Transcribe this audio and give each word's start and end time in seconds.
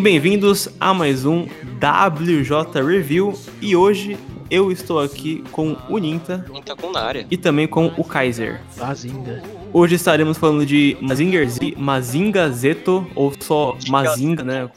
e 0.00 0.02
bem-vindos 0.02 0.66
a 0.80 0.94
mais 0.94 1.26
um 1.26 1.42
WJ 1.42 2.82
Review. 2.82 3.38
E 3.60 3.76
hoje 3.76 4.16
eu 4.50 4.72
estou 4.72 4.98
aqui 4.98 5.44
com 5.52 5.76
o 5.90 5.98
Ninta. 5.98 6.42
Ninta 6.50 6.74
com 6.74 6.90
na 6.90 7.02
área. 7.02 7.26
E 7.30 7.36
também 7.36 7.68
com 7.68 7.88
o 7.98 8.02
Kaiser. 8.02 8.62
Mazinga. 8.78 9.42
Hoje 9.74 9.96
estaremos 9.96 10.38
falando 10.38 10.64
de 10.64 10.96
Mazinger 11.02 11.46
Z, 11.46 11.74
Mazinga 11.76 12.50
Zeto, 12.50 13.06
ou 13.14 13.30
só 13.38 13.76
Mazinga, 13.90 14.42
né? 14.42 14.70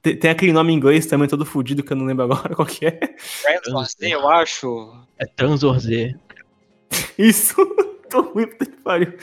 Tem, 0.00 0.16
tem, 0.16 0.30
aquele 0.30 0.54
nome 0.54 0.72
em 0.72 0.76
inglês 0.76 1.04
também 1.04 1.28
todo 1.28 1.44
fodido 1.44 1.82
que 1.82 1.92
eu 1.92 1.96
não 1.98 2.06
lembro 2.06 2.24
agora 2.24 2.54
qual 2.56 2.66
que 2.66 2.86
é. 2.86 2.92
Transor 3.62 3.84
Z, 3.84 3.96
eu 4.00 4.26
acho. 4.30 4.94
É 5.18 5.26
Transor 5.26 5.78
Z. 5.78 6.16
Isso. 7.18 7.54
Tô 8.10 8.22
ruim, 8.22 8.46
pariu. 8.82 9.14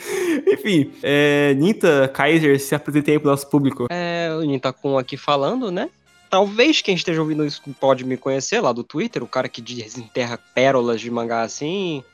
Enfim, 0.46 0.92
é, 1.02 1.54
Ninta, 1.54 2.08
Kaiser, 2.08 2.58
se 2.58 2.74
apresentem 2.74 3.14
aí 3.14 3.18
pro 3.18 3.30
nosso 3.30 3.48
público. 3.48 3.86
É, 3.90 4.30
o 4.34 4.42
Ninta 4.42 4.72
com 4.72 4.98
aqui 4.98 5.16
falando, 5.16 5.70
né? 5.70 5.90
Talvez 6.30 6.82
quem 6.82 6.94
esteja 6.94 7.20
ouvindo 7.20 7.44
isso 7.44 7.62
pode 7.80 8.04
me 8.04 8.16
conhecer 8.16 8.60
lá 8.60 8.72
do 8.72 8.84
Twitter, 8.84 9.22
o 9.22 9.26
cara 9.26 9.48
que 9.48 9.62
desenterra 9.62 10.38
pérolas 10.54 11.00
de 11.00 11.10
mangá 11.10 11.42
assim, 11.42 12.04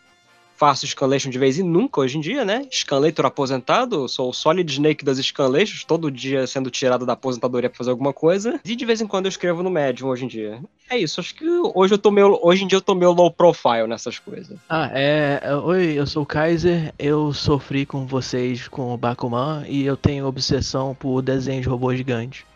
faço 0.56 0.86
scanlation 0.86 1.30
de 1.30 1.38
vez 1.38 1.58
em 1.58 1.62
nunca 1.62 2.00
hoje 2.00 2.18
em 2.18 2.20
dia, 2.20 2.44
né? 2.44 2.66
Scanlator 2.70 3.26
aposentado, 3.26 4.08
sou 4.08 4.30
o 4.30 4.32
Solid 4.32 4.70
Snake 4.70 5.04
das 5.04 5.18
scanlations, 5.18 5.84
todo 5.84 6.10
dia 6.10 6.46
sendo 6.46 6.70
tirado 6.70 7.04
da 7.04 7.14
aposentadoria 7.14 7.68
pra 7.68 7.78
fazer 7.78 7.90
alguma 7.90 8.12
coisa. 8.12 8.60
E 8.64 8.76
de 8.76 8.84
vez 8.84 9.00
em 9.00 9.06
quando 9.06 9.26
eu 9.26 9.30
escrevo 9.30 9.62
no 9.62 9.70
Medium 9.70 10.08
hoje 10.08 10.24
em 10.24 10.28
dia. 10.28 10.60
É 10.88 10.98
isso, 10.98 11.20
acho 11.20 11.34
que 11.34 11.48
hoje 11.48 11.94
eu 11.94 11.98
tô 11.98 12.10
meio, 12.10 12.38
hoje 12.42 12.64
em 12.64 12.66
dia 12.66 12.76
eu 12.76 12.82
tô 12.82 12.94
meio 12.94 13.12
low 13.12 13.30
profile 13.30 13.86
nessas 13.86 14.18
coisas. 14.18 14.58
Ah, 14.68 14.90
é, 14.92 15.40
é 15.42 15.56
oi, 15.56 15.92
eu 15.94 16.06
sou 16.06 16.22
o 16.22 16.26
Kaiser, 16.26 16.92
eu 16.98 17.32
sofri 17.32 17.86
com 17.86 18.06
vocês 18.06 18.68
com 18.68 18.92
o 18.92 18.96
Bakuman 18.96 19.64
e 19.66 19.84
eu 19.84 19.96
tenho 19.96 20.26
obsessão 20.26 20.94
por 20.94 21.22
desenho 21.22 21.62
de 21.62 21.68
robô 21.68 21.94
gigante. 21.94 22.46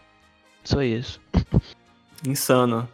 Só 0.65 0.83
isso. 0.83 1.21
Insano. 2.27 2.89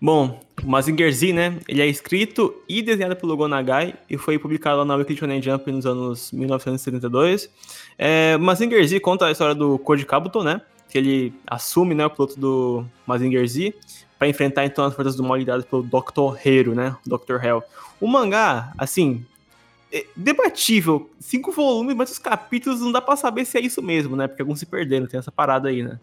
Bom, 0.00 0.40
o 0.62 0.66
Mazinger 0.66 1.12
Z, 1.12 1.32
né? 1.32 1.58
Ele 1.68 1.82
é 1.82 1.86
escrito 1.86 2.54
e 2.68 2.80
desenhado 2.80 3.16
pelo 3.16 3.36
Gonagai 3.36 3.94
e 4.08 4.16
foi 4.16 4.38
publicado 4.38 4.84
na 4.84 4.94
Weekly 4.94 5.16
Shonen 5.16 5.42
Jump 5.42 5.70
nos 5.70 5.84
anos 5.84 6.32
1972. 6.32 7.50
É, 7.98 8.36
Mazinger 8.38 8.86
Z 8.86 8.98
conta 9.00 9.26
a 9.26 9.30
história 9.30 9.54
do 9.54 9.78
Code 9.78 10.06
Kabuto, 10.06 10.42
né? 10.42 10.62
Que 10.88 10.98
ele 10.98 11.34
assume 11.46 11.94
né, 11.94 12.06
o 12.06 12.10
piloto 12.10 12.38
do 12.40 12.84
Mazinger 13.06 13.46
Z 13.46 13.74
para 14.18 14.28
enfrentar 14.28 14.64
então 14.64 14.84
as 14.84 14.94
forças 14.94 15.16
do 15.16 15.22
mal 15.22 15.36
lideradas 15.36 15.64
pelo 15.64 15.82
Dr. 15.82 16.36
Hero, 16.44 16.74
né? 16.74 16.96
Dr. 17.06 17.42
Hell. 17.42 17.62
O 18.00 18.06
mangá, 18.06 18.72
assim, 18.78 19.24
é 19.92 20.06
debatível. 20.14 21.10
Cinco 21.18 21.52
volumes, 21.52 21.96
mas 21.96 22.10
os 22.10 22.18
capítulos 22.18 22.80
não 22.80 22.92
dá 22.92 23.00
para 23.00 23.16
saber 23.16 23.44
se 23.44 23.58
é 23.58 23.60
isso 23.60 23.82
mesmo, 23.82 24.16
né? 24.16 24.28
Porque 24.28 24.42
alguns 24.42 24.58
se 24.58 24.66
perderam, 24.66 25.06
tem 25.06 25.18
essa 25.18 25.32
parada 25.32 25.68
aí, 25.68 25.82
né? 25.82 25.98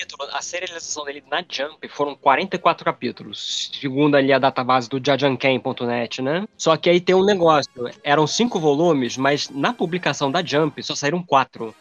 Capítulo, 0.00 0.30
a 0.32 0.40
serialização 0.40 1.04
dele 1.04 1.22
na 1.30 1.44
Jump 1.46 1.86
foram 1.88 2.14
44 2.14 2.82
capítulos, 2.86 3.70
segundo 3.78 4.14
ali 4.14 4.32
a 4.32 4.38
database 4.38 4.88
do 4.88 4.98
jajanken.net, 4.98 6.22
né? 6.22 6.48
Só 6.56 6.74
que 6.78 6.88
aí 6.88 7.02
tem 7.02 7.14
um 7.14 7.22
negócio, 7.22 7.70
eram 8.02 8.26
cinco 8.26 8.58
volumes, 8.58 9.18
mas 9.18 9.50
na 9.50 9.74
publicação 9.74 10.30
da 10.30 10.42
Jump 10.42 10.82
só 10.82 10.94
saíram 10.94 11.22
quatro. 11.22 11.74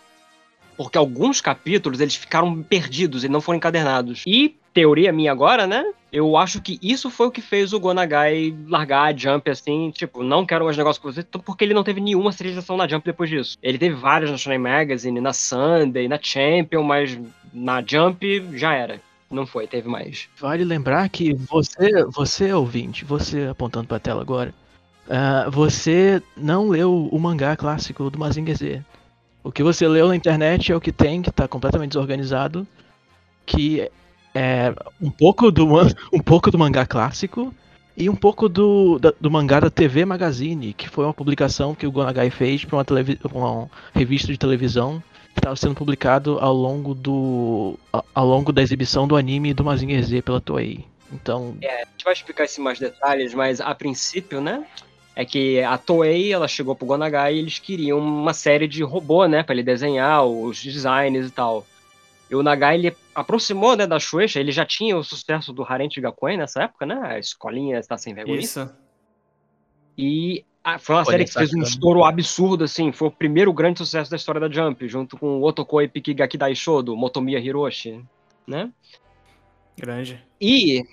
Porque 0.75 0.97
alguns 0.97 1.39
capítulos 1.39 2.01
eles 2.01 2.15
ficaram 2.15 2.61
perdidos 2.61 3.23
e 3.23 3.29
não 3.29 3.39
foram 3.39 3.55
encadernados. 3.55 4.23
E, 4.27 4.57
teoria 4.73 5.13
minha 5.13 5.31
agora, 5.31 5.65
né? 5.65 5.85
Eu 6.11 6.35
acho 6.35 6.61
que 6.61 6.79
isso 6.81 7.09
foi 7.09 7.27
o 7.27 7.31
que 7.31 7.41
fez 7.41 7.71
o 7.71 7.79
Gonagai 7.79 8.55
largar 8.67 9.13
a 9.13 9.15
Jump 9.15 9.49
assim, 9.49 9.91
tipo, 9.91 10.23
não 10.23 10.45
quero 10.45 10.65
mais 10.65 10.75
negócio 10.75 11.01
com 11.01 11.11
você, 11.11 11.23
porque 11.23 11.63
ele 11.63 11.73
não 11.73 11.83
teve 11.83 12.01
nenhuma 12.01 12.31
serialização 12.31 12.75
na 12.75 12.87
Jump 12.87 13.05
depois 13.05 13.29
disso. 13.29 13.57
Ele 13.61 13.77
teve 13.77 13.95
várias 13.95 14.31
na 14.31 14.37
Shonen 14.37 14.57
Magazine, 14.57 15.21
na 15.21 15.33
Sunday, 15.33 16.07
na 16.07 16.19
Champion, 16.19 16.81
mas 16.81 17.17
na 17.53 17.83
Jump 17.85 18.57
já 18.57 18.73
era. 18.73 19.01
Não 19.29 19.45
foi, 19.45 19.67
teve 19.67 19.87
mais. 19.87 20.27
Vale 20.39 20.63
lembrar 20.63 21.07
que 21.09 21.33
você, 21.33 22.03
você 22.05 22.51
ouvinte, 22.51 23.05
você 23.05 23.47
apontando 23.47 23.87
pra 23.87 23.99
tela 23.99 24.21
agora, 24.21 24.53
uh, 25.05 25.51
você 25.51 26.21
não 26.35 26.67
leu 26.67 27.07
o 27.11 27.19
mangá 27.19 27.55
clássico 27.55 28.09
do 28.09 28.17
Mazinger 28.17 28.57
Z. 28.57 28.83
O 29.43 29.51
que 29.51 29.63
você 29.63 29.87
leu 29.87 30.07
na 30.07 30.15
internet 30.15 30.71
é 30.71 30.75
o 30.75 30.81
que 30.81 30.91
tem, 30.91 31.21
que 31.21 31.31
tá 31.31 31.47
completamente 31.47 31.91
desorganizado, 31.91 32.67
que 33.45 33.89
é 34.33 34.73
um 34.99 35.11
pouco 35.11 35.51
do, 35.51 35.67
um 36.11 36.19
pouco 36.19 36.49
do 36.49 36.57
mangá 36.57 36.85
clássico 36.85 37.53
e 37.95 38.09
um 38.09 38.15
pouco 38.15 38.49
do, 38.49 38.97
da, 38.97 39.13
do 39.19 39.29
mangá 39.29 39.59
da 39.59 39.69
TV 39.69 40.05
Magazine, 40.05 40.73
que 40.73 40.89
foi 40.89 41.05
uma 41.05 41.13
publicação 41.13 41.75
que 41.75 41.85
o 41.85 41.91
Gonagai 41.91 42.29
fez 42.29 42.65
para 42.65 42.77
uma, 42.77 42.85
uma 43.31 43.69
revista 43.93 44.31
de 44.31 44.37
televisão 44.37 45.03
estava 45.39 45.55
sendo 45.55 45.75
publicado 45.75 46.37
ao 46.39 46.53
longo 46.53 46.93
do 46.93 47.77
ao 48.13 48.25
longo 48.25 48.51
da 48.51 48.61
exibição 48.61 49.07
do 49.07 49.15
anime 49.15 49.53
do 49.53 49.63
Mazinger 49.63 50.03
Z 50.03 50.21
pela 50.21 50.39
Toei. 50.39 50.85
Então, 51.11 51.57
é, 51.61 51.83
a 51.83 51.85
gente 51.85 52.03
vai 52.03 52.13
explicar 52.13 52.45
isso 52.45 52.61
em 52.61 52.63
mais 52.63 52.79
detalhes, 52.79 53.33
mas 53.33 53.59
a 53.59 53.73
princípio, 53.73 54.39
né, 54.39 54.65
é 55.15 55.25
que 55.25 55.61
a 55.61 55.77
Toei, 55.77 56.31
ela 56.31 56.47
chegou 56.47 56.75
pro 56.75 56.85
Gonagai 56.85 57.35
e 57.35 57.39
eles 57.39 57.57
queriam 57.57 57.97
uma 57.97 58.33
série 58.33 58.67
de 58.67 58.83
robô, 58.83 59.25
né, 59.25 59.41
para 59.41 59.55
ele 59.55 59.63
desenhar 59.63 60.23
os 60.25 60.61
designs 60.61 61.27
e 61.27 61.31
tal. 61.31 61.65
E 62.29 62.35
o 62.35 62.43
Nagai, 62.43 62.75
ele 62.75 62.95
aproximou, 63.15 63.75
né, 63.75 63.87
da 63.87 63.99
Shueisha, 63.99 64.39
ele 64.39 64.51
já 64.51 64.65
tinha 64.65 64.95
o 64.95 65.03
sucesso 65.03 65.51
do 65.51 65.63
Harente 65.63 65.99
Gakuen 65.99 66.37
nessa 66.37 66.63
época, 66.63 66.85
né, 66.85 66.99
a 67.01 67.17
escolinha 67.17 67.79
está 67.79 67.97
sem 67.97 68.13
vergonha. 68.13 68.39
Isso. 68.39 68.69
E 69.97 70.45
foi 70.77 70.95
uma 70.95 71.05
série 71.05 71.25
que 71.25 71.33
fez 71.33 71.53
um 71.53 71.61
estouro 71.61 72.03
absurdo, 72.03 72.63
assim. 72.63 72.91
Foi 72.91 73.07
o 73.07 73.11
primeiro 73.11 73.51
grande 73.53 73.79
sucesso 73.79 74.11
da 74.11 74.17
história 74.17 74.41
da 74.41 74.49
Jump, 74.49 74.87
junto 74.87 75.17
com 75.17 75.39
o 75.39 75.43
Otokoi 75.43 75.87
Pikigaki 75.87 76.37
Daisho, 76.37 76.81
do 76.81 76.95
Motomiya 76.95 77.39
Hiroshi, 77.39 78.03
né? 78.45 78.69
Grande. 79.77 80.23
E 80.39 80.83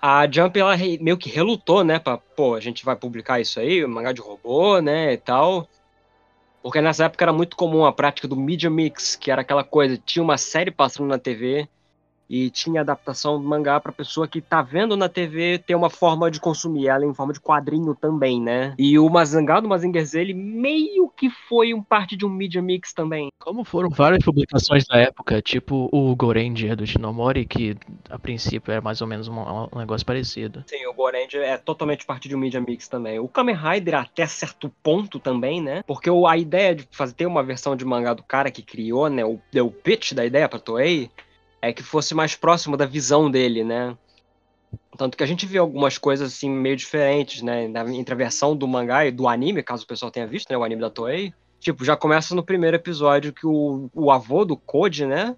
a 0.00 0.30
Jump, 0.30 0.58
ela 0.58 0.76
meio 1.00 1.16
que 1.16 1.28
relutou, 1.28 1.82
né? 1.82 1.98
Pra, 1.98 2.18
pô, 2.18 2.54
a 2.54 2.60
gente 2.60 2.84
vai 2.84 2.94
publicar 2.96 3.40
isso 3.40 3.58
aí, 3.58 3.84
mangá 3.86 4.12
de 4.12 4.20
robô, 4.20 4.80
né, 4.80 5.12
e 5.12 5.16
tal. 5.16 5.68
Porque 6.62 6.80
nessa 6.80 7.04
época 7.04 7.24
era 7.24 7.32
muito 7.32 7.56
comum 7.56 7.84
a 7.84 7.92
prática 7.92 8.28
do 8.28 8.36
Media 8.36 8.68
Mix, 8.68 9.16
que 9.16 9.30
era 9.30 9.40
aquela 9.40 9.64
coisa, 9.64 9.96
tinha 9.96 10.22
uma 10.22 10.36
série 10.36 10.70
passando 10.70 11.08
na 11.08 11.18
TV, 11.18 11.68
e 12.30 12.48
tinha 12.48 12.82
adaptação 12.82 13.42
do 13.42 13.46
mangá 13.46 13.80
pra 13.80 13.90
pessoa 13.90 14.28
que 14.28 14.40
tá 14.40 14.62
vendo 14.62 14.96
na 14.96 15.08
TV 15.08 15.58
ter 15.58 15.74
uma 15.74 15.90
forma 15.90 16.30
de 16.30 16.38
consumir 16.38 16.86
ela 16.86 17.04
em 17.04 17.12
forma 17.12 17.32
de 17.32 17.40
quadrinho 17.40 17.92
também, 17.94 18.40
né? 18.40 18.72
E 18.78 18.96
o 18.98 19.08
Mazangá 19.10 19.58
do 19.58 19.68
Mazinger 19.68 20.06
Z, 20.06 20.20
ele 20.20 20.34
meio 20.34 21.10
que 21.16 21.28
foi 21.48 21.74
um 21.74 21.82
parte 21.82 22.16
de 22.16 22.24
um 22.24 22.28
media 22.28 22.62
mix 22.62 22.92
também. 22.92 23.30
Como 23.40 23.64
foram 23.64 23.90
várias 23.90 24.24
publicações 24.24 24.86
da 24.86 24.96
época, 24.98 25.42
tipo 25.42 25.88
o 25.92 26.14
Goranger 26.14 26.76
do 26.76 26.86
Shinomori, 26.86 27.44
que 27.44 27.76
a 28.08 28.18
princípio 28.18 28.70
era 28.70 28.80
mais 28.80 29.00
ou 29.00 29.08
menos 29.08 29.26
um, 29.26 29.34
um 29.72 29.78
negócio 29.78 30.06
parecido. 30.06 30.62
Sim, 30.68 30.86
o 30.86 30.94
Goranger 30.94 31.42
é 31.42 31.58
totalmente 31.58 32.06
parte 32.06 32.28
de 32.28 32.36
um 32.36 32.38
media 32.38 32.60
mix 32.60 32.86
também. 32.86 33.18
O 33.18 33.26
Kamen 33.26 33.56
Rider 33.56 33.96
até 33.96 34.24
certo 34.26 34.70
ponto 34.82 35.18
também, 35.18 35.60
né? 35.60 35.82
Porque 35.84 36.08
a 36.10 36.36
ideia 36.36 36.76
de 36.76 36.86
fazer 36.92 37.14
ter 37.14 37.26
uma 37.26 37.42
versão 37.42 37.74
de 37.74 37.84
mangá 37.84 38.14
do 38.14 38.22
cara 38.22 38.50
que 38.50 38.62
criou, 38.62 39.08
né, 39.08 39.24
o, 39.24 39.40
o 39.56 39.70
pitch 39.70 40.12
da 40.12 40.24
ideia 40.24 40.48
pra 40.48 40.58
Toei, 40.58 41.10
é 41.62 41.72
que 41.72 41.82
fosse 41.82 42.14
mais 42.14 42.34
próximo 42.34 42.76
da 42.76 42.86
visão 42.86 43.30
dele, 43.30 43.62
né? 43.64 43.96
Tanto 44.96 45.16
que 45.16 45.24
a 45.24 45.26
gente 45.26 45.46
vê 45.46 45.58
algumas 45.58 45.98
coisas 45.98 46.32
assim 46.32 46.48
meio 46.48 46.76
diferentes, 46.76 47.42
né? 47.42 47.64
Entre 47.64 48.14
a 48.14 48.16
versão 48.16 48.56
do 48.56 48.68
mangá 48.68 49.06
e 49.06 49.10
do 49.10 49.28
anime, 49.28 49.62
caso 49.62 49.84
o 49.84 49.86
pessoal 49.86 50.10
tenha 50.10 50.26
visto, 50.26 50.50
né? 50.50 50.56
O 50.56 50.64
anime 50.64 50.80
da 50.80 50.90
Toei. 50.90 51.32
Tipo, 51.58 51.84
já 51.84 51.96
começa 51.96 52.34
no 52.34 52.42
primeiro 52.42 52.76
episódio 52.76 53.32
que 53.32 53.46
o, 53.46 53.90
o 53.94 54.10
avô 54.10 54.44
do 54.44 54.56
Code, 54.56 55.04
né? 55.04 55.36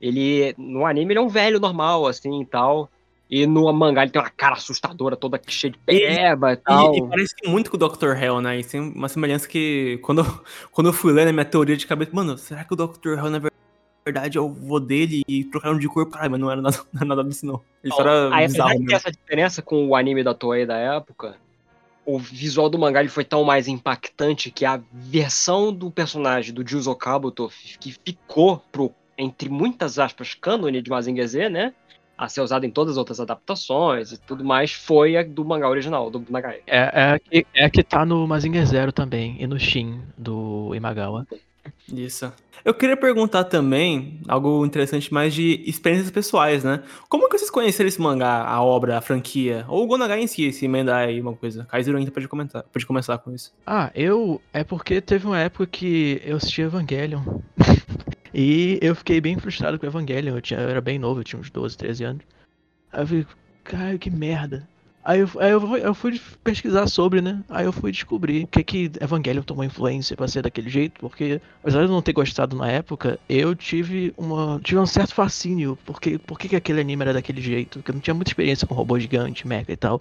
Ele, 0.00 0.54
no 0.58 0.84
anime, 0.84 1.12
ele 1.12 1.18
é 1.18 1.22
um 1.22 1.28
velho 1.28 1.60
normal, 1.60 2.06
assim, 2.06 2.42
e 2.42 2.46
tal. 2.46 2.90
E 3.30 3.46
no 3.46 3.72
mangá 3.72 4.02
ele 4.02 4.10
tem 4.10 4.20
uma 4.20 4.28
cara 4.28 4.56
assustadora, 4.56 5.16
toda 5.16 5.40
cheia 5.46 5.72
de 5.72 5.78
peba 5.78 6.50
e, 6.50 6.52
e 6.52 6.56
tal. 6.56 6.94
E, 6.94 6.98
e, 6.98 7.08
parece 7.08 7.34
muito 7.46 7.70
com 7.70 7.78
o 7.78 7.88
Dr. 7.88 8.14
Hell, 8.14 8.42
né? 8.42 8.60
E 8.60 8.64
tem 8.64 8.78
uma 8.78 9.08
semelhança 9.08 9.48
que, 9.48 9.98
quando, 10.02 10.22
quando 10.70 10.88
eu 10.88 10.92
fui 10.92 11.14
ler 11.14 11.24
na 11.24 11.32
minha 11.32 11.44
teoria 11.44 11.76
de 11.76 11.86
cabeça, 11.86 12.10
mano, 12.12 12.36
será 12.36 12.62
que 12.62 12.74
o 12.74 12.76
Dr. 12.76 13.12
Hell, 13.16 13.30
na 13.30 13.38
verdade, 13.38 13.51
verdade 14.04 14.38
é 14.38 14.40
o 14.40 14.48
vô 14.48 14.80
dele 14.80 15.22
e 15.28 15.44
trocaram 15.44 15.78
de 15.78 15.88
corpo. 15.88 16.12
Caralho, 16.12 16.30
mas 16.32 16.40
não 16.40 16.50
era 16.50 16.60
nada, 16.60 16.76
nada 17.04 17.24
disso, 17.24 17.46
não. 17.46 17.60
Ele 17.82 17.92
só 17.92 18.00
era 18.00 18.34
aí, 18.34 18.46
bizarro 18.46 18.78
mesmo. 18.78 18.92
essa 18.94 19.10
diferença 19.10 19.62
com 19.62 19.88
o 19.88 19.96
anime 19.96 20.22
da 20.22 20.34
Toei 20.34 20.66
da 20.66 20.76
época, 20.76 21.36
o 22.04 22.18
visual 22.18 22.68
do 22.68 22.78
mangá 22.78 23.00
ele 23.00 23.08
foi 23.08 23.24
tão 23.24 23.44
mais 23.44 23.68
impactante 23.68 24.50
que 24.50 24.64
a 24.64 24.80
versão 24.92 25.72
do 25.72 25.90
personagem 25.90 26.52
do 26.52 26.66
Juzo 26.66 26.94
Kabuto, 26.94 27.50
que 27.78 27.92
ficou 28.04 28.62
pro, 28.72 28.92
entre 29.16 29.48
muitas 29.48 29.98
aspas, 29.98 30.34
cânone 30.34 30.82
de 30.82 30.90
Mazinger 30.90 31.26
Z, 31.26 31.48
né? 31.48 31.72
A 32.18 32.28
ser 32.28 32.40
usada 32.40 32.66
em 32.66 32.70
todas 32.70 32.92
as 32.92 32.98
outras 32.98 33.20
adaptações 33.20 34.12
e 34.12 34.18
tudo 34.18 34.44
mais, 34.44 34.72
foi 34.72 35.16
a 35.16 35.22
do 35.22 35.44
mangá 35.44 35.68
original, 35.68 36.10
do 36.10 36.24
Nagai. 36.28 36.60
É, 36.66 36.78
é, 36.78 37.12
a 37.12 37.18
que, 37.18 37.46
é 37.54 37.64
a 37.64 37.70
que 37.70 37.82
tá 37.82 38.04
no 38.04 38.26
Mazinger 38.26 38.66
Zero 38.66 38.92
também, 38.92 39.36
e 39.40 39.46
no 39.46 39.58
Shin, 39.58 40.02
do 40.16 40.74
Imagawa. 40.74 41.26
Isso. 41.92 42.32
Eu 42.64 42.72
queria 42.72 42.96
perguntar 42.96 43.44
também 43.44 44.20
algo 44.28 44.64
interessante 44.64 45.12
mais 45.12 45.34
de 45.34 45.62
experiências 45.66 46.10
pessoais, 46.10 46.62
né? 46.62 46.82
Como 47.08 47.28
que 47.28 47.36
vocês 47.36 47.50
conheceram 47.50 47.88
esse 47.88 48.00
mangá, 48.00 48.44
a 48.44 48.62
obra, 48.62 48.98
a 48.98 49.00
franquia? 49.00 49.64
Ou 49.68 49.82
o 49.82 49.86
Gonagai 49.86 50.20
em 50.20 50.26
si, 50.26 50.52
se 50.52 50.64
emendar 50.64 51.08
aí 51.08 51.20
uma 51.20 51.34
coisa? 51.34 51.64
Kaiser 51.64 51.94
ainda 51.94 52.10
pode 52.10 52.28
comentar, 52.28 52.62
pode 52.64 52.86
começar 52.86 53.18
com 53.18 53.34
isso. 53.34 53.52
Ah, 53.66 53.90
eu... 53.94 54.40
É 54.52 54.62
porque 54.62 55.00
teve 55.00 55.26
uma 55.26 55.40
época 55.40 55.66
que 55.66 56.22
eu 56.24 56.36
assisti 56.36 56.62
Evangelion. 56.62 57.22
E 58.34 58.78
eu 58.80 58.94
fiquei 58.94 59.20
bem 59.20 59.38
frustrado 59.38 59.78
com 59.78 59.84
Evangelion. 59.84 60.34
Eu, 60.34 60.40
tinha, 60.40 60.58
eu 60.58 60.70
era 60.70 60.80
bem 60.80 60.98
novo, 60.98 61.20
eu 61.20 61.24
tinha 61.24 61.38
uns 61.38 61.50
12, 61.50 61.76
13 61.76 62.04
anos. 62.04 62.22
Aí 62.90 63.02
eu 63.02 63.06
falei, 63.06 63.26
cara, 63.62 63.98
que 63.98 64.08
merda. 64.08 64.66
Aí 65.04 65.20
eu, 65.20 65.28
aí 65.40 65.50
eu, 65.50 65.76
eu 65.78 65.94
fui 65.94 66.20
pesquisar 66.44 66.86
sobre, 66.86 67.20
né? 67.20 67.42
Aí 67.48 67.64
eu 67.64 67.72
fui 67.72 67.90
descobrir 67.90 68.44
o 68.44 68.46
que 68.46 68.62
que 68.62 68.92
Evangelion 69.00 69.42
tomou 69.42 69.64
influência 69.64 70.16
pra 70.16 70.28
ser 70.28 70.42
daquele 70.42 70.70
jeito, 70.70 71.00
porque 71.00 71.40
apesar 71.60 71.80
de 71.80 71.86
eu 71.86 71.90
não 71.90 72.00
ter 72.00 72.12
gostado 72.12 72.56
na 72.56 72.70
época, 72.70 73.18
eu 73.28 73.54
tive 73.54 74.14
uma 74.16 74.60
tive 74.62 74.78
um 74.78 74.86
certo 74.86 75.12
fascínio, 75.12 75.76
porque 75.84 76.18
por 76.18 76.38
que 76.38 76.54
aquele 76.54 76.80
anime 76.80 77.02
era 77.02 77.12
daquele 77.12 77.40
jeito, 77.40 77.80
porque 77.80 77.90
eu 77.90 77.94
não 77.94 78.00
tinha 78.00 78.14
muita 78.14 78.30
experiência 78.30 78.66
com 78.66 78.74
robô 78.74 78.98
gigante, 78.98 79.46
mecha 79.46 79.72
e 79.72 79.76
tal. 79.76 80.00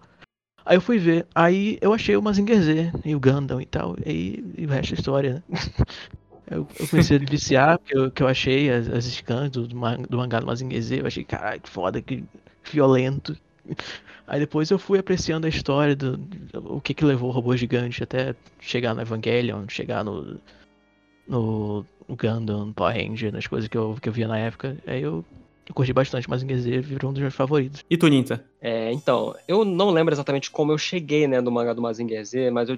Aí 0.63 0.77
eu 0.77 0.81
fui 0.81 1.00
ver, 1.00 1.25
aí 1.33 1.80
eu 1.81 1.92
achei 1.92 2.15
o 2.15 2.21
Mazinger 2.21 2.62
Z 2.62 2.92
e 3.04 3.15
o 3.15 3.19
Gundam 3.19 3.59
e 3.59 3.65
tal, 3.65 3.95
e, 4.06 4.54
e 4.56 4.65
o 4.68 4.69
resto 4.69 4.94
é 4.94 4.97
história, 4.97 5.44
né? 5.50 5.57
Eu, 6.50 6.68
eu 6.77 6.88
comecei 6.89 7.15
a 7.15 7.19
viciar, 7.19 7.80
que 7.80 7.97
eu, 7.97 8.12
que 8.12 8.21
eu 8.21 8.27
achei 8.27 8.69
as, 8.69 8.89
as 8.89 9.06
scans 9.06 9.51
do, 9.51 9.65
do 9.65 10.18
mangá 10.18 10.38
do 10.38 10.45
Mazinger 10.45 10.81
Z, 10.81 11.00
eu 11.00 11.07
achei, 11.07 11.24
caralho, 11.24 11.62
que 11.62 11.69
foda, 11.69 12.01
que 12.01 12.25
violento. 12.69 13.38
Aí 14.28 14.40
depois 14.40 14.69
eu 14.72 14.80
fui 14.80 15.00
apreciando 15.00 15.46
a 15.46 15.50
história 15.50 15.96
do, 15.96 16.18
do 16.18 16.75
o 16.75 16.81
que 16.81 16.94
que 16.94 17.04
levou 17.04 17.30
o 17.30 17.34
robô 17.34 17.56
gigante 17.56 18.04
até 18.04 18.36
chegar 18.60 18.94
no 18.94 19.02
Evangelion, 19.02 19.66
chegar 19.68 20.04
no 20.04 20.40
no, 21.28 21.86
no 22.08 22.16
Gundam, 22.16 22.66
no 22.66 22.74
Power 22.74 22.96
Ranger, 22.96 23.31
nas 23.31 23.48
coisas 23.48 23.68
que 23.68 23.78
eu, 23.78 23.98
que 24.02 24.10
eu 24.10 24.13
via 24.13 24.28
na 24.28 24.38
época. 24.38 24.78
Aí 24.86 25.02
eu, 25.02 25.24
eu 25.68 25.74
curti 25.74 25.94
bastante, 25.94 26.30
mas 26.30 26.42
Z 26.42 26.81
virou 26.81 27.12
um 27.12 27.13
dos 27.13 27.22
meus 27.22 27.34
favoritos. 27.34 27.84
E 27.90 27.98
tu, 27.98 28.08
Ninta? 28.08 28.44
É, 28.60 28.92
então, 28.92 29.34
eu 29.48 29.64
não 29.64 29.92
lembro 29.92 30.14
exatamente 30.14 30.52
como 30.52 30.72
eu 30.72 30.78
cheguei, 30.78 31.28
né, 31.28 31.42
do 31.42 31.52
mangá 31.52 31.74
do 31.74 31.81
Mazinger 31.81 32.24
Z, 32.25 32.52
mas 32.52 32.69
eu 32.69 32.78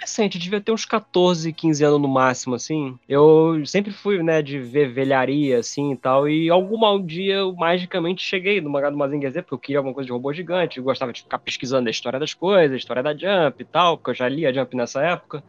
recente, 0.00 0.38
devia 0.38 0.60
ter 0.60 0.72
uns 0.72 0.84
14, 0.84 1.52
15 1.52 1.84
anos 1.84 2.00
no 2.00 2.08
máximo, 2.08 2.54
assim. 2.54 2.98
Eu 3.08 3.64
sempre 3.66 3.92
fui, 3.92 4.22
né, 4.22 4.42
de 4.42 4.58
ver 4.58 4.92
velharia, 4.92 5.58
assim, 5.58 5.92
e 5.92 5.96
tal, 5.96 6.28
e 6.28 6.48
algum 6.48 7.04
dia 7.04 7.34
eu 7.36 7.54
magicamente 7.54 8.22
cheguei 8.22 8.60
no 8.60 8.70
mangá 8.70 8.90
do 8.90 8.96
Mazinger 8.96 9.30
Z, 9.30 9.42
porque 9.42 9.54
eu 9.54 9.58
queria 9.58 9.78
alguma 9.78 9.94
coisa 9.94 10.06
de 10.06 10.12
robô 10.12 10.32
gigante, 10.32 10.78
eu 10.78 10.84
gostava 10.84 11.12
de 11.12 11.22
ficar 11.22 11.38
pesquisando 11.38 11.88
a 11.88 11.90
história 11.90 12.18
das 12.18 12.34
coisas, 12.34 12.72
a 12.72 12.76
história 12.76 13.02
da 13.02 13.12
Jump 13.12 13.60
e 13.60 13.64
tal, 13.64 13.96
porque 13.96 14.10
eu 14.10 14.14
já 14.14 14.28
lia 14.28 14.52
Jump 14.52 14.74
nessa 14.76 15.02
época 15.02 15.42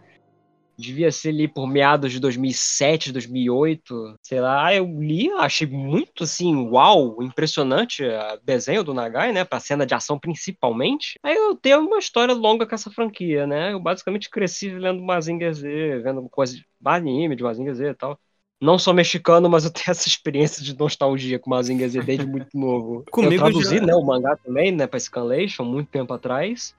devia 0.81 1.11
ser 1.11 1.29
ali 1.29 1.47
por 1.47 1.67
meados 1.67 2.11
de 2.11 2.19
2007, 2.19 3.11
2008, 3.11 4.15
sei 4.21 4.41
lá. 4.41 4.73
Eu 4.73 4.85
li, 4.99 5.29
achei 5.33 5.67
muito 5.67 6.23
assim, 6.23 6.55
uau, 6.69 7.21
impressionante 7.21 8.03
o 8.03 8.39
desenho 8.43 8.83
do 8.83 8.93
Nagai, 8.93 9.31
né, 9.31 9.45
pra 9.45 9.59
cena 9.59 9.85
de 9.85 9.93
ação 9.93 10.19
principalmente. 10.19 11.19
Aí 11.23 11.35
eu 11.35 11.55
tenho 11.55 11.79
uma 11.81 11.99
história 11.99 12.33
longa 12.33 12.65
com 12.65 12.75
essa 12.75 12.91
franquia, 12.91 13.45
né? 13.47 13.73
Eu 13.73 13.79
basicamente 13.79 14.29
cresci 14.29 14.69
lendo 14.69 15.01
Mazinger 15.01 15.53
Z, 15.53 16.01
vendo 16.03 16.27
coisas, 16.29 16.59
anime 16.83 17.35
de 17.35 17.43
Mazinger 17.43 17.75
Z 17.75 17.89
e 17.89 17.93
tal. 17.93 18.19
Não 18.61 18.77
sou 18.77 18.93
mexicano, 18.93 19.49
mas 19.49 19.65
eu 19.65 19.71
tenho 19.73 19.89
essa 19.89 20.07
experiência 20.07 20.63
de 20.63 20.77
nostalgia 20.77 21.39
com 21.39 21.49
Mazinger 21.49 21.89
Z 21.89 22.01
desde 22.03 22.27
muito 22.27 22.55
novo. 22.57 23.03
Comigo 23.11 23.33
eu 23.33 23.39
traduzi, 23.39 23.77
já... 23.77 23.85
né, 23.85 23.95
o 23.95 24.03
mangá 24.03 24.37
também, 24.37 24.71
né, 24.71 24.85
pra 24.85 24.99
Scanlation, 24.99 25.63
muito 25.63 25.89
tempo 25.89 26.13
atrás. 26.13 26.75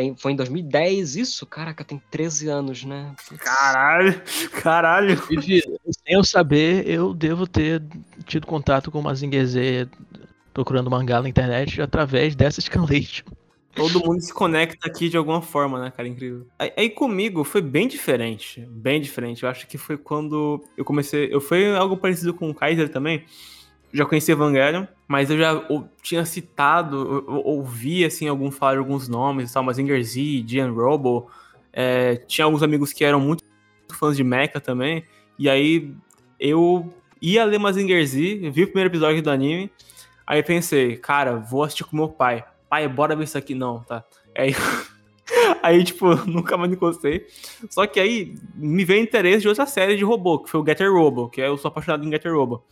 Tem, 0.00 0.16
foi 0.16 0.32
em 0.32 0.36
2010 0.36 1.16
isso? 1.16 1.44
Caraca, 1.44 1.84
tem 1.84 2.00
13 2.10 2.48
anos, 2.48 2.84
né? 2.84 3.14
Caralho, 3.36 4.22
caralho. 4.62 5.22
sem 5.28 6.14
eu 6.14 6.24
saber, 6.24 6.88
eu 6.88 7.12
devo 7.12 7.46
ter 7.46 7.82
tido 8.24 8.46
contato 8.46 8.90
com 8.90 8.98
o 8.98 9.02
Mazinger 9.02 9.44
Z 9.44 9.88
procurando 10.54 10.90
mangá 10.90 11.20
na 11.20 11.28
internet 11.28 11.82
através 11.82 12.34
dessa 12.34 12.62
Scanlation. 12.62 13.26
Todo 13.74 14.00
mundo 14.00 14.22
se 14.22 14.32
conecta 14.32 14.88
aqui 14.88 15.10
de 15.10 15.18
alguma 15.18 15.42
forma, 15.42 15.78
né, 15.78 15.90
cara? 15.90 16.08
Incrível. 16.08 16.46
Aí, 16.58 16.72
aí, 16.74 16.88
comigo 16.88 17.44
foi 17.44 17.60
bem 17.60 17.86
diferente. 17.86 18.66
Bem 18.70 19.02
diferente. 19.02 19.42
Eu 19.42 19.50
acho 19.50 19.66
que 19.66 19.76
foi 19.76 19.98
quando 19.98 20.64
eu 20.78 20.84
comecei. 20.84 21.28
Eu 21.30 21.42
fui 21.42 21.76
algo 21.76 21.98
parecido 21.98 22.32
com 22.32 22.48
o 22.48 22.54
Kaiser 22.54 22.88
também 22.88 23.26
já 23.92 24.04
conhecia 24.04 24.32
Evangelion, 24.32 24.86
mas 25.08 25.30
eu 25.30 25.38
já 25.38 25.54
ou, 25.68 25.88
tinha 26.02 26.24
citado, 26.24 27.24
ou, 27.26 27.58
ouvi 27.58 28.04
assim, 28.04 28.28
algum 28.28 28.50
falar 28.50 28.78
alguns 28.78 29.08
nomes, 29.08 29.52
tal, 29.52 29.62
Mazinger 29.62 30.02
Z, 30.02 30.44
Gian 30.46 30.70
Robo. 30.72 31.28
É, 31.72 32.16
tinha 32.16 32.44
alguns 32.44 32.62
amigos 32.62 32.92
que 32.92 33.04
eram 33.04 33.20
muito 33.20 33.44
fãs 33.92 34.16
de 34.16 34.24
Mecha 34.24 34.60
também. 34.60 35.04
E 35.38 35.48
aí 35.48 35.94
eu 36.38 36.92
ia 37.20 37.44
ler 37.44 37.58
Mazinger 37.58 38.04
Z, 38.06 38.50
vi 38.50 38.62
o 38.62 38.66
primeiro 38.66 38.90
episódio 38.90 39.22
do 39.22 39.30
anime. 39.30 39.70
Aí 40.26 40.42
pensei, 40.42 40.96
cara, 40.96 41.36
vou 41.36 41.64
assistir 41.64 41.84
com 41.84 41.96
meu 41.96 42.08
pai. 42.08 42.44
Pai, 42.68 42.86
bora 42.86 43.16
ver 43.16 43.24
isso 43.24 43.36
aqui. 43.36 43.52
Não, 43.54 43.80
tá. 43.80 44.04
Aí, 44.36 44.54
aí 45.60 45.82
tipo, 45.82 46.14
nunca 46.24 46.56
mais 46.56 46.72
encostei. 46.72 47.26
Só 47.68 47.84
que 47.86 47.98
aí 47.98 48.36
me 48.54 48.84
veio 48.84 49.02
interesse 49.02 49.42
de 49.42 49.48
outra 49.48 49.66
série 49.66 49.96
de 49.96 50.04
robô, 50.04 50.38
que 50.38 50.48
foi 50.48 50.60
o 50.60 50.64
Getter 50.64 50.92
Robo, 50.92 51.28
que 51.28 51.40
eu 51.40 51.58
sou 51.58 51.68
apaixonado 51.68 52.06
em 52.06 52.10
Getter 52.10 52.32
Robo. 52.32 52.64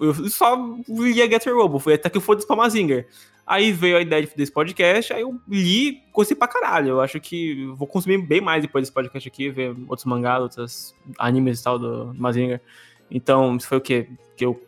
Eu 0.00 0.14
só 0.30 0.56
lia 0.88 1.28
Get 1.28 1.44
Your 1.46 1.56
Robo, 1.56 1.78
foi 1.78 1.94
até 1.94 2.08
que 2.08 2.20
foi 2.20 2.36
do 2.36 2.42
Spamazinger. 2.42 3.06
Aí 3.46 3.72
veio 3.72 3.96
a 3.96 4.02
ideia 4.02 4.28
desse 4.36 4.52
podcast, 4.52 5.12
aí 5.12 5.22
eu 5.22 5.40
li, 5.48 6.02
gostei 6.12 6.36
pra 6.36 6.46
caralho. 6.46 6.88
Eu 6.88 7.00
acho 7.00 7.18
que 7.18 7.66
vou 7.76 7.86
consumir 7.86 8.18
bem 8.18 8.40
mais 8.40 8.62
depois 8.62 8.82
desse 8.82 8.92
podcast 8.92 9.26
aqui, 9.26 9.48
ver 9.48 9.74
outros 9.88 10.04
mangás, 10.04 10.42
outros 10.42 10.94
animes 11.18 11.60
e 11.60 11.64
tal 11.64 11.78
do 11.78 12.14
Mazinger. 12.14 12.60
Então, 13.10 13.56
isso 13.56 13.66
foi 13.66 13.78
o 13.78 13.80
quê? 13.80 14.08
Que 14.36 14.44
eu 14.44 14.60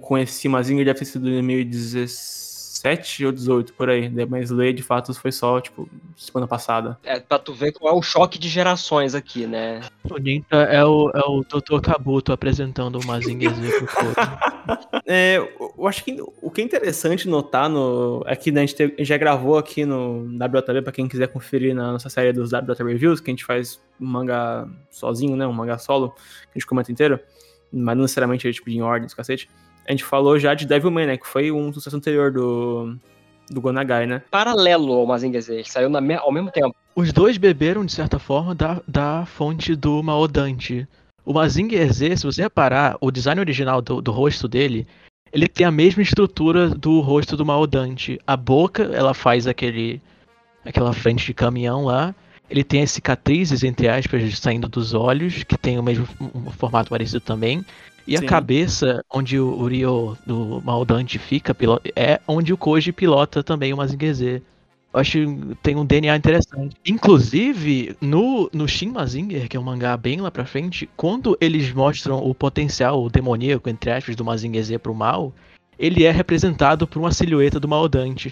conheci 0.00 0.48
Mazinger, 0.48 0.84
deve 0.84 1.00
ter 1.00 1.04
sido 1.04 1.28
em 1.28 1.32
2016 1.32 2.51
17 2.82 3.26
ou 3.26 3.32
18, 3.32 3.72
por 3.74 3.88
aí. 3.88 4.10
Mas 4.26 4.50
ler, 4.50 4.72
de 4.72 4.82
fato, 4.82 5.14
foi 5.14 5.30
só, 5.30 5.60
tipo, 5.60 5.88
semana 6.16 6.46
passada. 6.46 6.98
É, 7.04 7.20
pra 7.20 7.38
tu 7.38 7.54
ver 7.54 7.72
qual 7.72 7.94
é 7.94 7.96
o 7.96 8.02
choque 8.02 8.38
de 8.38 8.48
gerações 8.48 9.14
aqui, 9.14 9.46
né? 9.46 9.80
O 10.10 10.18
Ninta 10.18 10.56
é 10.56 10.84
o, 10.84 11.10
é 11.14 11.20
o 11.20 11.42
Dr. 11.42 11.80
Kabuto 11.80 12.32
apresentando 12.32 12.98
o 12.98 13.06
Mazinger 13.06 13.54
Z 13.54 13.70
pro 13.78 13.86
É, 15.06 15.36
eu 15.36 15.86
acho 15.86 16.04
que 16.04 16.16
o 16.40 16.50
que 16.50 16.60
é 16.60 16.64
interessante 16.64 17.28
notar 17.28 17.68
no, 17.68 18.22
é 18.26 18.34
que 18.36 18.50
né, 18.50 18.62
a 18.62 18.66
gente 18.66 19.04
já 19.04 19.16
gravou 19.16 19.58
aqui 19.58 19.84
no 19.84 20.24
WTV, 20.24 20.82
pra 20.82 20.92
quem 20.92 21.08
quiser 21.08 21.28
conferir 21.28 21.74
na 21.74 21.92
nossa 21.92 22.08
série 22.08 22.32
dos 22.32 22.52
WTV 22.52 22.92
Reviews, 22.92 23.20
que 23.20 23.30
a 23.30 23.32
gente 23.32 23.44
faz 23.44 23.80
um 24.02 24.06
manga 24.06 24.68
sozinho, 24.90 25.36
né? 25.36 25.46
Um 25.46 25.52
manga 25.52 25.78
solo, 25.78 26.10
que 26.10 26.50
a 26.54 26.58
gente 26.58 26.66
comenta 26.66 26.90
inteiro. 26.90 27.18
Mas 27.72 27.96
não 27.96 28.02
necessariamente 28.02 28.52
tipo, 28.52 28.68
em 28.68 28.82
ordem, 28.82 29.08
cacete 29.08 29.48
a 29.86 29.90
gente 29.90 30.04
falou 30.04 30.38
já 30.38 30.54
de 30.54 30.66
Devilman, 30.66 31.06
né? 31.06 31.16
Que 31.16 31.26
foi 31.26 31.50
um 31.50 31.72
sucesso 31.72 31.96
anterior 31.96 32.30
do, 32.30 32.96
do 33.50 33.60
Gonagai, 33.60 34.06
né? 34.06 34.22
Paralelo 34.30 34.92
ao 34.92 35.06
Mazinger 35.06 35.40
Z, 35.40 35.64
saiu 35.64 35.88
na, 35.88 36.00
ao 36.18 36.32
mesmo 36.32 36.50
tempo. 36.50 36.74
Os 36.94 37.12
dois 37.12 37.36
beberam, 37.36 37.84
de 37.84 37.92
certa 37.92 38.18
forma, 38.18 38.54
da, 38.54 38.80
da 38.86 39.26
fonte 39.26 39.74
do 39.74 40.02
Maodante. 40.02 40.86
O 41.24 41.32
Mazinger 41.32 41.92
Z, 41.92 42.18
se 42.18 42.24
você 42.24 42.42
reparar, 42.42 42.96
o 43.00 43.10
design 43.10 43.40
original 43.40 43.80
do, 43.80 44.00
do 44.00 44.12
rosto 44.12 44.46
dele, 44.46 44.86
ele 45.32 45.48
tem 45.48 45.66
a 45.66 45.70
mesma 45.70 46.02
estrutura 46.02 46.68
do 46.68 47.00
rosto 47.00 47.36
do 47.36 47.46
Maodante. 47.46 48.20
A 48.26 48.36
boca, 48.36 48.84
ela 48.84 49.14
faz 49.14 49.46
aquele 49.46 50.00
aquela 50.64 50.92
frente 50.92 51.26
de 51.26 51.34
caminhão 51.34 51.84
lá. 51.84 52.14
Ele 52.50 52.62
tem 52.62 52.82
as 52.82 52.90
cicatrizes, 52.90 53.62
entre 53.62 53.88
aspas, 53.88 54.38
saindo 54.38 54.68
dos 54.68 54.92
olhos, 54.92 55.42
que 55.42 55.56
tem 55.56 55.78
o 55.78 55.82
mesmo 55.82 56.06
um 56.20 56.50
formato 56.50 56.90
parecido 56.90 57.20
também. 57.20 57.64
E 58.06 58.16
Sim. 58.16 58.24
a 58.24 58.28
cabeça 58.28 59.04
onde 59.12 59.38
o 59.38 59.64
Rio 59.66 60.16
do 60.26 60.60
Maldante 60.64 61.18
fica 61.18 61.56
é 61.94 62.20
onde 62.26 62.52
o 62.52 62.56
Koji 62.56 62.92
pilota 62.92 63.42
também 63.42 63.72
o 63.72 63.76
Mazinger 63.76 64.14
Z. 64.14 64.42
Eu 64.92 65.00
acho 65.00 65.12
que 65.12 65.56
tem 65.62 65.76
um 65.76 65.86
DNA 65.86 66.16
interessante. 66.16 66.76
Inclusive, 66.84 67.96
no, 68.00 68.50
no 68.52 68.68
Shin 68.68 68.90
Mazinger, 68.90 69.48
que 69.48 69.56
é 69.56 69.60
um 69.60 69.62
mangá 69.62 69.96
bem 69.96 70.20
lá 70.20 70.30
pra 70.30 70.44
frente, 70.44 70.88
quando 70.96 71.36
eles 71.40 71.72
mostram 71.72 72.18
o 72.18 72.34
potencial 72.34 73.08
demoníaco, 73.08 73.70
entre 73.70 73.90
aspas, 73.90 74.14
do 74.14 74.24
Mazinger 74.24 74.62
Z 74.62 74.78
pro 74.78 74.94
mal, 74.94 75.32
ele 75.78 76.04
é 76.04 76.10
representado 76.10 76.86
por 76.86 76.98
uma 76.98 77.10
silhueta 77.10 77.58
do 77.58 77.66
Maldante. 77.66 78.30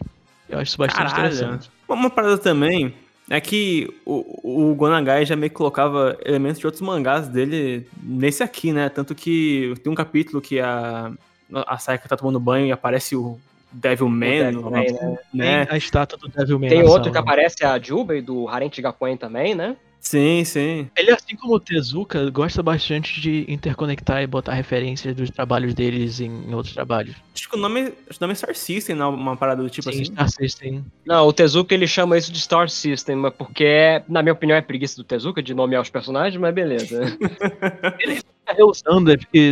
Eu 0.49 0.59
acho 0.59 0.71
isso 0.71 0.79
bastante 0.79 1.15
Caralho. 1.15 1.35
interessante. 1.35 1.71
Uma 1.89 2.11
parada 2.11 2.37
também 2.37 2.95
é 3.31 3.41
que 3.41 3.89
o, 4.05 4.71
o 4.71 4.75
Gonagai 4.75 5.25
já 5.25 5.37
meio 5.37 5.51
que 5.51 5.57
colocava 5.57 6.19
elementos 6.25 6.59
de 6.59 6.67
outros 6.67 6.83
mangás 6.83 7.29
dele 7.29 7.87
nesse 8.03 8.43
aqui, 8.43 8.73
né? 8.73 8.89
Tanto 8.89 9.15
que 9.15 9.73
tem 9.85 9.93
um 9.93 9.95
capítulo 9.95 10.43
que 10.43 10.59
a, 10.59 11.13
a 11.53 11.79
Saika 11.79 12.09
tá 12.09 12.17
tomando 12.17 12.41
banho 12.41 12.67
e 12.67 12.73
aparece 12.73 13.15
o 13.15 13.39
Devilman, 13.71 14.51
Devil 14.53 14.71
né? 14.71 14.87
né? 15.33 15.67
a 15.71 15.77
estátua 15.77 16.19
do 16.19 16.29
Devilman. 16.29 16.69
Tem 16.69 16.83
outro 16.83 17.05
sala. 17.05 17.13
que 17.13 17.19
aparece 17.19 17.65
a 17.65 17.79
Jubei 17.79 18.21
do 18.21 18.49
Harente 18.49 18.83
Gakuen 18.83 19.17
também, 19.17 19.55
né? 19.55 19.77
Sim, 20.01 20.43
sim. 20.45 20.91
Ele, 20.97 21.11
assim 21.11 21.37
como 21.37 21.55
o 21.55 21.61
Tezuka, 21.61 22.31
gosta 22.31 22.63
bastante 22.63 23.21
de 23.21 23.45
interconectar 23.47 24.23
e 24.23 24.27
botar 24.27 24.55
referências 24.55 25.15
dos 25.15 25.31
trabalhos 25.31 25.75
deles 25.75 26.21
em, 26.21 26.55
outros 26.55 26.75
trabalhos. 26.75 27.15
Acho 27.35 27.49
que 27.49 27.57
o 27.57 27.59
nome, 27.59 27.93
acho 28.09 28.19
o 28.19 28.23
nome 28.23 28.33
é 28.33 28.35
Star 28.35 28.55
System, 28.55 28.97
não, 28.97 29.15
uma 29.15 29.37
parada 29.37 29.63
do 29.63 29.69
tipo 29.69 29.93
sim, 29.93 30.03
assim. 30.03 30.13
Star 30.13 30.31
System. 30.31 30.85
Não, 31.05 31.27
o 31.27 31.33
Tezuka 31.33 31.75
ele 31.75 31.87
chama 31.87 32.17
isso 32.17 32.33
de 32.33 32.41
Star 32.41 32.69
System, 32.71 33.31
porque, 33.37 34.03
na 34.09 34.23
minha 34.23 34.33
opinião, 34.33 34.57
é 34.57 34.63
preguiça 34.63 34.97
do 34.97 35.05
Tezuka 35.05 35.43
de 35.43 35.53
nomear 35.53 35.83
os 35.83 35.91
personagens, 35.91 36.41
mas 36.41 36.55
beleza. 36.55 37.03
ele 38.01 38.23
tá 38.45 38.55
reusando, 38.55 39.13
é, 39.13 39.15
é, 39.15 39.51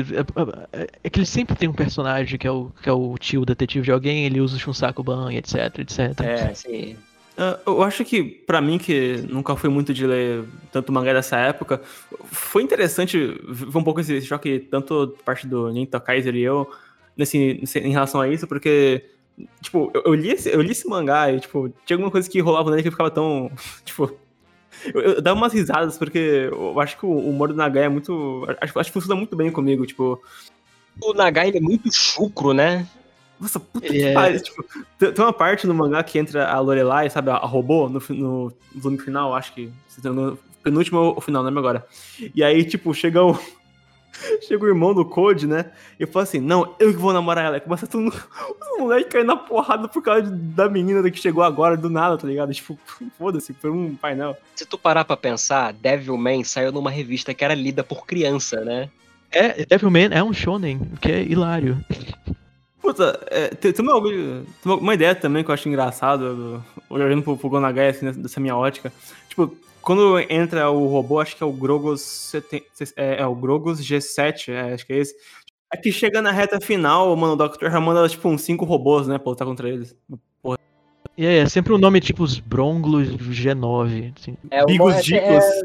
é, 0.72 0.88
é, 1.04 1.10
que 1.10 1.18
ele 1.18 1.26
sempre 1.26 1.56
tem 1.56 1.68
um 1.68 1.74
personagem 1.74 2.38
que 2.38 2.46
é 2.46 2.50
o, 2.50 2.70
que 2.82 2.88
é 2.88 2.92
o 2.92 3.16
tio 3.18 3.44
detetive 3.44 3.84
de 3.84 3.92
alguém, 3.92 4.24
ele 4.24 4.40
usa 4.40 4.56
o 4.56 4.58
Shunsaku 4.58 5.02
Ban, 5.02 5.30
etc, 5.32 5.78
etc. 5.78 6.20
É, 6.20 6.54
sim. 6.54 6.96
Uh, 7.38 7.70
eu 7.70 7.82
acho 7.84 8.04
que, 8.04 8.24
para 8.24 8.60
mim, 8.60 8.78
que 8.78 9.24
nunca 9.28 9.54
fui 9.54 9.70
muito 9.70 9.94
de 9.94 10.04
ler 10.04 10.44
tanto 10.72 10.90
mangá 10.90 11.12
dessa 11.12 11.36
época, 11.36 11.80
foi 12.32 12.64
interessante 12.64 13.16
ver 13.48 13.78
um 13.78 13.84
pouco 13.84 14.00
esse 14.00 14.20
choque, 14.22 14.58
tanto 14.58 15.16
parte 15.24 15.46
do 15.46 15.70
Ninta 15.70 16.00
Kaiser 16.00 16.34
e 16.34 16.42
eu, 16.42 16.68
nesse, 17.16 17.62
em 17.76 17.92
relação 17.92 18.20
a 18.20 18.28
isso, 18.28 18.44
porque, 18.48 19.04
tipo, 19.60 19.88
eu, 19.94 20.02
eu, 20.06 20.14
li, 20.14 20.30
esse, 20.30 20.50
eu 20.50 20.60
li 20.60 20.72
esse 20.72 20.88
mangá 20.88 21.30
e, 21.30 21.38
tipo, 21.38 21.72
tinha 21.86 21.94
alguma 21.94 22.10
coisa 22.10 22.28
que 22.28 22.40
rolava 22.40 22.72
nele 22.72 22.82
que 22.82 22.90
ficava 22.90 23.10
tão, 23.10 23.52
tipo, 23.86 24.12
eu, 24.92 25.00
eu, 25.00 25.22
dava 25.22 25.38
umas 25.38 25.52
risadas, 25.52 25.96
porque 25.96 26.48
eu 26.50 26.80
acho 26.80 26.98
que 26.98 27.06
o 27.06 27.16
humor 27.16 27.48
do 27.48 27.54
Nagai 27.54 27.84
é 27.84 27.88
muito. 27.88 28.46
Acho, 28.60 28.78
acho 28.78 28.90
que 28.90 28.94
funciona 28.94 29.14
muito 29.16 29.36
bem 29.36 29.50
comigo, 29.50 29.86
tipo. 29.86 30.20
O 31.00 31.12
Nagai 31.12 31.48
ele 31.48 31.58
é 31.58 31.60
muito 31.60 31.92
chucro, 31.92 32.52
né? 32.52 32.86
Nossa, 33.40 33.60
puta 33.60 33.86
ele 33.86 33.98
que 33.98 34.04
é... 34.04 34.12
pariu. 34.12 34.42
Tipo, 34.42 34.64
tem, 34.98 35.24
uma 35.24 35.32
parte 35.32 35.66
no 35.66 35.74
mangá 35.74 36.02
que 36.02 36.18
entra 36.18 36.48
a 36.48 36.58
Lorelai, 36.60 37.08
sabe, 37.08 37.30
a, 37.30 37.34
a 37.34 37.46
robô, 37.46 37.88
no, 37.88 38.02
no 38.10 38.52
volume 38.74 39.00
final, 39.00 39.34
acho 39.34 39.52
que. 39.52 39.70
No 40.02 40.38
penúltimo 40.62 40.98
ou 40.98 41.20
final, 41.20 41.42
não 41.42 41.48
lembro 41.48 41.60
agora. 41.60 41.86
E 42.34 42.42
aí, 42.42 42.64
tipo, 42.64 42.92
chega 42.94 43.22
o. 43.24 43.38
Chega 44.40 44.64
o 44.64 44.66
irmão 44.66 44.92
do 44.94 45.04
Code, 45.04 45.46
né? 45.46 45.70
E 46.00 46.04
fala 46.04 46.24
assim: 46.24 46.40
Não, 46.40 46.74
eu 46.80 46.90
que 46.90 46.98
vou 46.98 47.12
namorar 47.12 47.44
ela. 47.44 47.60
Começa 47.60 47.86
tudo. 47.86 48.08
Os 48.10 48.78
moleques 48.78 49.12
caindo 49.12 49.28
na 49.28 49.36
porrada 49.36 49.86
por 49.86 50.02
causa 50.02 50.28
da 50.28 50.68
menina 50.68 51.08
que 51.08 51.20
chegou 51.20 51.44
agora 51.44 51.76
do 51.76 51.88
nada, 51.88 52.16
tá 52.18 52.26
ligado? 52.26 52.52
Tipo, 52.52 52.76
foda-se, 53.16 53.52
foi 53.52 53.70
um 53.70 53.94
painel. 53.94 54.36
Se 54.56 54.66
tu 54.66 54.76
parar 54.76 55.04
pra 55.04 55.16
pensar, 55.16 55.72
Devilman 55.72 56.42
saiu 56.42 56.72
numa 56.72 56.90
revista 56.90 57.32
que 57.32 57.44
era 57.44 57.54
lida 57.54 57.84
por 57.84 58.06
criança, 58.06 58.64
né? 58.64 58.90
É, 59.30 59.64
Devilman 59.64 60.08
é 60.10 60.22
um 60.22 60.32
shonen, 60.32 60.80
o 60.94 60.96
que 60.96 61.12
é 61.12 61.22
hilário. 61.22 61.78
Puta, 62.88 63.20
é, 63.30 63.48
tem, 63.48 63.70
tem, 63.70 63.84
uma, 63.84 64.00
tem, 64.02 64.72
uma, 64.72 64.94
ideia 64.94 65.14
também 65.14 65.44
que 65.44 65.50
eu 65.50 65.52
acho 65.52 65.68
engraçado, 65.68 66.64
olhando 66.88 67.22
pro, 67.22 67.36
pro 67.36 67.50
Gonagai, 67.50 67.88
assim, 67.88 68.10
dessa 68.12 68.40
minha 68.40 68.56
ótica. 68.56 68.90
Tipo, 69.28 69.54
quando 69.82 70.18
entra 70.20 70.70
o 70.70 70.86
robô, 70.86 71.20
acho 71.20 71.36
que 71.36 71.42
é 71.42 71.46
o 71.46 71.52
Grogos. 71.52 72.32
É, 72.96 73.20
é 73.20 73.26
o 73.26 73.34
Grogos 73.34 73.78
G7, 73.78 74.54
é, 74.54 74.72
acho 74.72 74.86
que 74.86 74.94
é 74.94 75.00
esse. 75.00 75.14
É 75.70 75.76
que 75.76 75.92
chega 75.92 76.22
na 76.22 76.30
reta 76.30 76.58
final, 76.62 77.14
mano, 77.14 77.34
o 77.34 77.36
Dr. 77.36 77.70
já 77.70 77.78
manda 77.78 78.08
tipo 78.08 78.26
uns 78.26 78.40
5 78.40 78.64
robôs, 78.64 79.06
né, 79.06 79.18
pra 79.18 79.28
lutar 79.28 79.46
contra 79.46 79.68
eles. 79.68 79.94
Porra. 80.42 80.56
E 81.14 81.26
aí, 81.26 81.36
é 81.36 81.46
sempre 81.46 81.74
um 81.74 81.78
nome 81.78 82.00
tipo 82.00 82.22
os 82.22 82.38
Bronglos 82.38 83.08
G9. 83.10 84.14
Assim. 84.18 84.34
É, 84.50 84.64
Bigos 84.64 85.04
Dicos. 85.04 85.28
É, 85.28 85.62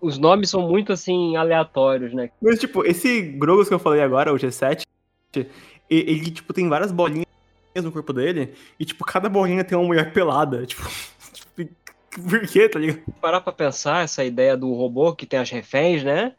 os 0.00 0.16
nomes 0.16 0.48
são 0.48 0.66
muito 0.66 0.94
assim, 0.94 1.36
aleatórios, 1.36 2.14
né? 2.14 2.30
Mas, 2.40 2.58
tipo, 2.58 2.86
esse 2.86 3.20
Grogos 3.20 3.68
que 3.68 3.74
eu 3.74 3.78
falei 3.78 4.00
agora, 4.00 4.32
o 4.32 4.36
G7, 4.38 4.86
ele, 5.90 6.30
tipo, 6.30 6.52
tem 6.52 6.68
várias 6.68 6.92
bolinhas 6.92 7.26
no 7.82 7.92
corpo 7.92 8.12
dele, 8.12 8.54
e, 8.78 8.84
tipo, 8.84 9.04
cada 9.04 9.28
bolinha 9.28 9.64
tem 9.64 9.78
uma 9.78 9.86
mulher 9.86 10.12
pelada. 10.12 10.66
Tipo, 10.66 10.82
tipo 11.32 11.74
por 12.28 12.40
quê, 12.46 12.68
tá 12.68 12.78
ligado? 12.78 13.00
Parar 13.20 13.40
pra 13.40 13.52
pensar, 13.52 14.04
essa 14.04 14.24
ideia 14.24 14.56
do 14.56 14.72
robô 14.72 15.14
que 15.14 15.26
tem 15.26 15.38
as 15.38 15.50
reféns, 15.50 16.02
né? 16.02 16.32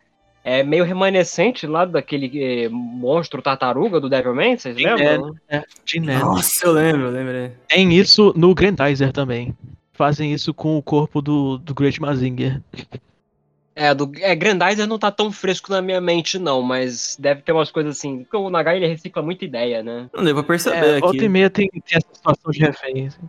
É 0.44 0.64
meio 0.64 0.86
remanescente 0.86 1.68
lá 1.68 1.86
daquele 1.86 2.66
eh, 2.66 2.70
monstro 2.70 3.42
tartaruga 3.42 4.00
do 4.00 4.10
Devilman, 4.10 4.58
vocês 4.58 4.76
lembram? 4.76 5.36
É, 5.50 5.58
é. 5.58 6.18
Nossa, 6.18 6.66
eu 6.66 6.72
lembro, 6.72 7.08
eu 7.08 7.12
lembro. 7.12 7.52
Tem 7.68 7.94
isso 7.94 8.34
no 8.36 8.56
Grandizer 8.56 9.12
também. 9.12 9.54
Fazem 9.94 10.34
isso 10.34 10.54
com 10.54 10.78
o 10.78 10.82
corpo 10.82 11.22
do, 11.22 11.58
do 11.58 11.74
Great 11.74 12.00
Mazinger. 12.00 12.62
É, 13.80 13.96
do, 13.96 14.12
é, 14.18 14.36
Grandizer 14.36 14.86
não 14.86 15.00
tá 15.00 15.10
tão 15.10 15.32
fresco 15.32 15.72
na 15.72 15.82
minha 15.82 16.02
mente, 16.02 16.38
não, 16.38 16.62
mas 16.62 17.16
deve 17.18 17.42
ter 17.42 17.54
umas 17.54 17.72
coisas 17.72 17.98
assim. 17.98 18.26
Porque 18.26 18.36
o 18.36 18.50
Nagai 18.50 18.76
ele 18.76 18.88
recicla 18.88 19.22
muita 19.22 19.46
ideia, 19.46 19.82
né? 19.82 20.10
Não 20.14 20.22
devo 20.22 20.44
perceber. 20.44 20.76
É, 20.76 20.92
aqui. 20.92 21.00
Volta 21.00 21.24
e 21.24 21.30
meia 21.30 21.50
tem, 21.50 21.70
tem 21.70 21.82
essa 21.98 22.14
situação 22.14 22.52
de 22.52 22.60
refém. 22.60 23.08
Assim. 23.08 23.22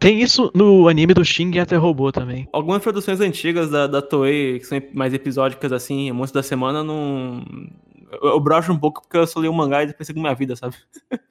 Tem 0.00 0.20
isso 0.20 0.50
no 0.52 0.88
anime 0.88 1.14
do 1.14 1.24
Xing 1.24 1.52
e 1.54 1.60
até 1.60 1.76
robô 1.76 2.10
também. 2.10 2.48
Algumas 2.52 2.82
produções 2.82 3.20
antigas 3.20 3.70
da, 3.70 3.86
da 3.86 4.02
Toei, 4.02 4.58
que 4.58 4.66
são 4.66 4.82
mais 4.92 5.14
episódicas 5.14 5.72
assim, 5.72 6.10
muitos 6.10 6.32
da 6.32 6.42
semana, 6.42 6.82
não. 6.82 7.44
Eu, 8.20 8.30
eu 8.30 8.40
brocho 8.40 8.72
um 8.72 8.78
pouco 8.78 9.00
porque 9.00 9.16
eu 9.16 9.28
só 9.28 9.38
li 9.38 9.46
o 9.46 9.52
um 9.52 9.54
mangá 9.54 9.84
e 9.84 9.86
depois 9.86 10.08
segui 10.08 10.20
minha 10.20 10.34
vida, 10.34 10.56
sabe? 10.56 10.74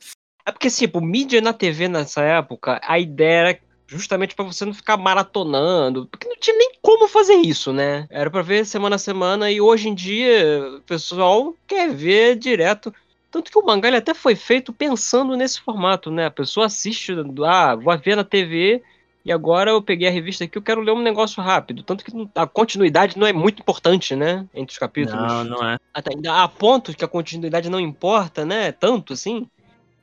É 0.45 0.51
porque, 0.51 0.69
tipo, 0.69 0.99
mídia 0.99 1.39
na 1.39 1.53
TV 1.53 1.87
nessa 1.87 2.21
época, 2.21 2.81
a 2.83 2.99
ideia 2.99 3.39
era 3.39 3.59
justamente 3.87 4.35
para 4.35 4.45
você 4.45 4.65
não 4.65 4.73
ficar 4.73 4.97
maratonando, 4.97 6.07
porque 6.07 6.27
não 6.27 6.37
tinha 6.37 6.57
nem 6.57 6.73
como 6.81 7.07
fazer 7.07 7.35
isso, 7.35 7.71
né? 7.71 8.07
Era 8.09 8.29
para 8.29 8.41
ver 8.41 8.65
semana 8.65 8.95
a 8.95 8.99
semana 8.99 9.51
e 9.51 9.61
hoje 9.61 9.89
em 9.89 9.95
dia 9.95 10.77
o 10.77 10.81
pessoal 10.81 11.55
quer 11.67 11.93
ver 11.93 12.35
direto 12.35 12.93
tanto 13.33 13.49
que 13.49 13.57
o 13.57 13.65
mangá 13.65 13.87
ele 13.87 13.97
até 13.97 14.13
foi 14.13 14.35
feito 14.35 14.71
pensando 14.71 15.35
nesse 15.35 15.59
formato, 15.59 16.11
né? 16.11 16.27
A 16.27 16.31
pessoa 16.31 16.67
assiste, 16.67 17.11
ah, 17.43 17.73
vou 17.73 17.97
ver 17.97 18.15
na 18.15 18.23
TV 18.23 18.83
e 19.25 19.31
agora 19.31 19.71
eu 19.71 19.81
peguei 19.81 20.07
a 20.07 20.11
revista 20.11 20.43
aqui, 20.43 20.55
eu 20.55 20.61
quero 20.61 20.81
ler 20.81 20.91
um 20.91 21.01
negócio 21.01 21.41
rápido. 21.41 21.81
Tanto 21.81 22.05
que 22.05 22.11
a 22.35 22.45
continuidade 22.45 23.17
não 23.17 23.25
é 23.25 23.33
muito 23.33 23.59
importante, 23.59 24.15
né? 24.15 24.45
Entre 24.53 24.73
os 24.73 24.77
capítulos. 24.77 25.19
Não, 25.19 25.43
não 25.45 25.67
é. 25.67 25.79
Até 25.91 26.13
ainda 26.13 26.43
há 26.43 26.47
pontos 26.47 26.93
que 26.93 27.03
a 27.03 27.07
continuidade 27.07 27.71
não 27.71 27.79
importa, 27.79 28.45
né? 28.45 28.71
Tanto 28.71 29.13
assim. 29.13 29.47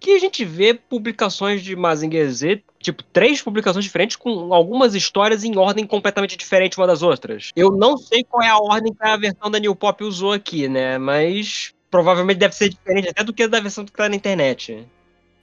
Que 0.00 0.12
a 0.12 0.19
gente 0.19 0.45
vê 0.45 0.75
publicações 0.75 1.62
de 1.62 1.76
Mazinger 1.76 2.28
Z, 2.30 2.62
tipo, 2.80 3.04
três 3.12 3.42
publicações 3.42 3.85
diferentes 3.85 4.16
com 4.16 4.52
algumas 4.52 4.95
histórias 4.95 5.45
em 5.45 5.57
ordem 5.59 5.87
completamente 5.87 6.37
diferente 6.37 6.78
uma 6.78 6.87
das 6.87 7.02
outras. 7.02 7.52
Eu 7.54 7.71
não 7.71 7.97
sei 7.99 8.25
qual 8.25 8.42
é 8.42 8.49
a 8.49 8.59
ordem 8.59 8.92
que 8.92 9.04
a 9.07 9.16
versão 9.16 9.50
da 9.50 9.59
New 9.59 9.76
Pop 9.76 10.02
usou 10.02 10.33
aqui, 10.33 10.66
né? 10.69 10.97
Mas 10.97 11.75
provavelmente 11.90 12.38
deve 12.38 12.54
ser 12.54 12.71
diferente 12.71 13.09
até 13.11 13.23
do 13.23 13.33
que 13.33 13.47
da 13.47 13.61
versão 13.61 13.85
que 13.85 13.92
tá 13.92 14.09
na 14.09 14.16
internet. 14.16 14.87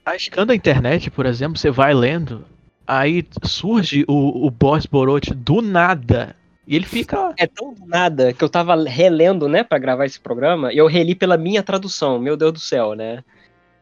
Tascando 0.04 0.52
a 0.52 0.56
internet, 0.56 1.10
por 1.10 1.26
exemplo, 1.26 1.58
você 1.58 1.70
vai 1.70 1.94
lendo, 1.94 2.44
aí 2.86 3.24
surge 3.44 4.04
o, 4.08 4.46
o 4.46 4.50
boss 4.50 4.86
Borote 4.86 5.34
do 5.34 5.60
nada. 5.60 6.34
E 6.66 6.76
ele 6.76 6.86
fica. 6.86 7.32
É 7.36 7.46
tão 7.46 7.72
do 7.72 7.86
nada 7.86 8.32
que 8.32 8.42
eu 8.42 8.48
tava 8.48 8.74
relendo, 8.84 9.48
né, 9.48 9.62
para 9.62 9.78
gravar 9.78 10.06
esse 10.06 10.18
programa, 10.18 10.72
e 10.72 10.78
eu 10.78 10.86
reli 10.86 11.14
pela 11.14 11.36
minha 11.36 11.62
tradução, 11.62 12.18
meu 12.18 12.36
Deus 12.36 12.52
do 12.52 12.58
céu, 12.58 12.94
né? 12.94 13.22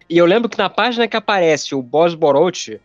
E 0.09 0.19
eu 0.19 0.27
lembro 0.27 0.49
que 0.49 0.59
na 0.59 0.71
página 0.71 1.09
que 1.09 1.17
aparece 1.17 1.75
o 1.75 1.83
boss 1.83 2.15
Borote, 2.15 2.81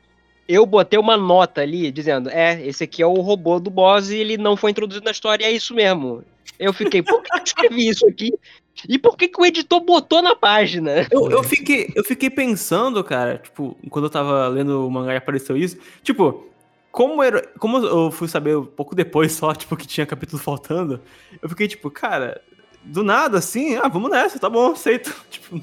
eu 0.48 0.66
botei 0.66 1.00
uma 1.00 1.16
nota 1.16 1.62
ali 1.62 1.92
dizendo: 1.92 2.30
é, 2.30 2.66
esse 2.66 2.84
aqui 2.84 3.02
é 3.02 3.08
o 3.08 3.14
robô 3.14 3.60
do 3.60 3.70
boss 3.70 4.10
e 4.10 4.18
ele 4.18 4.38
não 4.38 4.58
foi 4.58 4.72
introduzido 4.72 5.06
na 5.06 5.12
história, 5.12 5.46
é 5.46 5.52
isso 5.52 5.74
mesmo. 5.74 6.24
Eu 6.60 6.74
fiquei, 6.74 7.02
por 7.02 7.22
que 7.24 7.34
eu 7.34 7.44
escrevi 7.44 7.88
isso 7.88 8.08
aqui? 8.08 8.34
E 8.88 8.98
por 8.98 9.18
que, 9.18 9.28
que 9.28 9.42
o 9.42 9.46
editor 9.46 9.80
botou 9.82 10.22
na 10.22 10.36
página? 10.36 11.08
Eu, 11.12 11.30
eu, 11.30 11.44
fiquei, 11.44 11.92
eu 11.96 12.04
fiquei 12.04 12.30
pensando, 12.30 13.04
cara, 13.04 13.38
tipo, 13.38 13.78
quando 13.90 14.06
eu 14.06 14.10
tava 14.10 14.48
lendo 14.48 14.86
o 14.88 14.90
mangá 14.90 15.14
e 15.14 15.18
apareceu 15.18 15.58
isso, 15.58 15.78
tipo, 16.04 16.48
como, 16.92 17.22
era, 17.22 17.48
como 17.60 17.78
eu 17.78 18.12
fui 18.12 18.28
saber 18.28 18.58
um 18.58 18.66
pouco 18.66 18.96
depois 18.96 19.32
só, 19.32 19.54
tipo, 19.56 19.76
que 19.76 19.88
tinha 19.88 20.06
capítulo 20.06 20.42
faltando, 20.42 21.00
eu 21.42 21.50
fiquei 21.50 21.68
tipo, 21.68 21.90
cara, 21.90 22.42
do 22.84 23.04
nada 23.04 23.38
assim, 23.38 23.76
ah, 23.76 23.88
vamos 23.88 24.12
nessa, 24.12 24.40
tá 24.40 24.50
bom, 24.50 24.72
aceito. 24.72 25.14
Tipo, 25.30 25.62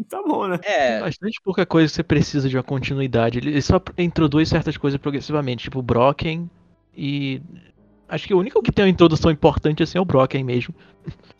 tá 0.08 0.22
bom, 0.22 0.48
né? 0.48 0.58
É. 0.62 1.00
Bastante 1.00 1.40
pouca 1.42 1.66
coisa 1.66 1.88
que 1.88 1.94
você 1.94 2.02
precisa 2.02 2.48
de 2.48 2.56
uma 2.56 2.62
continuidade. 2.62 3.38
Ele 3.38 3.60
só 3.60 3.80
introduz 3.98 4.48
certas 4.48 4.76
coisas 4.76 5.00
progressivamente, 5.00 5.64
tipo 5.64 5.82
Brocken 5.82 6.48
e. 6.96 7.40
Acho 8.08 8.26
que 8.26 8.34
o 8.34 8.38
único 8.40 8.60
que 8.60 8.72
tem 8.72 8.84
uma 8.84 8.90
introdução 8.90 9.30
importante 9.30 9.84
assim 9.84 9.96
é 9.96 10.00
o 10.00 10.04
Brocken 10.04 10.42
mesmo. 10.42 10.74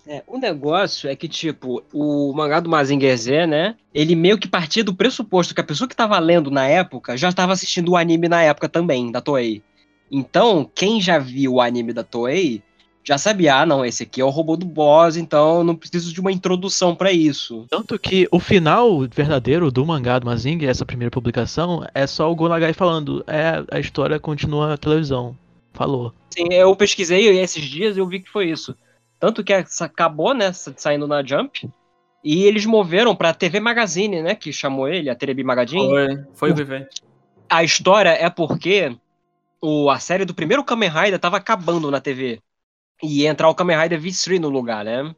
É, 0.07 0.23
o 0.27 0.39
negócio 0.39 1.11
é 1.11 1.17
que, 1.17 1.29
tipo, 1.29 1.83
o 1.93 2.33
mangá 2.33 2.61
do 2.61 2.71
Mazinger 2.71 3.17
Z, 3.17 3.47
né? 3.47 3.77
Ele 3.93 4.15
meio 4.15 4.39
que 4.39 4.49
partia 4.49 4.85
do 4.85 4.95
pressuposto 4.95 5.53
que 5.53 5.61
a 5.61 5.65
pessoa 5.65 5.89
que 5.89 5.95
estava 5.95 6.17
lendo 6.21 6.49
na 6.49 6.67
época 6.67 7.17
já 7.17 7.29
estava 7.29 7.53
assistindo 7.53 7.91
o 7.91 7.97
anime 7.97 8.29
na 8.29 8.41
época 8.43 8.69
também, 8.69 9.11
da 9.11 9.21
Toei. 9.21 9.63
Então, 10.11 10.69
quem 10.75 11.01
já 11.01 11.19
viu 11.19 11.55
o 11.55 11.61
anime 11.61 11.93
da 11.93 12.05
Toei 12.05 12.63
já 13.03 13.17
sabia, 13.17 13.57
ah, 13.57 13.67
não, 13.67 13.85
esse 13.85 14.03
aqui 14.03 14.21
é 14.21 14.25
o 14.25 14.31
robô 14.31 14.57
do 14.57 14.67
boss, 14.67 15.17
então 15.17 15.65
não 15.65 15.75
preciso 15.75 16.13
de 16.13 16.21
uma 16.21 16.31
introdução 16.31 16.95
para 16.95 17.11
isso. 17.11 17.67
Tanto 17.71 17.99
que 17.99 18.29
o 18.31 18.39
final 18.39 19.01
verdadeiro 19.09 19.71
do 19.71 19.85
mangá 19.87 20.19
do 20.19 20.27
Mazinger, 20.27 20.69
essa 20.69 20.85
primeira 20.85 21.11
publicação, 21.11 21.87
é 21.95 22.07
só 22.07 22.31
o 22.31 22.35
Gonagai 22.35 22.73
falando, 22.73 23.25
é, 23.27 23.65
a 23.71 23.81
história 23.81 24.21
continua 24.21 24.69
na 24.69 24.77
televisão. 24.77 25.37
Falou. 25.73 26.13
Sim, 26.31 26.49
eu 26.51 26.75
pesquisei 26.77 27.39
esses 27.41 27.65
dias 27.65 27.97
e 27.97 28.01
eu 28.01 28.07
vi 28.07 28.21
que 28.21 28.31
foi 28.31 28.51
isso. 28.51 28.77
Tanto 29.19 29.43
que 29.43 29.53
acabou, 29.53 30.35
né, 30.35 30.53
saindo 30.53 31.07
na 31.07 31.25
Jump. 31.25 31.69
E 32.23 32.45
eles 32.45 32.67
moveram 32.67 33.17
pra 33.17 33.33
TV 33.33 33.61
Magazine, 33.61 34.23
né, 34.23 34.35
que 34.35 34.53
chamou 34.53 34.87
ele, 34.87 35.09
a 35.09 35.15
Terebi 35.15 35.43
Magazine. 35.43 35.89
Foi, 36.35 36.53
foi, 36.53 36.67
foi. 36.67 36.87
A 37.49 37.65
história 37.65 38.11
é 38.11 38.29
porque 38.29 38.95
o, 39.61 39.89
a 39.91 39.99
série 39.99 40.25
do 40.25 40.35
primeiro 40.35 40.65
Kamen 40.65 40.91
Rider 40.91 41.19
tava 41.19 41.39
acabando 41.39 41.91
na 41.91 42.01
TV. 42.01 42.41
E 43.03 43.27
entrar 43.27 43.49
o 43.49 43.55
Kamen 43.55 43.79
Rider 43.79 44.01
V3 44.01 44.39
no 44.39 44.49
lugar, 44.49 44.85
né? 44.85 45.15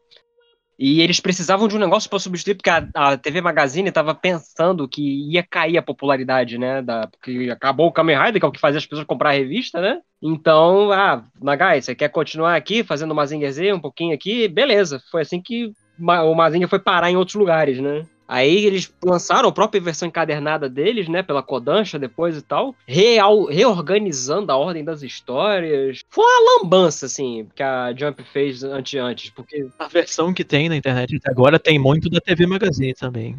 E 0.79 1.01
eles 1.01 1.21
precisavam 1.21 1.69
de 1.69 1.77
um 1.77 1.79
negócio 1.79 2.09
para 2.11 2.19
substituir, 2.19 2.57
porque 2.57 2.71
a, 2.71 2.89
a, 2.95 3.17
TV 3.17 3.41
Magazine 3.41 3.89
estava 3.89 4.15
pensando 4.15 4.89
que 4.89 5.31
ia 5.31 5.43
cair 5.43 5.79
a 5.79 5.83
popularidade, 5.83 6.59
né? 6.59 6.83
Da, 6.83 7.07
porque 7.07 7.49
acabou 7.51 7.87
o 7.87 7.93
Kamen 7.93 8.19
Rider, 8.19 8.41
que 8.41 8.45
é 8.45 8.49
o 8.49 8.53
que 8.53 8.59
fazia 8.59 8.79
as 8.79 8.87
pessoas 8.87 9.07
comprar 9.07 9.31
a 9.31 9.35
revista, 9.35 9.81
né? 9.81 10.01
Então, 10.21 10.91
ah, 10.91 11.25
Nagai, 11.41 11.81
você 11.81 11.95
quer 11.95 12.09
continuar 12.09 12.57
aqui 12.57 12.83
fazendo 12.83 13.15
Mazinger 13.15 13.53
Z 13.53 13.73
um 13.73 13.81
pouquinho 13.81 14.15
aqui? 14.15 14.49
Beleza. 14.49 15.01
Foi 15.11 15.23
assim 15.23 15.41
que 15.41 15.73
o 16.01 16.35
Mazinger 16.35 16.69
foi 16.69 16.79
parar 16.79 17.11
em 17.11 17.17
outros 17.17 17.37
lugares, 17.37 17.79
né? 17.79 18.05
Aí 18.27 18.65
eles 18.65 18.93
lançaram 19.05 19.49
a 19.49 19.53
própria 19.53 19.81
versão 19.81 20.09
encadernada 20.09 20.69
deles, 20.69 21.09
né? 21.09 21.23
Pela 21.23 21.43
Kodansha 21.43 21.99
depois 21.99 22.37
e 22.37 22.43
tal. 22.43 22.75
Real, 22.87 23.45
reorganizando 23.45 24.51
a 24.53 24.57
ordem 24.57 24.85
das 24.85 25.03
histórias. 25.03 26.01
Foi 26.09 26.25
uma 26.25 26.63
lambança, 26.63 27.07
assim, 27.07 27.47
que 27.55 27.63
a 27.63 27.95
Jump 27.95 28.23
fez 28.33 28.63
antes 28.65 29.01
antes, 29.01 29.31
porque... 29.31 29.67
A 29.79 29.89
versão 29.89 30.33
que 30.33 30.45
tem 30.45 30.69
na 30.69 30.77
internet 30.77 31.17
até 31.17 31.31
agora 31.31 31.59
tem 31.59 31.79
muito 31.79 32.09
da 32.09 32.21
TV 32.21 32.47
Magazine 32.47 32.95
também. 32.95 33.37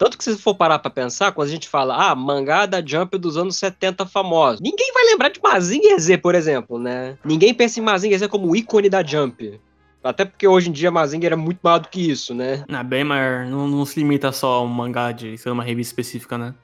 Tanto 0.00 0.16
que 0.16 0.24
se 0.24 0.34
for 0.38 0.54
parar 0.54 0.78
pra 0.78 0.90
pensar, 0.90 1.32
quando 1.32 1.48
a 1.48 1.50
gente 1.50 1.68
fala, 1.68 2.10
ah, 2.10 2.14
mangá 2.14 2.64
da 2.64 2.80
Jump 2.84 3.18
dos 3.18 3.36
anos 3.36 3.56
70 3.56 4.06
famosos, 4.06 4.58
ninguém 4.58 4.90
vai 4.94 5.04
lembrar 5.04 5.28
de 5.28 5.38
Mazinger 5.42 5.98
Z, 5.98 6.16
por 6.16 6.34
exemplo, 6.34 6.78
né? 6.78 7.18
Ninguém 7.22 7.52
pensa 7.52 7.78
em 7.78 7.82
Mazinger 7.82 8.18
Z 8.18 8.28
como 8.28 8.56
ícone 8.56 8.88
da 8.88 9.04
Jump. 9.04 9.60
Até 10.02 10.24
porque 10.24 10.48
hoje 10.48 10.70
em 10.70 10.72
dia 10.72 10.90
Mazinger 10.90 11.32
é 11.32 11.36
muito 11.36 11.60
maior 11.62 11.78
do 11.78 11.88
que 11.88 12.10
isso, 12.10 12.34
né? 12.34 12.64
Ah, 12.68 12.82
bem 12.82 13.04
maior. 13.04 13.46
Não, 13.46 13.68
não 13.68 13.84
se 13.84 13.98
limita 14.00 14.32
só 14.32 14.54
a 14.54 14.62
um 14.62 14.66
mangá 14.66 15.12
de 15.12 15.36
ser 15.36 15.50
uma 15.50 15.62
revista 15.62 15.92
específica, 15.92 16.38
né? 16.38 16.54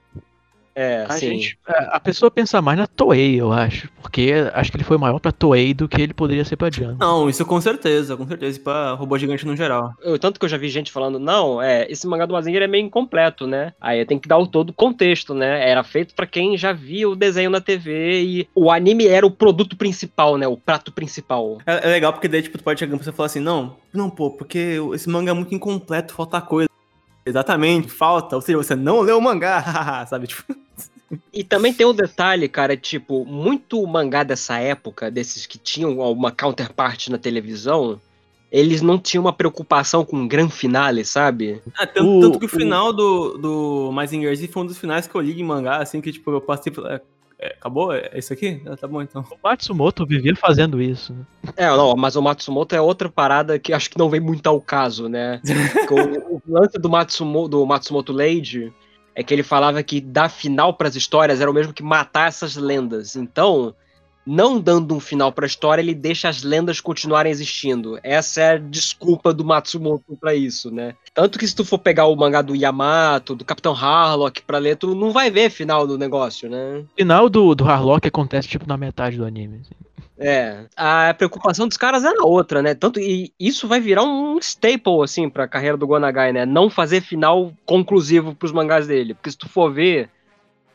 É, 0.78 1.06
A, 1.09 1.12
sim. 1.14 1.28
gente, 1.30 1.59
a 1.66 1.97
a 1.97 2.00
pessoa 2.00 2.30
pensa 2.30 2.61
mais 2.61 2.78
na 2.78 2.87
Toei, 2.87 3.40
eu 3.40 3.50
acho. 3.50 3.88
Porque 4.02 4.30
acho 4.52 4.71
que 4.71 4.76
ele 4.76 4.85
foi 4.85 4.99
maior 4.99 5.18
pra 5.18 5.33
Toei 5.33 5.73
do 5.73 5.88
que 5.88 6.00
ele 6.02 6.12
poderia 6.12 6.45
ser 6.45 6.56
pra 6.56 6.71
Jump. 6.71 6.97
Não, 7.00 7.30
isso 7.30 7.45
com 7.47 7.59
certeza, 7.61 8.14
com 8.14 8.26
certeza. 8.26 8.59
E 8.59 8.62
pra 8.62 8.92
robô 8.92 9.16
gigante 9.16 9.47
no 9.47 9.56
geral. 9.56 9.92
Eu- 10.02 10.18
tanto 10.18 10.38
que 10.38 10.45
eu 10.45 10.49
já 10.50 10.59
vi 10.59 10.68
gente 10.68 10.92
falando, 10.92 11.18
não, 11.18 11.62
é, 11.62 11.90
esse 11.90 12.06
mangá 12.06 12.26
do 12.26 12.35
Mazinger 12.35 12.62
é 12.62 12.66
meio 12.66 12.85
incompleto, 12.85 13.47
né? 13.47 13.73
Aí 13.80 14.04
tem 14.04 14.18
que 14.18 14.28
dar 14.28 14.37
o 14.37 14.47
todo 14.47 14.71
o 14.71 14.75
contexto, 14.75 15.33
né? 15.33 15.66
Era 15.68 15.83
feito 15.83 16.14
pra 16.14 16.26
quem 16.26 16.59
já 16.59 16.73
via 16.75 17.09
o 17.09 17.16
desenho 17.16 17.49
na 17.49 17.61
TV 17.61 18.21
e 18.23 18.49
o 18.54 18.71
anime 18.71 19.06
era 19.06 19.26
o 19.26 19.30
produto 19.30 19.76
principal, 19.76 20.37
né? 20.37 20.47
O 20.47 20.59
prato 20.59 20.92
principal. 20.92 21.59
É, 21.66 21.88
é 21.88 21.90
legal 21.90 22.12
porque 22.12 22.28
daí, 22.28 22.42
tipo, 22.42 22.59
tu 22.59 22.64
pode 22.64 22.78
chegar 22.78 22.95
e 22.97 23.12
falar 23.12 23.26
assim, 23.26 23.40
não, 23.40 23.76
não, 23.95 24.11
pô, 24.11 24.30
porque 24.30 24.76
esse 24.92 25.09
manga 25.09 25.30
é 25.30 25.35
muito 25.35 25.54
incompleto, 25.54 26.12
falta 26.12 26.38
coisa. 26.40 26.66
Exatamente, 27.26 27.88
falta. 27.88 28.37
Ou 28.37 28.40
seja, 28.40 28.56
você 28.56 28.76
não 28.76 29.00
leu 29.00 29.18
o 29.18 29.21
mangá, 29.23 30.06
sabe? 30.09 30.28
Tipo, 30.28 30.45
E 31.33 31.42
também 31.45 31.75
tem 31.75 31.85
um 31.87 31.92
detalhe, 31.92 32.49
cara, 32.49 32.76
tipo, 32.76 33.25
muito 33.26 33.85
mangá 33.87 34.23
dessa 34.23 34.59
época, 34.59 35.11
desses 35.11 35.45
que 35.47 35.59
tinham 35.59 35.99
uma 35.99 36.30
counterpart 36.30 37.09
na 37.09 37.18
televisão, 37.18 38.00
eles 38.50 38.80
não 38.80 38.99
tinham 38.99 39.25
uma 39.25 39.33
preocupação 39.33 40.04
com 40.04 40.16
um 40.18 40.28
grande 40.28 40.52
finale, 40.52 41.04
sabe? 41.04 41.61
ah, 41.76 41.87
tanto, 41.87 42.09
O- 42.09 42.21
tanto 42.21 42.38
que 42.38 42.45
o 42.47 42.49
o- 42.49 42.50
final 42.50 42.92
do, 42.92 43.37
do 43.37 43.90
Mazinger 43.92 44.35
Z 44.37 44.47
foi 44.49 44.62
um 44.62 44.66
dos 44.66 44.78
finais 44.78 45.06
que 45.06 45.14
eu 45.14 45.21
li 45.21 45.38
em 45.38 45.45
mangá, 45.45 45.78
assim, 45.78 46.00
que, 46.00 46.12
tipo, 46.12 46.30
eu 46.30 46.40
passei. 46.40 46.73
É, 47.38 47.49
é, 47.49 47.52
acabou? 47.52 47.93
É 47.93 48.11
isso 48.19 48.33
aqui? 48.33 48.62
Ah, 48.66 48.76
tá 48.76 48.87
bom, 48.87 49.02
então. 49.02 49.25
O 49.31 49.38
Matsumoto 49.43 50.07
vivia 50.07 50.35
fazendo 50.37 50.81
isso. 50.81 51.12
né? 51.12 51.52
É, 51.57 51.66
não, 51.69 51.95
mas 51.97 52.16
o 52.16 52.23
Matsumoto 52.23 52.75
é 52.75 52.81
outra 52.81 53.09
parada 53.09 53.59
que 53.59 53.73
acho 53.73 53.90
que 53.90 53.99
não 53.99 54.11
vem 54.11 54.21
muito 54.21 54.47
ao 54.47 54.61
caso, 54.61 55.09
né? 55.09 55.40
o, 55.90 56.37
o 56.37 56.43
lance 56.47 56.78
do 56.78 56.88
Matsumoto, 56.88 57.49
do 57.49 57.66
Matsumoto 57.66 58.12
Lady 58.12 58.73
é 59.14 59.23
que 59.23 59.33
ele 59.33 59.43
falava 59.43 59.83
que 59.83 60.00
dar 60.00 60.28
final 60.28 60.75
pras 60.75 60.95
histórias 60.95 61.40
era 61.40 61.50
o 61.50 61.55
mesmo 61.55 61.73
que 61.73 61.83
matar 61.83 62.28
essas 62.28 62.57
lendas. 62.57 63.16
Então, 63.16 63.75
não 64.26 64.61
dando 64.61 64.95
um 64.95 65.00
final 65.00 65.30
pra 65.30 65.47
história, 65.47 65.80
ele 65.80 65.95
deixa 65.95 66.28
as 66.28 66.42
lendas 66.42 66.80
continuarem 66.80 67.30
existindo. 67.30 67.99
Essa 68.02 68.40
é 68.40 68.50
a 68.54 68.59
desculpa 68.59 69.33
do 69.33 69.45
Matsumoto 69.45 70.16
pra 70.21 70.35
isso, 70.35 70.71
né? 70.71 70.95
Tanto 71.14 71.38
que 71.38 71.47
se 71.47 71.54
tu 71.54 71.64
for 71.64 71.78
pegar 71.78 72.06
o 72.06 72.16
mangá 72.16 72.42
do 72.42 72.56
Yamato, 72.56 73.35
do 73.35 73.45
Capitão 73.45 73.73
Harlock 73.73 74.42
pra 74.42 74.59
ler, 74.59 74.76
tu 74.76 74.95
não 74.95 75.12
vai 75.12 75.30
ver 75.30 75.50
final 75.50 75.87
do 75.87 75.97
negócio, 75.97 76.50
né? 76.50 76.78
O 76.78 76.97
final 76.97 77.28
do, 77.28 77.54
do 77.54 77.64
Harlock 77.64 78.09
acontece 78.09 78.49
tipo 78.49 78.66
na 78.66 78.76
metade 78.76 79.16
do 79.16 79.25
anime. 79.25 79.61
assim. 79.61 79.87
É, 80.18 80.64
a 80.75 81.12
preocupação 81.12 81.68
dos 81.68 81.76
caras 81.76 82.02
era 82.02 82.25
outra, 82.25 82.62
né? 82.62 82.75
Tanto 82.75 82.99
e 82.99 83.33
isso 83.38 83.68
vai 83.68 83.80
virar 83.80 84.02
um 84.02 84.38
staple 84.38 85.02
assim 85.04 85.28
pra 85.28 85.47
carreira 85.47 85.76
do 85.76 85.87
Gonagai, 85.87 86.33
né? 86.33 86.47
Não 86.47 86.71
fazer 86.71 87.02
final 87.02 87.52
conclusivo 87.66 88.35
pros 88.35 88.50
mangás 88.50 88.87
dele, 88.87 89.12
porque 89.12 89.30
se 89.30 89.37
tu 89.37 89.49
for 89.49 89.71
ver, 89.71 90.09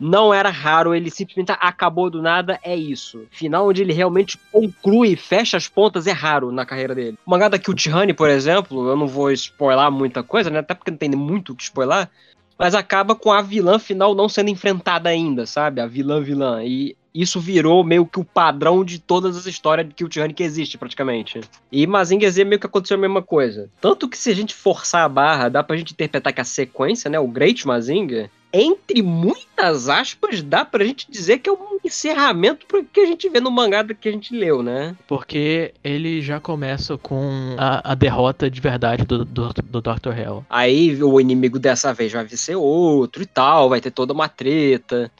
não 0.02 0.34
era 0.34 0.50
raro, 0.50 0.96
ele 0.96 1.12
simplesmente 1.12 1.52
acabou 1.60 2.10
do 2.10 2.24
nada, 2.24 2.60
é 2.64 2.76
isso. 2.76 3.28
Final 3.30 3.68
onde 3.68 3.84
ele 3.84 3.94
realmente 3.94 4.36
conclui, 4.52 5.16
fecha 5.16 5.56
as 5.56 5.68
pontas 5.68 6.08
é 6.08 6.12
raro 6.12 6.52
na 6.52 6.66
carreira 6.66 6.96
dele. 6.96 7.20
O 7.24 7.30
mangá 7.30 7.48
da 7.48 7.60
Kyuchihane, 7.60 8.12
por 8.12 8.28
exemplo, 8.28 8.90
eu 8.90 8.96
não 8.96 9.08
vou 9.08 9.32
spoiler 9.32 9.92
muita 9.92 10.24
coisa, 10.24 10.50
né? 10.50 10.58
Até 10.58 10.74
porque 10.74 10.90
não 10.90 10.98
tem 10.98 11.12
muito 11.12 11.54
o 11.54 11.56
que 11.56 11.62
spoiler, 11.62 12.10
mas 12.58 12.74
acaba 12.74 13.14
com 13.14 13.32
a 13.32 13.44
vilã 13.44 13.78
final 13.78 14.16
não 14.16 14.28
sendo 14.28 14.50
enfrentada 14.50 15.08
ainda, 15.08 15.46
sabe? 15.46 15.80
A 15.80 15.86
vilã 15.86 16.20
vilã. 16.20 16.64
E 16.64 16.96
isso 17.14 17.40
virou 17.40 17.84
meio 17.84 18.06
que 18.06 18.20
o 18.20 18.26
padrão 18.26 18.84
de 18.84 18.98
todas 18.98 19.38
as 19.38 19.46
histórias 19.46 19.88
de 19.88 19.94
Kyuchihane 19.94 20.34
que 20.34 20.42
existe, 20.42 20.80
praticamente. 20.80 21.42
E 21.72 21.86
Mazinger 21.86 22.32
Z 22.32 22.44
meio 22.44 22.60
que 22.60 22.66
aconteceu 22.66 22.98
a 22.98 23.02
mesma 23.02 23.22
coisa. 23.22 23.70
Tanto 23.80 24.10
que 24.10 24.18
se 24.18 24.32
a 24.32 24.36
gente 24.36 24.56
forçar 24.56 25.06
a 25.06 25.10
barra, 25.10 25.48
dá 25.48 25.64
pra 25.64 25.78
gente 25.78 25.94
interpretar 25.94 26.34
que 26.34 26.42
a 26.42 26.46
sequência, 26.46 27.08
né, 27.08 27.20
o 27.20 27.28
Great 27.28 27.68
Mazinger, 27.68 28.32
entre 28.54 29.02
muitas 29.02 29.90
aspas, 29.90 30.42
dá 30.42 30.66
pra 30.66 30.84
gente 30.84 31.10
dizer 31.10 31.40
que 31.40 31.50
é 31.50 31.54
um 31.54 31.80
encerramento 31.84 32.66
pro 32.66 32.84
que 32.84 33.00
a 33.00 33.06
gente 33.06 33.30
vê 33.30 33.40
no 33.40 33.52
mangá 33.52 33.84
que 33.84 34.10
a 34.10 34.12
gente 34.12 34.36
leu, 34.36 34.62
né? 34.62 34.96
Porque 35.08 35.74
ele 35.84 36.22
já 36.22 36.40
começa 36.40 36.98
com 36.98 37.56
a, 37.58 37.92
a 37.92 37.96
derrota 37.96 38.50
de 38.50 38.62
verdade 38.62 39.04
do, 39.06 39.26
do, 39.26 39.50
do 39.54 39.82
Dr. 39.82 40.18
Hell. 40.18 40.46
Aí 40.50 41.02
o 41.04 41.20
inimigo 41.20 41.60
dessa 41.60 41.94
vez 41.94 42.12
vai 42.12 42.28
ser 42.30 42.56
outro 42.56 43.24
e 43.24 43.26
tal, 43.26 43.70
vai 43.70 43.82
ter 43.82 43.92
toda 43.92 44.14
uma 44.14 44.30
treta. 44.30 45.12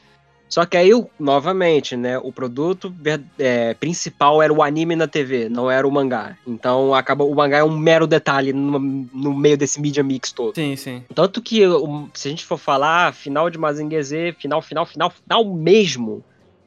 Só 0.52 0.66
que 0.66 0.76
aí, 0.76 0.90
novamente, 1.18 1.96
né, 1.96 2.18
o 2.18 2.30
produto 2.30 2.94
é, 3.38 3.72
principal 3.72 4.42
era 4.42 4.52
o 4.52 4.62
anime 4.62 4.94
na 4.94 5.08
TV, 5.08 5.48
não 5.48 5.70
era 5.70 5.88
o 5.88 5.90
mangá. 5.90 6.36
Então 6.46 6.94
acaba, 6.94 7.24
o 7.24 7.34
mangá 7.34 7.56
é 7.56 7.64
um 7.64 7.74
mero 7.74 8.06
detalhe 8.06 8.52
no, 8.52 8.78
no 8.78 9.34
meio 9.34 9.56
desse 9.56 9.80
media 9.80 10.02
mix 10.02 10.30
todo. 10.30 10.54
Sim, 10.54 10.76
sim. 10.76 11.04
Tanto 11.14 11.40
que, 11.40 11.62
se 12.12 12.28
a 12.28 12.30
gente 12.30 12.44
for 12.44 12.58
falar, 12.58 13.14
final 13.14 13.48
de 13.48 13.56
Mazinger 13.56 14.02
Z, 14.02 14.36
final, 14.38 14.60
final, 14.60 14.84
final, 14.84 15.08
final 15.08 15.42
mesmo, 15.54 16.22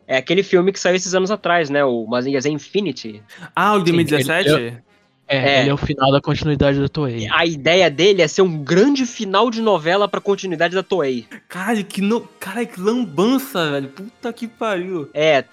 é 0.07 0.17
aquele 0.17 0.41
filme 0.41 0.71
que 0.71 0.79
saiu 0.79 0.95
esses 0.95 1.13
anos 1.13 1.29
atrás, 1.29 1.69
né, 1.69 1.85
o 1.85 2.07
Mazinger 2.07 2.41
Z 2.41 2.49
Infinity. 2.49 3.21
Ah, 3.55 3.75
o 3.75 3.83
de 3.83 3.91
Sim, 3.91 3.97
2017? 3.97 4.83
É, 5.27 5.37
É. 5.37 5.61
ele 5.61 5.69
é 5.69 5.73
o 5.73 5.77
final 5.77 6.11
da 6.11 6.21
continuidade 6.21 6.79
da 6.79 6.87
Toei. 6.87 7.27
A 7.31 7.45
ideia 7.45 7.89
dele 7.89 8.21
é 8.21 8.27
ser 8.27 8.41
um 8.43 8.63
grande 8.63 9.05
final 9.05 9.49
de 9.49 9.61
novela 9.61 10.07
pra 10.07 10.21
continuidade 10.21 10.75
da 10.75 10.83
Toei. 10.83 11.25
Caralho, 11.49 11.83
que 11.83 12.01
no... 12.01 12.21
Caralho, 12.39 12.67
que 12.67 12.79
lambança, 12.79 13.71
velho. 13.71 13.89
Puta 13.89 14.31
que 14.31 14.47
pariu. 14.47 15.09
É, 15.13 15.43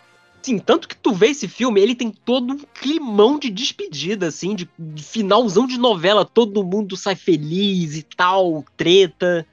sim, 0.42 0.58
tanto 0.58 0.86
que 0.86 0.96
tu 0.96 1.14
vê 1.14 1.28
esse 1.28 1.48
filme, 1.48 1.80
ele 1.80 1.94
tem 1.94 2.10
todo 2.10 2.52
um 2.52 2.60
climão 2.74 3.38
de 3.38 3.48
despedida, 3.48 4.26
assim, 4.26 4.54
de, 4.54 4.68
de 4.78 5.02
finalzão 5.02 5.66
de 5.66 5.78
novela, 5.78 6.24
todo 6.24 6.64
mundo 6.64 6.96
sai 6.96 7.14
feliz 7.16 7.96
e 7.96 8.02
tal, 8.02 8.64
treta. 8.76 9.46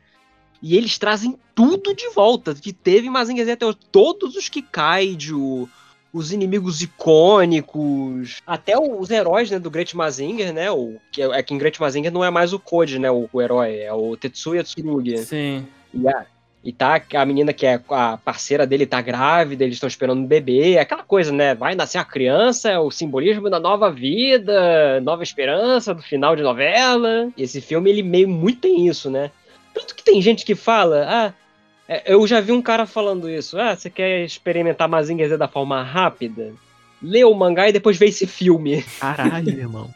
E 0.62 0.76
eles 0.76 0.98
trazem 0.98 1.38
tudo 1.56 1.96
de 1.96 2.10
volta, 2.10 2.54
que 2.54 2.74
teve 2.74 3.10
Mazinger 3.10 3.46
Z 3.46 3.52
até 3.54 3.66
hoje. 3.66 3.78
Todos 3.90 4.36
os 4.36 4.50
Kikaiju, 4.50 5.70
os 6.14 6.32
inimigos 6.32 6.82
icônicos, 6.82 8.42
até 8.46 8.78
os 8.78 9.10
heróis, 9.10 9.52
né, 9.52 9.60
do 9.60 9.70
Great 9.70 9.96
Mazinger, 9.96 10.54
né, 10.54 10.72
o, 10.72 10.98
que 11.12 11.22
é, 11.22 11.26
é 11.26 11.44
que 11.44 11.54
em 11.54 11.58
Great 11.58 11.80
Mazinger 11.80 12.12
não 12.12 12.24
é 12.24 12.30
mais 12.30 12.54
o 12.54 12.60
Code, 12.60 13.00
né, 13.00 13.12
o, 13.12 13.30
o 13.32 13.42
herói, 13.42 13.80
é 13.80 13.94
o 13.94 14.18
Tetsuya 14.18 14.64
Tsurugi. 14.64 15.20
Sim. 15.20 15.68
E, 15.94 16.08
a, 16.08 16.26
e 16.64 16.74
tá 16.74 17.02
a 17.14 17.26
menina 17.26 17.54
que 17.54 17.66
é 17.66 17.82
a 17.90 18.18
parceira 18.18 18.66
dele 18.66 18.86
tá 18.86 19.02
grávida, 19.02 19.64
eles 19.64 19.76
estão 19.76 19.88
esperando 19.88 20.20
um 20.20 20.26
bebê, 20.26 20.78
aquela 20.78 21.04
coisa, 21.04 21.32
né? 21.32 21.56
Vai 21.56 21.74
nascer 21.74 21.98
uma 21.98 22.06
criança, 22.06 22.70
é 22.70 22.78
o 22.78 22.92
simbolismo 22.92 23.50
da 23.50 23.60
nova 23.60 23.92
vida, 23.92 25.00
nova 25.02 25.24
esperança 25.24 25.94
do 25.94 26.02
final 26.02 26.36
de 26.36 26.44
novela. 26.44 27.30
E 27.38 27.44
esse 27.44 27.62
filme, 27.62 27.90
ele 27.90 28.04
meio 28.04 28.28
muito 28.28 28.62
tem 28.62 28.88
isso, 28.88 29.10
né? 29.10 29.32
Tanto 29.74 29.96
que 29.96 30.04
tem 30.04 30.22
gente 30.22 30.44
que 30.44 30.56
fala, 30.56 31.06
ah, 31.08 31.34
é, 31.90 32.14
eu 32.14 32.26
já 32.28 32.40
vi 32.40 32.52
um 32.52 32.62
cara 32.62 32.86
falando 32.86 33.28
isso, 33.28 33.60
ah, 33.60 33.76
você 33.76 33.90
quer 33.90 34.24
experimentar 34.24 34.88
Mazinger 34.88 35.28
Z 35.28 35.38
da 35.38 35.48
forma 35.48 35.82
rápida? 35.82 36.54
Lê 37.02 37.24
o 37.24 37.34
mangá 37.34 37.68
e 37.68 37.72
depois 37.74 37.98
vê 37.98 38.06
esse 38.06 38.28
filme. 38.28 38.84
Caralho, 39.00 39.48
meu 39.48 39.58
irmão. 39.60 39.90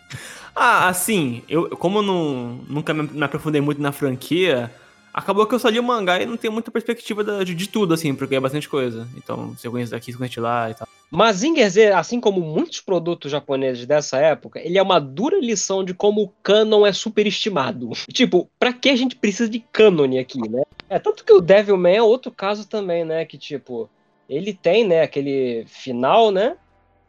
Ah, 0.56 0.88
assim, 0.88 1.44
eu, 1.48 1.70
como 1.78 2.00
eu 2.00 2.04
não, 2.04 2.60
nunca 2.68 2.94
me, 2.94 3.24
aprofundei 3.24 3.62
muito 3.62 3.82
na 3.82 3.92
franquia, 3.92 4.72
acabou 5.14 5.46
que 5.46 5.54
eu 5.54 5.60
só 5.60 5.70
li 5.70 5.80
o 5.80 5.84
mangá 5.84 6.20
e 6.20 6.26
não 6.26 6.38
tenho 6.38 6.52
muita 6.54 6.72
perspectiva 6.72 7.24
da- 7.24 7.44
de, 7.44 7.54
de 7.54 7.68
tudo, 7.70 7.94
assim, 7.94 8.16
porque 8.16 8.36
é 8.36 8.40
bastante 8.40 8.68
coisa. 8.68 9.08
Então, 9.16 9.56
se 9.58 9.68
eu 9.68 9.72
conheço 9.72 9.92
daqui, 9.92 10.06
se 10.08 10.14
eu 10.14 10.18
conheço 10.18 10.42
lá 10.42 10.72
e 10.72 10.74
tal. 10.74 10.88
Mazinger 11.12 11.70
Z, 11.70 11.92
assim 11.92 12.20
como 12.20 12.42
muitos 12.42 12.82
produtos 12.82 13.32
japoneses 13.32 13.86
dessa 13.86 14.18
época, 14.18 14.60
ele 14.60 14.80
é 14.80 14.82
uma 14.82 15.00
dura 15.00 15.40
lição 15.40 15.84
de 15.84 15.94
como 15.94 16.24
o 16.24 16.30
canon 16.42 16.88
é 16.88 16.92
superestimado. 16.92 17.92
Tipo, 18.12 18.50
pra 18.60 18.74
que 18.74 18.90
a 18.90 18.96
gente 18.96 19.16
precisa 19.16 19.48
de 19.48 19.60
cânone 19.60 20.18
aqui, 20.18 20.40
né? 20.50 20.64
É, 20.94 21.00
tanto 21.00 21.26
que 21.26 21.34
o 21.34 21.42
Devilman 21.42 21.96
é 21.96 22.02
outro 22.04 22.32
caso 22.32 22.68
também, 22.70 23.04
né? 23.04 23.26
Que, 23.26 23.38
tipo, 23.38 23.90
ele 24.30 24.54
tem, 24.54 24.88
né, 24.88 25.02
aquele 25.02 25.66
final, 25.68 26.30
né? 26.30 26.56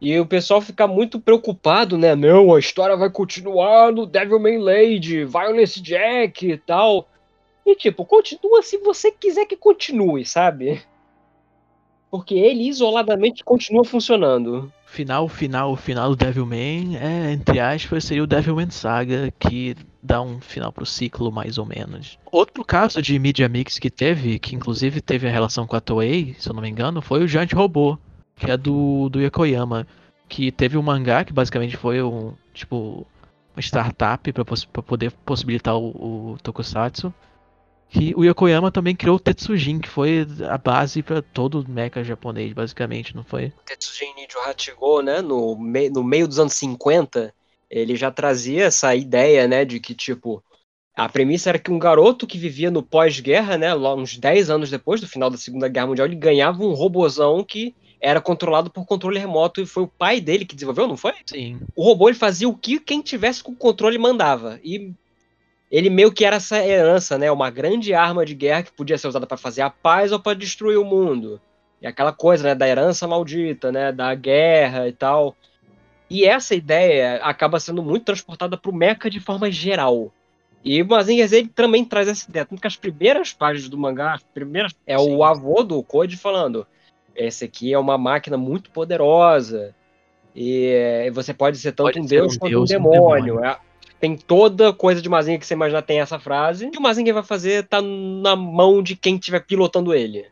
E 0.00 0.18
o 0.18 0.26
pessoal 0.26 0.60
fica 0.60 0.86
muito 0.86 1.20
preocupado, 1.20 1.98
né? 1.98 2.14
Não, 2.14 2.54
a 2.54 2.58
história 2.58 2.96
vai 2.96 3.10
continuar 3.10 3.92
no 3.92 4.06
Devilman 4.06 4.58
Lady, 4.58 5.24
Violence 5.24 5.80
Jack 5.82 6.48
e 6.48 6.56
tal. 6.56 7.08
E, 7.66 7.76
tipo, 7.76 8.06
continua 8.06 8.62
se 8.62 8.78
você 8.78 9.10
quiser 9.10 9.46
que 9.46 9.56
continue, 9.56 10.24
sabe? 10.24 10.82
porque 12.14 12.36
ele 12.36 12.68
isoladamente 12.68 13.42
continua 13.42 13.84
funcionando. 13.84 14.72
Final, 14.94 15.28
final, 15.28 15.74
final 15.74 16.11
do 16.11 16.16
Devilman 16.16 16.96
é, 16.96 17.33
entre 17.33 17.59
aspas, 17.59 18.04
seria 18.04 18.22
o 18.22 18.28
Devilman 18.28 18.70
Saga, 18.70 19.33
que 19.40 19.74
dá 20.00 20.22
um 20.22 20.40
final 20.40 20.72
pro 20.72 20.87
ciclo, 20.87 21.33
mais 21.33 21.59
ou 21.59 21.66
menos. 21.66 22.16
Outro 22.30 22.64
caso 22.64 23.02
de 23.02 23.18
Media 23.18 23.48
Mix 23.48 23.80
que 23.80 23.90
teve, 23.90 24.38
que 24.38 24.54
inclusive 24.54 25.00
teve 25.00 25.26
a 25.26 25.33
relação 25.33 25.66
com 25.66 25.74
a 25.74 25.80
Toei, 25.80 26.37
se 26.38 26.48
eu 26.48 26.54
não 26.54 26.62
me 26.62 26.68
engano, 26.70 27.02
foi 27.02 27.24
o 27.24 27.26
Giant 27.26 27.52
Robô, 27.54 27.98
que 28.37 28.48
é 28.48 28.57
do, 28.57 29.09
do 29.09 29.20
Yokoyama, 29.20 29.85
que 30.28 30.52
teve 30.52 30.78
um 30.78 30.83
mangá 30.83 31.24
que 31.24 31.33
basicamente 31.33 31.76
foi 31.76 32.00
um, 32.00 32.33
tipo, 32.52 33.04
uma 33.57 33.61
startup 33.61 34.33
para 34.33 34.44
poder 34.44 35.11
possibilitar 35.24 35.76
o, 35.76 36.35
o 36.35 36.38
Tokusatsu. 36.40 37.12
E 38.00 38.14
o 38.14 38.24
Yokoyama 38.24 38.72
também 38.72 38.94
criou 38.96 39.16
o 39.16 39.20
Tetsujin, 39.20 39.78
que 39.78 39.88
foi 39.88 40.26
a 40.48 40.59
base 40.59 41.02
para 41.02 41.22
todo 41.22 41.61
o 41.61 41.70
mecha 41.70 42.02
japonês, 42.02 42.52
basicamente, 42.52 43.14
não 43.14 43.22
foi? 43.22 43.52
Tetsujin 43.64 44.14
Nijo 44.14 44.38
Hachigo, 44.44 45.00
né, 45.00 45.20
no, 45.20 45.57
no 45.92 46.04
meio 46.04 46.26
dos 46.26 46.38
anos 46.38 46.54
50, 46.54 47.33
ele 47.70 47.94
já 47.96 48.11
trazia 48.11 48.64
essa 48.64 48.94
ideia, 48.94 49.46
né, 49.46 49.64
de 49.64 49.78
que, 49.78 49.94
tipo, 49.94 50.42
a 50.96 51.09
premissa 51.09 51.50
era 51.50 51.59
que 51.59 51.70
um 51.70 51.78
garoto 51.78 52.26
que 52.26 52.38
vivia 52.38 52.70
no 52.70 52.83
pós-guerra, 52.83 53.57
né, 53.57 53.74
uns 53.74 54.16
10 54.16 54.50
anos 54.50 54.70
depois 54.70 55.00
do 55.00 55.09
final 55.09 55.30
da 55.30 55.37
Segunda 55.37 55.68
Guerra 55.68 55.87
Mundial, 55.87 56.07
ele 56.07 56.16
ganhava 56.16 56.62
um 56.64 56.72
robozão 56.72 57.44
que 57.44 57.74
era 58.00 58.20
controlado 58.20 58.70
por 58.70 58.85
controle 58.85 59.18
remoto 59.18 59.62
e 59.62 59.66
foi 59.66 59.83
o 59.83 59.88
pai 59.88 60.20
dele 60.20 60.44
que 60.44 60.54
desenvolveu, 60.54 60.87
não 60.87 60.96
foi? 60.96 61.14
Sim. 61.24 61.59
O 61.74 61.83
robô 61.83 62.09
ele 62.09 62.18
fazia 62.18 62.48
o 62.48 62.54
que 62.54 62.78
quem 62.78 63.00
tivesse 63.00 63.42
com 63.42 63.52
o 63.52 63.57
controle 63.57 63.96
mandava. 63.96 64.61
E 64.62 64.92
ele 65.76 65.90
meio 65.90 66.12
que 66.12 66.24
era 66.24 66.37
essa 66.37 66.64
herança, 66.64 67.18
né? 67.18 67.32
Uma 67.32 67.50
grande 67.50 67.92
arma 67.92 68.24
de 68.24 68.32
guerra 68.32 68.62
que 68.62 68.70
podia 68.70 68.96
ser 68.96 69.08
usada 69.08 69.26
para 69.26 69.37
fazer 69.37 69.62
a 69.62 69.68
paz 69.68 70.12
ou 70.12 70.20
para 70.20 70.38
destruir 70.38 70.78
o 70.78 70.84
mundo. 70.84 71.40
E 71.82 71.87
aquela 71.87 72.12
coisa, 72.12 72.44
né, 72.44 72.54
da 72.54 72.68
herança 72.68 73.08
maldita, 73.08 73.72
né, 73.72 73.90
da 73.90 74.14
guerra 74.14 74.87
e 74.87 74.92
tal. 74.92 75.34
E 76.08 76.24
essa 76.24 76.54
ideia 76.54 77.16
acaba 77.24 77.58
sendo 77.58 77.82
muito 77.82 78.04
transportada 78.04 78.56
para 78.56 78.70
o 78.70 78.74
mecha 78.74 79.10
de 79.10 79.18
forma 79.18 79.50
geral. 79.50 80.12
E 80.64 80.80
o 80.80 80.87
Mazinger 80.87 81.26
Z 81.26 81.48
também 81.56 81.84
traz 81.84 82.06
essa 82.06 82.30
ideia. 82.30 82.46
Tanto 82.46 82.60
que 82.60 82.68
as 82.68 82.76
primeiras 82.76 83.32
páginas 83.32 83.68
do 83.68 83.76
mangá, 83.76 84.14
as 84.14 84.22
primeiras, 84.22 84.72
é 84.87 84.96
Sim. 84.96 85.16
o 85.16 85.24
avô 85.24 85.64
do 85.64 85.82
Code 85.82 86.16
falando: 86.16 86.64
esse 87.16 87.44
aqui 87.44 87.72
é 87.72 87.78
uma 87.80 87.98
máquina 87.98 88.37
muito 88.37 88.70
poderosa. 88.70 89.74
E 90.37 91.10
você 91.12 91.34
pode 91.34 91.58
ser 91.58 91.72
tanto 91.72 91.87
pode 91.87 92.00
um 92.00 92.06
deus 92.06 92.37
um 92.37 92.38
quanto 92.38 92.50
deus, 92.50 92.70
um 92.70 92.72
demônio. 92.72 93.34
Um 93.34 93.40
demônio. 93.40 93.44
É, 93.44 93.58
tem 94.00 94.16
toda 94.16 94.72
coisa 94.72 95.00
de 95.00 95.09
Mazinger 95.09 95.40
que 95.40 95.46
você 95.46 95.54
imaginar 95.54 95.83
tem 95.83 96.00
essa 96.00 96.18
frase. 96.18 96.66
O 96.66 96.70
que 96.70 96.78
o 96.78 96.83
Mazinger 96.83 97.14
vai 97.14 97.22
fazer 97.22 97.66
tá 97.66 97.80
na 97.80 98.37
mão 98.37 98.83
de 98.83 98.96
quem 98.96 99.16
estiver 99.16 99.40
pilotando 99.40 99.94
ele. 99.94 100.26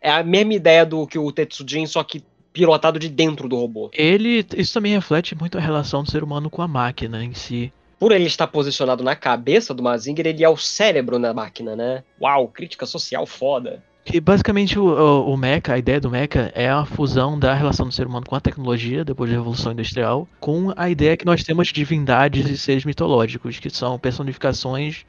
É 0.00 0.10
a 0.10 0.22
mesma 0.22 0.54
ideia 0.54 0.84
do 0.86 1.06
que 1.06 1.18
o 1.18 1.32
Tetsujin, 1.32 1.86
só 1.86 2.04
que 2.04 2.22
pilotado 2.52 2.98
de 2.98 3.08
dentro 3.08 3.48
do 3.48 3.56
robô. 3.56 3.90
Ele, 3.92 4.44
isso 4.56 4.74
também 4.74 4.92
reflete 4.92 5.34
muito 5.34 5.58
a 5.58 5.60
relação 5.60 6.02
do 6.02 6.10
ser 6.10 6.22
humano 6.22 6.50
com 6.50 6.62
a 6.62 6.68
máquina 6.68 7.24
em 7.24 7.34
si. 7.34 7.72
Por 7.98 8.12
ele 8.12 8.26
estar 8.26 8.46
posicionado 8.46 9.02
na 9.02 9.16
cabeça 9.16 9.74
do 9.74 9.82
Mazinger, 9.82 10.26
ele 10.26 10.44
é 10.44 10.48
o 10.48 10.56
cérebro 10.56 11.18
na 11.18 11.34
máquina, 11.34 11.74
né? 11.74 12.04
Uau, 12.20 12.48
crítica 12.48 12.86
social 12.86 13.26
foda. 13.26 13.82
Basicamente 14.22 14.78
o, 14.78 14.86
o, 14.86 15.34
o 15.34 15.36
Mecha, 15.36 15.74
a 15.74 15.78
ideia 15.78 16.00
do 16.00 16.10
Mecha 16.10 16.50
é 16.54 16.68
a 16.68 16.84
fusão 16.86 17.38
da 17.38 17.52
relação 17.52 17.86
do 17.86 17.92
ser 17.92 18.06
humano 18.06 18.24
com 18.26 18.34
a 18.34 18.40
tecnologia, 18.40 19.04
depois 19.04 19.30
da 19.30 19.36
Revolução 19.36 19.72
Industrial, 19.72 20.26
com 20.40 20.72
a 20.76 20.88
ideia 20.88 21.16
que 21.16 21.26
nós 21.26 21.44
temos 21.44 21.68
de 21.68 21.74
divindades 21.74 22.48
e 22.48 22.56
seres 22.56 22.84
mitológicos, 22.84 23.58
que 23.58 23.68
são 23.68 23.98
personificações 23.98 25.04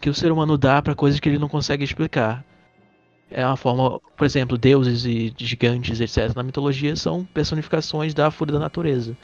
que 0.00 0.10
o 0.10 0.14
ser 0.14 0.32
humano 0.32 0.58
dá 0.58 0.82
para 0.82 0.94
coisas 0.94 1.20
que 1.20 1.28
ele 1.28 1.38
não 1.38 1.48
consegue 1.48 1.84
explicar. 1.84 2.44
É 3.30 3.46
uma 3.46 3.56
forma, 3.56 4.00
por 4.16 4.24
exemplo, 4.24 4.58
deuses 4.58 5.04
e 5.04 5.32
gigantes, 5.36 6.00
etc., 6.00 6.34
na 6.34 6.42
mitologia 6.42 6.96
são 6.96 7.24
personificações 7.24 8.12
da 8.12 8.30
fúria 8.30 8.54
da 8.54 8.58
natureza. 8.58 9.16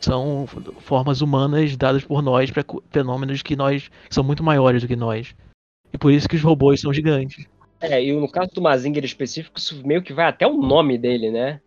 São 0.00 0.48
formas 0.80 1.20
humanas 1.20 1.76
dadas 1.76 2.02
por 2.02 2.22
nós 2.22 2.50
para 2.50 2.64
fenômenos 2.90 3.42
que 3.42 3.54
nós 3.54 3.88
que 4.08 4.14
são 4.14 4.24
muito 4.24 4.42
maiores 4.42 4.80
do 4.80 4.88
que 4.88 4.96
nós. 4.96 5.34
E 5.92 5.98
por 5.98 6.10
isso 6.10 6.28
que 6.28 6.36
os 6.36 6.42
robôs 6.42 6.80
são 6.80 6.92
gigantes. 6.92 7.46
É, 7.82 8.02
e 8.02 8.12
no 8.12 8.28
caso 8.28 8.50
do 8.54 8.62
Mazinger 8.62 9.04
específico, 9.04 9.58
isso 9.58 9.84
meio 9.84 10.02
que 10.02 10.12
vai 10.12 10.26
até 10.26 10.46
o 10.46 10.56
nome 10.56 10.96
dele, 10.96 11.30
né? 11.30 11.60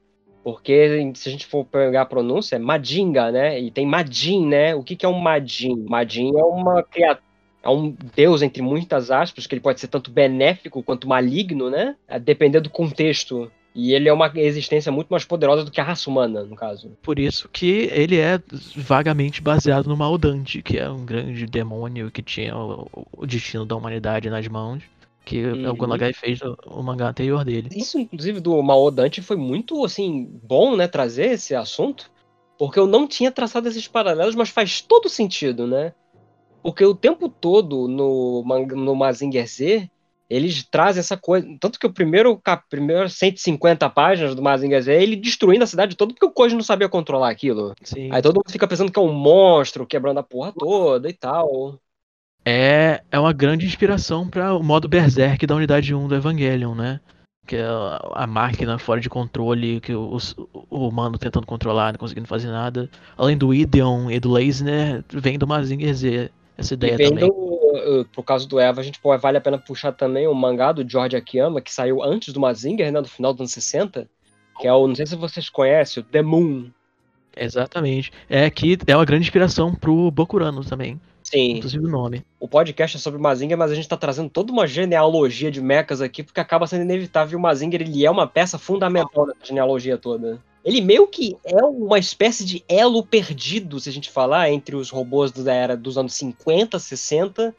Porque 0.44 1.12
se 1.16 1.28
a 1.28 1.32
gente 1.32 1.46
for 1.46 1.66
pegar 1.66 2.04
a 2.04 2.06
pronúncia, 2.06 2.56
é 2.56 2.60
Madinga, 2.60 3.32
né? 3.32 3.60
E 3.60 3.70
tem 3.70 3.86
Madin, 3.86 4.46
né? 4.46 4.76
O 4.76 4.84
que, 4.84 4.96
que 4.96 5.06
é 5.06 5.10
um 5.10 5.20
Madin? 5.20 5.86
Madin 5.90 6.32
é 6.38 6.44
uma 6.44 6.84
criatura. 6.84 7.26
É 7.64 7.70
um 7.70 7.96
deus, 8.16 8.44
entre 8.44 8.62
muitas 8.62 9.10
aspas, 9.10 9.48
que 9.48 9.56
ele 9.56 9.62
pode 9.62 9.80
ser 9.80 9.88
tanto 9.88 10.12
benéfico 10.12 10.84
quanto 10.84 11.08
maligno, 11.08 11.68
né? 11.68 11.96
A 12.08 12.20
depender 12.20 12.60
do 12.60 12.70
contexto. 12.70 13.52
E 13.74 13.92
ele 13.92 14.08
é 14.08 14.14
uma 14.14 14.32
existência 14.36 14.92
muito 14.92 15.10
mais 15.10 15.26
poderosa 15.26 15.66
do 15.66 15.72
que 15.72 15.82
a 15.82 15.84
raça 15.84 16.10
humana, 16.10 16.44
no 16.44 16.56
caso. 16.56 16.92
Por 17.02 17.18
isso 17.18 17.50
que 17.52 17.90
ele 17.92 18.20
é 18.20 18.40
vagamente 18.76 19.42
baseado 19.42 19.88
no 19.88 19.98
Maldante, 19.98 20.62
que 20.62 20.78
é 20.78 20.88
um 20.88 21.04
grande 21.04 21.48
demônio 21.48 22.12
que 22.12 22.22
tinha 22.22 22.56
o 22.56 23.26
destino 23.26 23.66
da 23.66 23.76
humanidade 23.76 24.30
nas 24.30 24.48
mãos 24.48 24.84
que 25.26 25.44
uhum. 25.44 25.72
o 25.72 25.76
Gonagai 25.76 26.14
fez 26.14 26.40
o, 26.42 26.84
mangá 26.84 27.10
anterior 27.10 27.44
dele. 27.44 27.70
Isso, 27.76 28.00
inclusive, 28.00 28.40
do 28.40 28.62
Mao 28.62 28.92
Dante 28.92 29.22
foi 29.22 29.36
muito, 29.36 29.84
assim, 29.84 30.30
bom, 30.44 30.76
né, 30.76 30.88
trazer 30.88 31.32
esse 31.32 31.56
assunto, 31.56 32.12
porque 32.58 32.80
eu 32.80 32.86
não 32.86 33.08
tinha 33.08 33.32
traçado 33.32 33.68
esses 33.68 33.88
paralelos, 33.88 34.36
mas 34.36 34.50
faz 34.50 34.82
todo 34.82 35.10
sentido, 35.10 35.66
né? 35.66 35.94
Porque 36.62 36.86
o 36.86 36.96
tempo 36.96 37.28
todo 37.28 37.88
no, 37.88 38.44
no 38.76 38.96
Mazinger 38.96 39.48
Z, 39.48 39.90
eles 40.30 40.64
trazem 40.64 41.00
essa 41.00 41.18
coisa. 41.18 41.48
Tanto 41.60 41.80
que 41.80 41.86
o 41.86 41.94
primeiro, 41.94 42.42
primeiro 42.70 43.10
150 43.10 43.88
páginas 43.90 44.34
do 44.34 44.42
Mazinger 44.42 44.82
Z 44.82 44.94
é 44.94 45.04
ele 45.04 45.16
destruindo 45.16 45.64
a 45.64 45.68
cidade 45.68 45.96
toda 45.96 46.14
porque 46.14 46.26
o 46.26 46.32
Koji 46.32 46.56
não 46.56 46.64
sabia 46.64 46.90
controlar 46.90 47.30
aquilo. 47.30 47.74
Sim. 47.84 48.10
Aí 48.12 48.22
todo 48.22 48.38
mundo 48.38 48.52
fica 48.52 48.68
pensando 48.68 48.92
que 48.92 48.98
é 48.98 49.02
um 49.02 49.14
monstro 49.14 49.86
quebrando 49.86 50.20
a 50.20 50.24
porra 50.24 50.54
toda 50.58 51.08
e 51.10 51.14
tal 51.14 51.80
é, 52.46 53.02
é 53.12 53.20
uma 53.20 53.34
grande 53.34 53.66
inspiração 53.66 54.30
para 54.30 54.54
o 54.54 54.62
modo 54.62 54.88
Berserk 54.88 55.48
da 55.48 55.56
unidade 55.56 55.96
1 55.96 56.08
do 56.08 56.16
Evangelion, 56.16 56.76
né? 56.76 57.00
Que 57.48 57.56
é 57.56 57.66
a 58.14 58.28
máquina 58.28 58.78
fora 58.78 59.02
de 59.02 59.10
controle, 59.10 59.80
que 59.82 59.94
o, 59.94 60.18
o 60.70 60.88
humano 60.88 61.18
tentando 61.18 61.48
controlar, 61.48 61.92
não 61.92 62.00
conseguindo 62.00 62.28
fazer 62.28 62.48
nada. 62.48 62.90
Além 63.18 63.36
do 63.36 63.54
Ideon 63.54 64.12
e 64.12 64.20
do 64.20 64.32
Leisner, 64.32 65.04
vem 65.10 65.40
do 65.40 65.48
Mazinger 65.48 65.94
Z, 65.94 66.32
essa 66.58 66.76
ideia 66.76 66.94
e 66.94 66.98
vem 66.98 67.10
também. 67.10 67.28
Do, 67.28 68.06
por 68.14 68.24
causa 68.24 68.48
do 68.48 68.60
Eva, 68.60 68.80
a 68.80 68.84
gente 68.84 69.00
pô, 69.00 69.16
vale 69.18 69.38
a 69.38 69.42
pena 69.42 69.58
puxar 69.58 69.92
também 69.92 70.28
o 70.28 70.34
mangá 70.34 70.72
do 70.72 70.88
George 70.88 71.16
Akiyama, 71.16 71.62
que 71.62 71.74
saiu 71.74 72.04
antes 72.04 72.34
do 72.34 72.40
Mazinger, 72.40 72.92
né, 72.92 73.00
no 73.00 73.08
final 73.08 73.34
dos 73.34 73.42
anos 73.42 73.52
60, 73.52 74.08
que 74.60 74.68
é 74.68 74.74
o, 74.74 74.88
não 74.88 74.96
sei 74.96 75.06
se 75.06 75.16
vocês 75.16 75.50
conhecem, 75.50 76.02
o 76.02 76.06
The 76.06 76.22
Moon. 76.22 76.70
Exatamente. 77.36 78.12
É 78.30 78.50
que 78.50 78.78
é 78.88 78.96
uma 78.96 79.06
grande 79.06 79.24
inspiração 79.24 79.74
pro 79.74 80.10
Bokurano 80.12 80.64
também. 80.64 81.00
Sim. 81.24 81.58
Inclusive 81.58 81.84
o 81.84 81.90
nome. 81.90 82.24
O 82.40 82.48
podcast 82.48 82.98
é 82.98 83.00
sobre 83.00 83.20
o 83.20 83.22
Mazinger, 83.22 83.58
mas 83.58 83.72
a 83.72 83.76
gente 83.76 83.90
tá 83.90 83.98
trazendo 83.98 84.30
toda 84.30 84.52
uma 84.52 84.68
genealogia 84.68 85.50
de 85.50 85.60
mechas 85.60 86.00
aqui, 86.00 86.24
porque 86.24 86.40
acaba 86.40 86.68
sendo 86.68 86.84
inevitável. 86.84 87.40
O 87.40 87.42
Mazinger, 87.42 87.82
ele 87.82 88.06
é 88.06 88.12
uma 88.12 88.28
peça 88.28 88.60
fundamental 88.60 89.26
dessa 89.26 89.44
genealogia 89.44 89.98
toda. 89.98 90.40
Ele 90.64 90.82
meio 90.82 91.08
que 91.08 91.36
é 91.44 91.64
uma 91.64 91.98
espécie 91.98 92.46
de 92.46 92.64
elo 92.68 93.04
perdido, 93.04 93.80
se 93.80 93.90
a 93.90 93.92
gente 93.92 94.10
falar, 94.10 94.52
entre 94.52 94.76
os 94.76 94.90
robôs 94.90 95.32
da 95.32 95.54
era 95.54 95.76
dos 95.76 95.98
anos 95.98 96.14
50, 96.14 96.78
60 96.78 97.56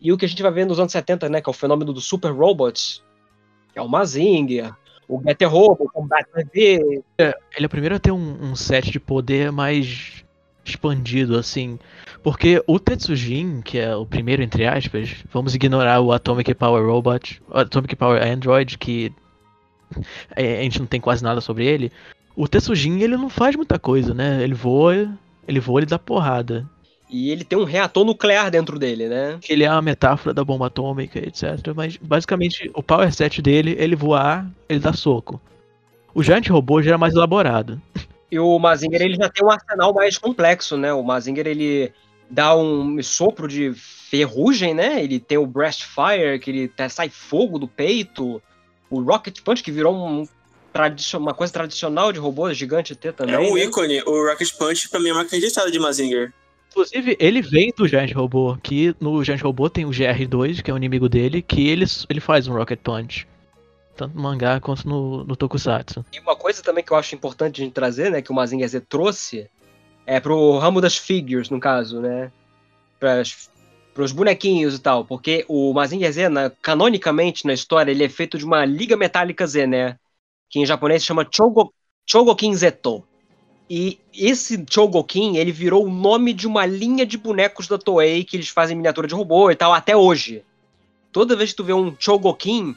e 0.00 0.12
o 0.12 0.18
que 0.18 0.24
a 0.24 0.28
gente 0.28 0.42
vai 0.42 0.52
ver 0.52 0.66
nos 0.66 0.78
anos 0.78 0.92
70, 0.92 1.28
né, 1.28 1.40
que 1.40 1.48
é 1.48 1.50
o 1.50 1.54
fenômeno 1.54 1.92
do 1.92 2.00
super 2.00 2.30
robots. 2.32 3.02
Que 3.72 3.78
é 3.78 3.82
o 3.82 3.88
Mazinger, 3.88 4.72
o 5.08 5.20
Getter 5.22 5.48
Robo, 5.48 5.84
o 5.84 5.90
Combat 5.90 6.24
TV. 6.32 7.02
É, 7.18 7.36
ele 7.56 7.64
é 7.64 7.66
o 7.66 7.70
primeiro 7.70 7.94
a 7.94 7.98
ter 7.98 8.12
um, 8.12 8.50
um 8.50 8.56
set 8.56 8.90
de 8.90 9.00
poder 9.00 9.52
mais 9.52 10.24
expandido, 10.64 11.38
assim. 11.38 11.78
Porque 12.22 12.62
o 12.66 12.78
Tetsujin, 12.78 13.60
que 13.60 13.78
é 13.78 13.94
o 13.94 14.06
primeiro, 14.06 14.42
entre 14.42 14.66
aspas, 14.66 15.14
vamos 15.30 15.54
ignorar 15.54 16.00
o 16.00 16.12
Atomic 16.12 16.54
Power 16.54 16.84
Robot, 16.86 17.42
Atomic 17.50 17.94
Power 17.96 18.22
Android, 18.22 18.78
que 18.78 19.12
a 20.34 20.62
gente 20.62 20.78
não 20.78 20.86
tem 20.86 21.00
quase 21.00 21.22
nada 21.22 21.40
sobre 21.40 21.66
ele. 21.66 21.92
O 22.34 22.48
Tetsujin, 22.48 23.00
ele 23.00 23.16
não 23.16 23.28
faz 23.28 23.54
muita 23.54 23.78
coisa, 23.78 24.14
né? 24.14 24.42
Ele 24.42 24.54
voa, 24.54 25.08
ele 25.46 25.60
voa, 25.60 25.80
ele 25.80 25.86
dá 25.86 25.98
porrada. 25.98 26.68
E 27.08 27.30
ele 27.30 27.44
tem 27.44 27.58
um 27.58 27.64
reator 27.64 28.04
nuclear 28.04 28.50
dentro 28.50 28.78
dele, 28.78 29.08
né? 29.08 29.38
Que 29.40 29.52
ele 29.52 29.64
é 29.64 29.70
uma 29.70 29.82
metáfora 29.82 30.34
da 30.34 30.44
bomba 30.44 30.66
atômica, 30.66 31.18
etc. 31.18 31.72
Mas 31.74 31.96
basicamente 31.96 32.70
o 32.74 32.82
power 32.82 33.12
set 33.12 33.40
dele, 33.42 33.76
ele 33.78 33.94
voar, 33.94 34.50
ele 34.68 34.80
dá 34.80 34.92
soco. 34.92 35.40
O 36.14 36.22
Giant 36.22 36.48
Robô 36.48 36.80
já 36.80 36.90
era 36.90 36.98
mais 36.98 37.14
elaborado. 37.14 37.80
E 38.30 38.38
o 38.38 38.58
Mazinger 38.58 39.02
ele 39.02 39.14
já 39.14 39.28
tem 39.28 39.46
um 39.46 39.50
arsenal 39.50 39.92
mais 39.92 40.18
complexo, 40.18 40.76
né? 40.76 40.92
O 40.92 41.02
Mazinger 41.02 41.46
ele 41.46 41.92
dá 42.30 42.56
um 42.56 43.00
sopro 43.02 43.46
de 43.46 43.72
ferrugem, 43.74 44.74
né? 44.74 45.02
Ele 45.02 45.20
tem 45.20 45.38
o 45.38 45.46
Breast 45.46 45.84
Fire, 45.84 46.38
que 46.40 46.50
ele 46.50 46.72
sai 46.88 47.08
fogo 47.08 47.58
do 47.58 47.68
peito. 47.68 48.42
O 48.90 49.02
Rocket 49.02 49.40
Punch, 49.40 49.62
que 49.62 49.70
virou 49.70 49.94
um, 49.94 50.26
uma 51.14 51.34
coisa 51.34 51.52
tradicional 51.52 52.12
de 52.12 52.18
robô 52.18 52.52
gigante 52.52 52.94
ter 52.94 53.12
também. 53.12 53.34
É 53.34 53.38
um 53.38 53.54
né? 53.54 53.64
ícone. 53.64 54.02
O 54.02 54.28
Rocket 54.28 54.52
Punch, 54.56 54.88
pra 54.88 55.00
mim, 55.00 55.10
é 55.10 55.12
uma 55.12 55.24
registrada 55.24 55.70
de 55.70 55.78
Mazinger. 55.78 56.32
Inclusive, 56.74 57.16
ele 57.20 57.40
vem 57.40 57.72
do 57.76 57.86
Giant 57.86 58.12
Robô, 58.12 58.56
que 58.60 58.96
no 59.00 59.22
Giant 59.22 59.40
Robô 59.42 59.70
tem 59.70 59.84
o 59.84 59.90
GR2, 59.90 60.60
que 60.60 60.68
é 60.70 60.74
o 60.74 60.76
inimigo 60.76 61.08
dele, 61.08 61.40
que 61.40 61.68
ele, 61.68 61.84
ele 62.08 62.20
faz 62.20 62.48
um 62.48 62.54
Rocket 62.54 62.80
Punch. 62.80 63.28
tanto 63.96 64.16
no 64.16 64.22
mangá 64.22 64.58
quanto 64.58 64.88
no, 64.88 65.22
no 65.22 65.36
Tokusatsu. 65.36 66.04
E 66.12 66.18
uma 66.18 66.34
coisa 66.34 66.64
também 66.64 66.82
que 66.82 66.92
eu 66.92 66.96
acho 66.96 67.14
importante 67.14 67.62
gente 67.62 67.72
trazer, 67.72 68.10
né, 68.10 68.20
que 68.20 68.32
o 68.32 68.34
Mazinger 68.34 68.68
Z 68.68 68.80
trouxe, 68.80 69.48
é 70.04 70.18
pro 70.18 70.58
ramo 70.58 70.80
das 70.80 70.96
figures, 70.96 71.48
no 71.48 71.60
caso, 71.60 72.00
né? 72.00 72.32
Pras, 72.98 73.48
pros 73.94 74.10
bonequinhos 74.10 74.74
e 74.74 74.80
tal, 74.80 75.04
porque 75.04 75.44
o 75.48 75.72
Mazinger 75.72 76.12
Z, 76.12 76.28
na- 76.28 76.50
canonicamente 76.50 77.46
na 77.46 77.52
história, 77.54 77.92
ele 77.92 78.02
é 78.02 78.08
feito 78.08 78.36
de 78.36 78.44
uma 78.44 78.64
liga 78.64 78.96
metálica 78.96 79.46
Z, 79.46 79.64
né? 79.68 79.96
Que 80.50 80.58
em 80.58 80.66
japonês 80.66 81.02
se 81.02 81.06
chama 81.06 81.26
Chogo, 81.32 81.72
Chogokin 82.04 82.52
Zeto. 82.54 83.04
E 83.68 83.98
esse 84.12 84.62
Chogokin, 84.68 85.36
ele 85.36 85.50
virou 85.50 85.86
o 85.86 85.90
nome 85.90 86.32
de 86.32 86.46
uma 86.46 86.66
linha 86.66 87.06
de 87.06 87.16
bonecos 87.16 87.66
da 87.66 87.78
Toei 87.78 88.22
que 88.22 88.36
eles 88.36 88.48
fazem 88.48 88.76
miniatura 88.76 89.08
de 89.08 89.14
robô 89.14 89.50
e 89.50 89.56
tal 89.56 89.72
até 89.72 89.96
hoje. 89.96 90.44
Toda 91.10 91.36
vez 91.36 91.50
que 91.50 91.56
tu 91.56 91.64
vê 91.64 91.72
um 91.72 91.94
Chogokin, 91.98 92.74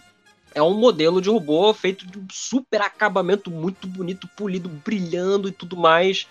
é 0.55 0.61
um 0.63 0.73
modelo 0.73 1.21
de 1.21 1.29
robô 1.29 1.73
feito 1.73 2.05
de 2.07 2.17
um 2.17 2.25
super 2.31 2.81
acabamento 2.81 3.51
muito 3.51 3.87
bonito, 3.87 4.27
polido, 4.29 4.69
brilhando 4.69 5.47
e 5.47 5.51
tudo 5.51 5.75
mais. 5.75 6.27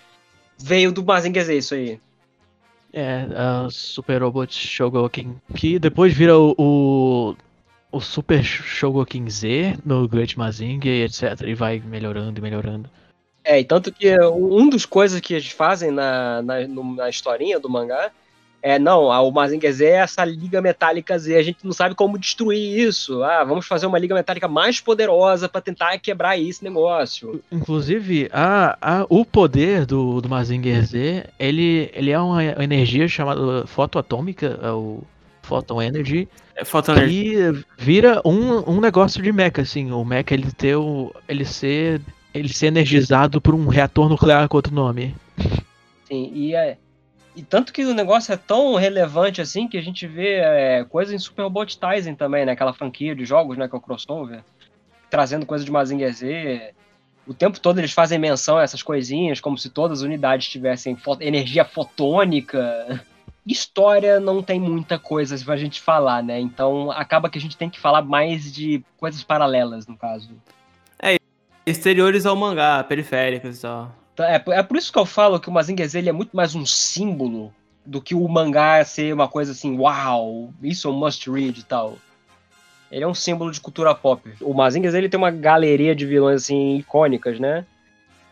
Veio 0.57 0.91
do 0.91 1.03
Mazinger 1.03 1.45
Z 1.45 1.57
isso 1.57 1.75
aí. 1.75 1.99
É, 2.91 3.27
a 3.35 3.69
Super 3.69 4.23
Robot 4.23 4.53
Shogokin, 4.53 5.35
que 5.53 5.77
depois 5.77 6.13
vira 6.13 6.37
o, 6.37 6.55
o, 6.57 7.35
o 7.91 7.99
Super 7.99 8.43
Shogokin 8.43 9.29
Z 9.29 9.77
no 9.85 10.07
Great 10.07 10.37
Mazinger 10.37 10.91
e 10.91 11.03
etc. 11.03 11.41
E 11.45 11.53
vai 11.53 11.79
melhorando 11.79 12.39
e 12.39 12.41
melhorando. 12.41 12.89
É, 13.49 13.59
e 13.61 13.63
tanto 13.63 13.93
que 13.93 14.13
um 14.21 14.67
dos 14.69 14.85
coisas 14.85 15.21
que 15.21 15.33
eles 15.33 15.47
fazem 15.51 15.89
na, 15.89 16.41
na, 16.41 16.67
na 16.67 17.09
historinha 17.09 17.57
do 17.59 17.69
mangá 17.69 18.11
é, 18.61 18.77
não, 18.77 19.09
a- 19.11 19.21
o 19.21 19.31
Mazinger 19.31 19.71
Z 19.71 19.85
é 19.85 19.91
essa 19.99 20.25
liga 20.25 20.61
metálica 20.61 21.17
Z, 21.17 21.37
a 21.37 21.43
gente 21.43 21.59
não 21.63 21.71
sabe 21.71 21.95
como 21.95 22.17
destruir 22.19 22.77
isso. 22.87 23.23
Ah, 23.23 23.43
vamos 23.45 23.65
fazer 23.65 23.85
uma 23.85 23.97
liga 23.99 24.13
metálica 24.15 24.47
mais 24.49 24.81
poderosa 24.81 25.47
pra 25.47 25.61
tentar 25.61 25.97
quebrar 25.99 26.37
esse 26.37 26.61
negócio. 26.63 27.41
Inclusive, 27.49 28.27
a, 28.33 28.77
a, 28.81 29.05
o 29.09 29.23
poder 29.23 29.85
do, 29.85 30.19
do 30.19 30.27
Mazinger 30.27 30.83
Z, 30.85 31.25
ele, 31.39 31.89
ele 31.93 32.11
é 32.11 32.19
uma 32.19 32.43
energia 32.61 33.07
chamada 33.07 33.65
fotoatômica, 33.67 34.59
é 34.61 34.71
o 34.71 35.01
Photon 35.43 35.81
Energy, 35.81 36.27
É, 36.55 36.65
falta 36.65 36.91
energia. 36.93 37.53
que 37.53 37.65
vira 37.77 38.21
um, 38.25 38.69
um 38.71 38.81
negócio 38.81 39.21
de 39.21 39.31
mecha, 39.31 39.61
assim. 39.61 39.91
O 39.91 40.03
mecha 40.03 40.33
ele 40.33 40.51
ter 40.51 40.75
o, 40.75 41.13
ele 41.29 41.45
ser 41.45 42.01
ele 42.33 42.49
ser 42.49 42.67
energizado 42.67 43.41
por 43.41 43.53
um 43.55 43.67
reator 43.67 44.09
nuclear 44.09 44.47
com 44.47 44.57
outro 44.57 44.73
nome. 44.73 45.15
Sim, 46.05 46.31
e, 46.33 46.55
é, 46.55 46.77
e 47.35 47.41
tanto 47.43 47.73
que 47.73 47.83
o 47.85 47.93
negócio 47.93 48.33
é 48.33 48.37
tão 48.37 48.75
relevante 48.75 49.41
assim 49.41 49.67
que 49.67 49.77
a 49.77 49.81
gente 49.81 50.07
vê 50.07 50.35
é, 50.35 50.85
coisa 50.85 51.13
em 51.13 51.19
Super 51.19 51.43
Robot 51.43 51.77
Tyson 51.77 52.15
também, 52.15 52.45
né? 52.45 52.53
Aquela 52.53 52.73
franquia 52.73 53.15
de 53.15 53.25
jogos, 53.25 53.57
né? 53.57 53.67
Que 53.67 53.75
é 53.75 53.77
o 53.77 53.81
crossover. 53.81 54.43
Trazendo 55.09 55.45
coisa 55.45 55.63
de 55.63 55.71
Mazinger 55.71 56.13
Z. 56.13 56.73
O 57.25 57.33
tempo 57.33 57.59
todo 57.59 57.77
eles 57.79 57.91
fazem 57.91 58.17
menção 58.17 58.57
a 58.57 58.63
essas 58.63 58.81
coisinhas, 58.81 59.41
como 59.41 59.57
se 59.57 59.69
todas 59.69 59.99
as 59.99 60.05
unidades 60.05 60.47
tivessem 60.47 60.95
fo- 60.95 61.17
energia 61.19 61.65
fotônica. 61.65 63.03
História 63.45 64.19
não 64.19 64.41
tem 64.41 64.59
muita 64.59 64.97
coisa 64.97 65.37
pra 65.43 65.57
gente 65.57 65.81
falar, 65.81 66.23
né? 66.23 66.39
Então 66.39 66.89
acaba 66.91 67.29
que 67.29 67.37
a 67.37 67.41
gente 67.41 67.57
tem 67.57 67.69
que 67.69 67.79
falar 67.79 68.01
mais 68.01 68.51
de 68.53 68.83
coisas 68.97 69.23
paralelas, 69.23 69.87
no 69.87 69.97
caso. 69.97 70.29
Exteriores 71.67 72.25
ao 72.25 72.33
mangá, 72.33 72.81
periféricos 72.81 73.57
e 73.57 73.61
tal. 73.61 73.93
Tá, 74.15 74.25
É, 74.31 74.41
é 74.51 74.63
por 74.63 74.77
isso 74.77 74.89
que 74.89 74.97
eu 74.97 75.05
falo 75.05 75.37
que 75.37 75.49
o 75.49 75.51
Mazinger 75.51 75.85
Z 75.85 75.99
ele 75.99 76.07
é 76.07 76.13
muito 76.13 76.33
mais 76.33 76.55
um 76.55 76.65
símbolo 76.65 77.53
do 77.85 78.01
que 78.01 78.15
o 78.15 78.25
mangá 78.25 78.81
ser 78.85 79.13
uma 79.13 79.27
coisa 79.27 79.51
assim, 79.51 79.77
uau, 79.77 80.49
isso 80.63 80.87
é 80.87 80.91
um 80.91 80.93
must 80.93 81.29
read 81.29 81.59
e 81.59 81.63
tal. 81.63 81.97
Ele 82.89 83.03
é 83.03 83.07
um 83.07 83.13
símbolo 83.13 83.51
de 83.51 83.59
cultura 83.59 83.93
pop. 83.93 84.21
O 84.39 84.53
Mazinger 84.53 84.89
Z 84.89 84.97
ele 84.97 85.09
tem 85.09 85.17
uma 85.17 85.29
galeria 85.29 85.93
de 85.93 86.05
vilões 86.05 86.43
assim 86.43 86.77
icônicas, 86.77 87.37
né? 87.37 87.65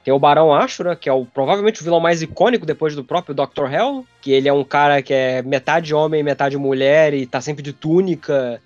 Tem 0.02 0.14
o 0.14 0.20
Barão 0.20 0.54
Ashura, 0.54 0.96
que 0.96 1.10
é 1.10 1.14
o, 1.14 1.26
provavelmente 1.26 1.82
o 1.82 1.84
vilão 1.84 2.00
mais 2.00 2.22
icônico 2.22 2.66
depois 2.66 2.96
do 2.96 3.04
próprio 3.04 3.36
Dr. 3.36 3.70
Hell, 3.70 4.06
que 4.22 4.32
ele 4.32 4.48
é 4.48 4.54
um 4.54 4.64
cara 4.64 5.02
que 5.02 5.14
é 5.14 5.42
metade 5.42 5.94
homem, 5.94 6.24
metade 6.24 6.56
mulher 6.58 7.14
e 7.14 7.26
tá 7.26 7.42
sempre 7.42 7.62
de 7.62 7.74
túnica. 7.74 8.62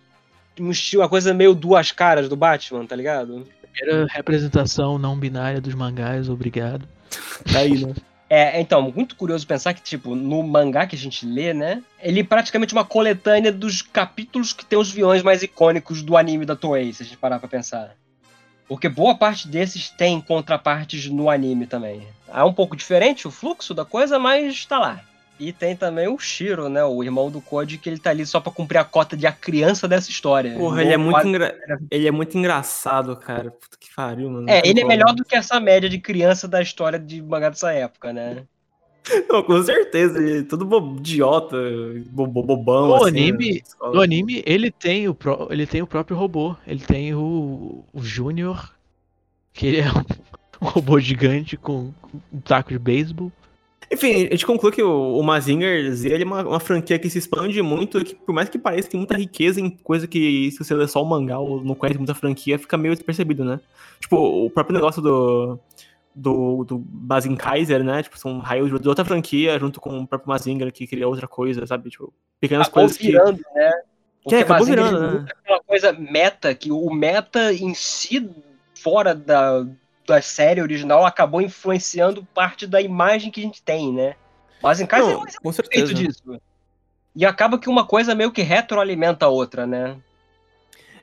Um 0.60 0.72
Uma 0.96 1.10
coisa 1.10 1.34
meio 1.34 1.56
duas 1.56 1.92
caras 1.92 2.30
do 2.30 2.36
Batman, 2.36 2.86
tá 2.86 2.96
ligado? 2.96 3.48
Primeira 3.74 4.08
representação 4.10 4.98
não 4.98 5.18
binária 5.18 5.62
dos 5.62 5.74
mangás, 5.74 6.30
obrigado. 6.30 6.88
Tá 7.52 7.60
aí, 7.60 7.86
né? 7.86 7.94
É, 8.32 8.62
então, 8.62 8.92
muito 8.96 9.16
curioso 9.16 9.48
pensar 9.48 9.74
que, 9.74 9.82
tipo, 9.82 10.14
no 10.14 10.44
mangá 10.44 10.86
que 10.86 10.96
a 10.96 11.00
gente 11.00 11.26
lê, 11.26 11.52
né? 11.52 11.82
Ele 12.00 12.20
é 12.20 12.24
praticamente 12.24 12.74
uma 12.74 12.86
coletânea 12.86 13.52
dos 13.52 13.82
capítulos 13.82 14.54
que 14.54 14.64
tem 14.64 14.78
os 14.78 14.92
vilões 14.92 15.24
mais 15.24 15.42
icônicos 15.42 16.04
do 16.04 16.16
anime 16.16 16.46
da 16.46 16.56
Toei, 16.56 16.94
se 16.94 17.02
a 17.02 17.06
gente 17.08 17.18
parar 17.18 17.40
pra 17.40 17.50
pensar. 17.50 17.96
Porque 18.68 18.88
boa 18.88 19.16
parte 19.16 19.48
desses 19.48 19.90
tem 19.90 20.22
contrapartes 20.22 21.08
no 21.08 21.28
anime 21.28 21.66
também. 21.66 22.08
É 22.32 22.44
um 22.44 22.54
pouco 22.54 22.76
diferente 22.76 23.28
o 23.28 23.32
fluxo 23.32 23.74
da 23.74 23.84
coisa, 23.84 24.20
mas 24.20 24.64
tá 24.64 24.78
lá. 24.78 25.02
E 25.40 25.54
tem 25.54 25.74
também 25.76 26.08
o 26.10 26.20
Shiro, 26.20 26.68
né? 26.68 26.84
O 26.84 27.02
irmão 27.02 27.32
do 27.32 27.40
Code, 27.40 27.78
que 27.78 27.90
ele 27.90 27.98
tá 27.98 28.10
ali 28.10 28.26
só 28.26 28.42
pra 28.42 28.52
cumprir 28.52 28.78
a 28.78 28.84
cota 28.84 29.16
de 29.16 29.26
a 29.26 29.32
criança 29.32 29.88
dessa 29.88 30.10
história. 30.10 30.54
Porra, 30.58 30.82
ele 30.82 30.92
é 30.94 30.98
muito, 30.98 31.14
Quase- 31.16 31.30
engra... 31.30 31.58
ele 31.90 32.08
é 32.08 32.12
muito 32.12 32.38
engraçado, 32.38 33.16
cara. 33.16 33.52
Puta 33.52 33.78
que 33.80 33.88
pariu, 33.96 34.30
mano. 34.30 34.50
É, 34.50 34.62
ele 34.68 34.82
é 34.82 34.84
melhor 34.86 35.14
do 35.16 35.24
que 35.24 35.36
essa 35.36 35.58
média 35.60 35.88
de 35.88 35.98
criança 35.98 36.46
da 36.46 36.62
história 36.62 37.00
de 37.00 37.22
mangá 37.22 37.50
dessa 37.50 37.72
época, 37.72 38.12
né? 38.12 38.44
Não, 39.30 39.42
com 39.42 39.64
certeza. 39.64 40.20
Ele 40.20 40.40
é 40.40 40.44
todo 40.44 40.66
bo- 40.66 40.98
idiota, 40.98 41.56
bo- 42.08 42.28
bo- 42.28 42.44
bobão. 42.44 42.88
No 42.90 42.96
assim, 42.96 43.08
anime- 43.08 43.62
escola. 43.66 43.96
No 43.96 44.02
anime, 44.02 44.44
ele 44.46 44.70
tem 44.70 45.08
o, 45.08 45.16
pró- 45.16 45.48
ele 45.50 45.66
tem 45.66 45.82
o 45.82 45.88
próprio 45.88 46.18
robô. 46.18 46.54
Ele 46.68 46.82
tem 46.82 47.16
o, 47.16 47.86
o 47.94 48.02
Júnior, 48.04 48.74
que 49.54 49.68
ele 49.68 49.80
é 49.80 49.88
um, 49.90 50.04
um 50.62 50.68
robô 50.68 51.00
gigante 51.00 51.56
com, 51.56 51.94
com 52.02 52.20
um 52.32 52.42
taco 52.42 52.70
de 52.74 52.78
beisebol. 52.78 53.32
Enfim, 53.92 54.28
a 54.28 54.32
gente 54.32 54.46
conclui 54.46 54.72
que 54.72 54.84
o, 54.84 55.18
o 55.18 55.24
Mazinger 55.24 55.92
Z 55.92 56.10
ele 56.10 56.24
é 56.24 56.26
uma, 56.26 56.44
uma 56.44 56.60
franquia 56.60 57.00
que 57.00 57.10
se 57.10 57.18
expande 57.18 57.60
muito, 57.62 58.00
e 58.00 58.04
que 58.04 58.16
por 58.16 58.34
mais 58.34 58.48
que 58.48 58.60
pareça, 58.60 58.90
tem 58.90 59.00
muita 59.00 59.18
riqueza 59.18 59.60
em 59.60 59.70
coisa 59.70 60.08
que 60.08 60.52
se 60.52 60.60
você 60.60 60.76
ler 60.76 60.88
só 60.88 61.02
o 61.02 61.06
mangá 61.06 61.40
ou 61.40 61.64
não 61.64 61.74
conhece 61.74 61.98
muita 61.98 62.14
franquia, 62.14 62.60
fica 62.60 62.78
meio 62.78 62.94
despercebido, 62.94 63.44
né? 63.44 63.60
Tipo, 64.00 64.18
o 64.46 64.50
próprio 64.50 64.76
negócio 64.76 65.02
do, 65.02 65.60
do, 66.14 66.64
do 66.66 66.86
Mazin 66.92 67.36
Kaiser, 67.36 67.84
né? 67.84 68.04
Tipo, 68.04 68.20
são 68.20 68.38
raios 68.38 68.70
de 68.80 68.88
outra 68.88 69.04
franquia 69.04 69.58
junto 69.58 69.82
com 69.82 70.02
o 70.02 70.08
próprio 70.08 70.30
Mazinger 70.30 70.72
que 70.72 70.86
cria 70.86 71.08
outra 71.08 71.28
coisa, 71.28 71.66
sabe? 71.66 71.90
Tipo, 71.90 72.14
pequenas 72.40 72.68
acabou 72.68 72.84
coisas 72.84 72.98
que... 72.98 73.08
virando, 73.08 73.42
né? 73.56 73.72
Que 74.28 74.36
é, 74.36 74.40
acabou 74.42 74.68
Mazinger, 74.68 74.86
virando, 74.86 75.02
né? 75.02 75.20
nunca 75.20 75.36
foi 75.44 75.56
uma 75.56 75.64
coisa 75.64 75.94
meta, 75.94 76.54
que 76.54 76.72
o 76.72 76.90
meta 76.92 77.52
em 77.52 77.74
si, 77.74 78.30
fora 78.76 79.16
da, 79.16 79.66
da 80.10 80.22
série 80.22 80.62
original, 80.62 81.06
acabou 81.06 81.42
influenciando 81.42 82.24
parte 82.34 82.66
da 82.68 82.82
imagem 82.82 83.32
que 83.32 83.40
a 83.40 83.44
gente 83.44 83.62
tem, 83.62 83.94
né? 83.94 84.16
Mas 84.62 84.82
em 84.82 84.86
casa 84.86 85.10
é 85.10 85.14
Não, 85.14 85.22
um 85.22 85.26
com 85.42 85.50
efeito 85.50 85.54
certeza. 85.54 85.94
disso. 85.94 86.42
E 87.16 87.26
acaba 87.26 87.58
que 87.58 87.70
uma 87.70 87.86
coisa 87.86 88.14
meio 88.16 88.32
que 88.32 88.42
retroalimenta 88.42 89.26
a 89.26 89.30
outra, 89.30 89.66
né? 89.66 89.96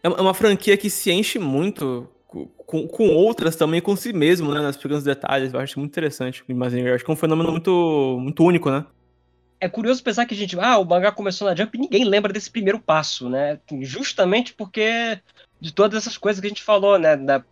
É 0.02 0.08
uma- 0.08 0.18
é 0.18 0.22
franquia 0.34 0.76
que 0.76 0.90
se 0.90 1.10
enche 1.10 1.38
muito 1.38 2.08
com, 2.26 2.46
com- 2.46 2.86
com 2.86 3.08
outras 3.08 3.56
também, 3.56 3.80
com 3.80 3.96
si 3.96 4.12
mesmo, 4.12 4.52
né? 4.52 4.60
Nas 4.60 4.76
pequenos 4.76 5.04
detalhes. 5.04 5.52
Eu 5.54 5.60
acho 5.60 5.78
muito 5.78 5.90
interessante 5.92 6.44
o. 6.48 6.88
Eu 6.90 6.94
acho 6.94 7.04
que 7.04 7.10
é 7.10 7.14
um 7.14 7.16
fenômeno 7.16 7.50
muito, 7.50 8.18
muito 8.20 8.44
único, 8.44 8.70
né? 8.70 8.84
É 9.58 9.68
curioso 9.68 10.02
pensar 10.02 10.26
que 10.26 10.34
a 10.34 10.36
gente, 10.36 10.58
ah, 10.60 10.76
o 10.78 10.84
mangá 10.84 11.10
começou 11.10 11.48
na 11.48 11.54
Jump 11.56 11.76
e 11.76 11.80
ninguém 11.80 12.04
lembra 12.04 12.30
desse 12.32 12.50
primeiro 12.50 12.78
passo, 12.78 13.28
né? 13.30 13.58
Justamente 13.80 14.52
porque 14.52 15.18
de 15.60 15.72
todas 15.72 16.02
essas 16.02 16.18
coisas 16.18 16.40
que 16.40 16.46
a 16.46 16.50
gente 16.50 16.62
falou, 16.62 16.98
né? 16.98 17.16
Da, 17.16 17.42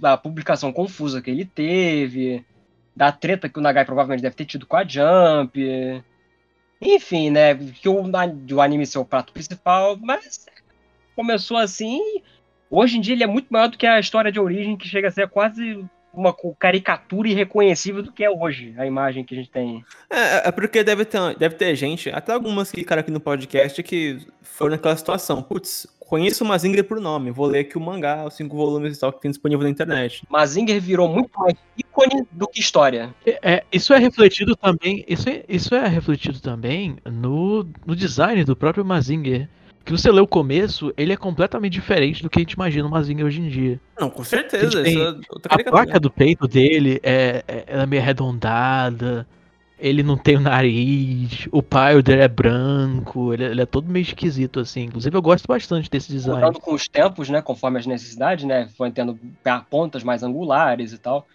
da 0.00 0.16
publicação 0.16 0.72
confusa 0.72 1.20
que 1.20 1.30
ele 1.30 1.44
teve, 1.44 2.44
da 2.94 3.12
treta 3.12 3.48
que 3.48 3.58
o 3.58 3.62
Nagai 3.62 3.84
provavelmente 3.84 4.22
deve 4.22 4.36
ter 4.36 4.44
tido 4.44 4.66
com 4.66 4.76
a 4.76 4.84
Jump. 4.84 5.58
Enfim, 6.80 7.30
né? 7.30 7.54
Que 7.54 7.88
o, 7.88 8.02
o 8.02 8.60
anime 8.60 8.86
ser 8.86 8.98
o 8.98 9.04
prato 9.04 9.32
principal, 9.32 9.96
mas 9.96 10.46
começou 11.16 11.56
assim. 11.56 12.00
Hoje 12.70 12.98
em 12.98 13.00
dia 13.00 13.14
ele 13.14 13.24
é 13.24 13.26
muito 13.26 13.48
maior 13.48 13.68
do 13.68 13.78
que 13.78 13.86
a 13.86 13.98
história 13.98 14.30
de 14.30 14.38
origem, 14.38 14.76
que 14.76 14.88
chega 14.88 15.08
a 15.08 15.10
ser 15.10 15.28
quase 15.28 15.84
uma 16.12 16.34
caricatura 16.58 17.28
irreconhecível 17.28 18.02
do 18.02 18.12
que 18.12 18.24
é 18.24 18.30
hoje, 18.30 18.74
a 18.76 18.86
imagem 18.86 19.24
que 19.24 19.34
a 19.34 19.38
gente 19.38 19.50
tem. 19.50 19.84
É, 20.10 20.48
é 20.48 20.52
porque 20.52 20.82
deve 20.82 21.04
ter, 21.04 21.36
deve 21.36 21.54
ter 21.54 21.74
gente, 21.76 22.10
até 22.10 22.32
algumas 22.32 22.70
que 22.70 22.80
ficaram 22.80 23.00
aqui 23.00 23.10
no 23.10 23.20
podcast, 23.20 23.82
que 23.82 24.18
foram 24.42 24.72
naquela 24.72 24.96
situação. 24.96 25.42
Putz, 25.42 25.86
conheço 26.08 26.42
o 26.42 26.46
Mazinger 26.46 26.82
por 26.84 26.98
nome, 27.00 27.30
vou 27.30 27.46
ler 27.46 27.60
aqui 27.60 27.76
o 27.76 27.80
mangá, 27.80 28.24
os 28.24 28.34
cinco 28.34 28.56
volumes 28.56 28.96
e 28.96 29.00
tal 29.00 29.12
que 29.12 29.20
tem 29.20 29.30
disponível 29.30 29.64
na 29.64 29.70
internet. 29.70 30.22
Mazinger 30.28 30.80
virou 30.80 31.06
muito 31.06 31.30
mais 31.38 31.54
ícone 31.76 32.26
do 32.32 32.48
que 32.48 32.58
história. 32.58 33.14
É, 33.26 33.62
isso 33.70 33.92
é 33.92 33.98
refletido 33.98 34.56
também. 34.56 35.04
Isso 35.06 35.28
é, 35.28 35.44
isso 35.46 35.74
é 35.74 35.86
refletido 35.86 36.40
também 36.40 36.96
no, 37.04 37.66
no 37.86 37.94
design 37.94 38.42
do 38.42 38.56
próprio 38.56 38.84
Mazinger. 38.84 39.48
Que 39.84 39.92
você 39.92 40.10
lê 40.10 40.20
o 40.20 40.26
começo, 40.26 40.92
ele 40.98 41.12
é 41.12 41.16
completamente 41.16 41.72
diferente 41.72 42.22
do 42.22 42.28
que 42.28 42.38
a 42.38 42.42
gente 42.42 42.52
imagina 42.52 42.86
o 42.86 42.90
Mazinger 42.90 43.24
hoje 43.24 43.40
em 43.40 43.48
dia. 43.48 43.80
Não, 43.98 44.10
com 44.10 44.24
certeza, 44.24 44.82
Tem- 44.82 44.92
isso 44.92 45.02
é 45.02 45.20
outra 45.30 45.54
A 45.54 45.64
placa 45.64 46.00
do 46.00 46.10
peito 46.10 46.48
dele 46.48 47.00
é, 47.02 47.42
é, 47.46 47.64
ela 47.66 47.82
é 47.82 47.86
meio 47.86 48.02
arredondada. 48.02 49.26
Ele 49.78 50.02
não 50.02 50.16
tem 50.16 50.36
o 50.36 50.40
nariz, 50.40 51.46
o 51.52 51.62
pai 51.62 52.02
dele 52.02 52.22
é 52.22 52.28
branco, 52.28 53.32
ele, 53.32 53.44
ele 53.44 53.62
é 53.62 53.66
todo 53.66 53.88
meio 53.88 54.02
esquisito, 54.02 54.58
assim. 54.60 54.84
Inclusive, 54.84 55.16
eu 55.16 55.22
gosto 55.22 55.46
bastante 55.46 55.88
desse 55.88 56.10
design. 56.10 56.40
Mudando 56.40 56.60
com 56.60 56.74
os 56.74 56.88
tempos, 56.88 57.28
né? 57.28 57.40
Conforme 57.40 57.78
as 57.78 57.86
necessidades, 57.86 58.44
né? 58.44 58.68
Foi 58.76 58.90
tendo 58.90 59.18
pontas 59.70 60.02
mais 60.02 60.22
angulares 60.22 60.92
e 60.92 60.98
tal. 60.98 61.26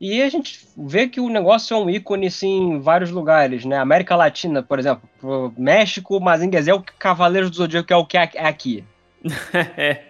E 0.00 0.22
a 0.22 0.28
gente 0.28 0.60
vê 0.76 1.08
que 1.08 1.18
o 1.18 1.28
negócio 1.28 1.74
é 1.74 1.80
um 1.80 1.90
ícone 1.90 2.28
assim, 2.28 2.74
em 2.74 2.80
vários 2.80 3.10
lugares, 3.10 3.64
né? 3.64 3.78
América 3.78 4.14
Latina, 4.14 4.62
por 4.62 4.78
exemplo, 4.78 5.08
pro 5.18 5.52
México, 5.56 6.20
Mazinga 6.20 6.60
é 6.60 6.74
o 6.74 6.84
Cavaleiro 6.98 7.50
do 7.50 7.56
Zodíaco 7.56 7.92
é 7.92 7.96
o 7.96 8.06
que 8.06 8.16
é 8.16 8.46
aqui. 8.46 8.84
É. 9.76 10.07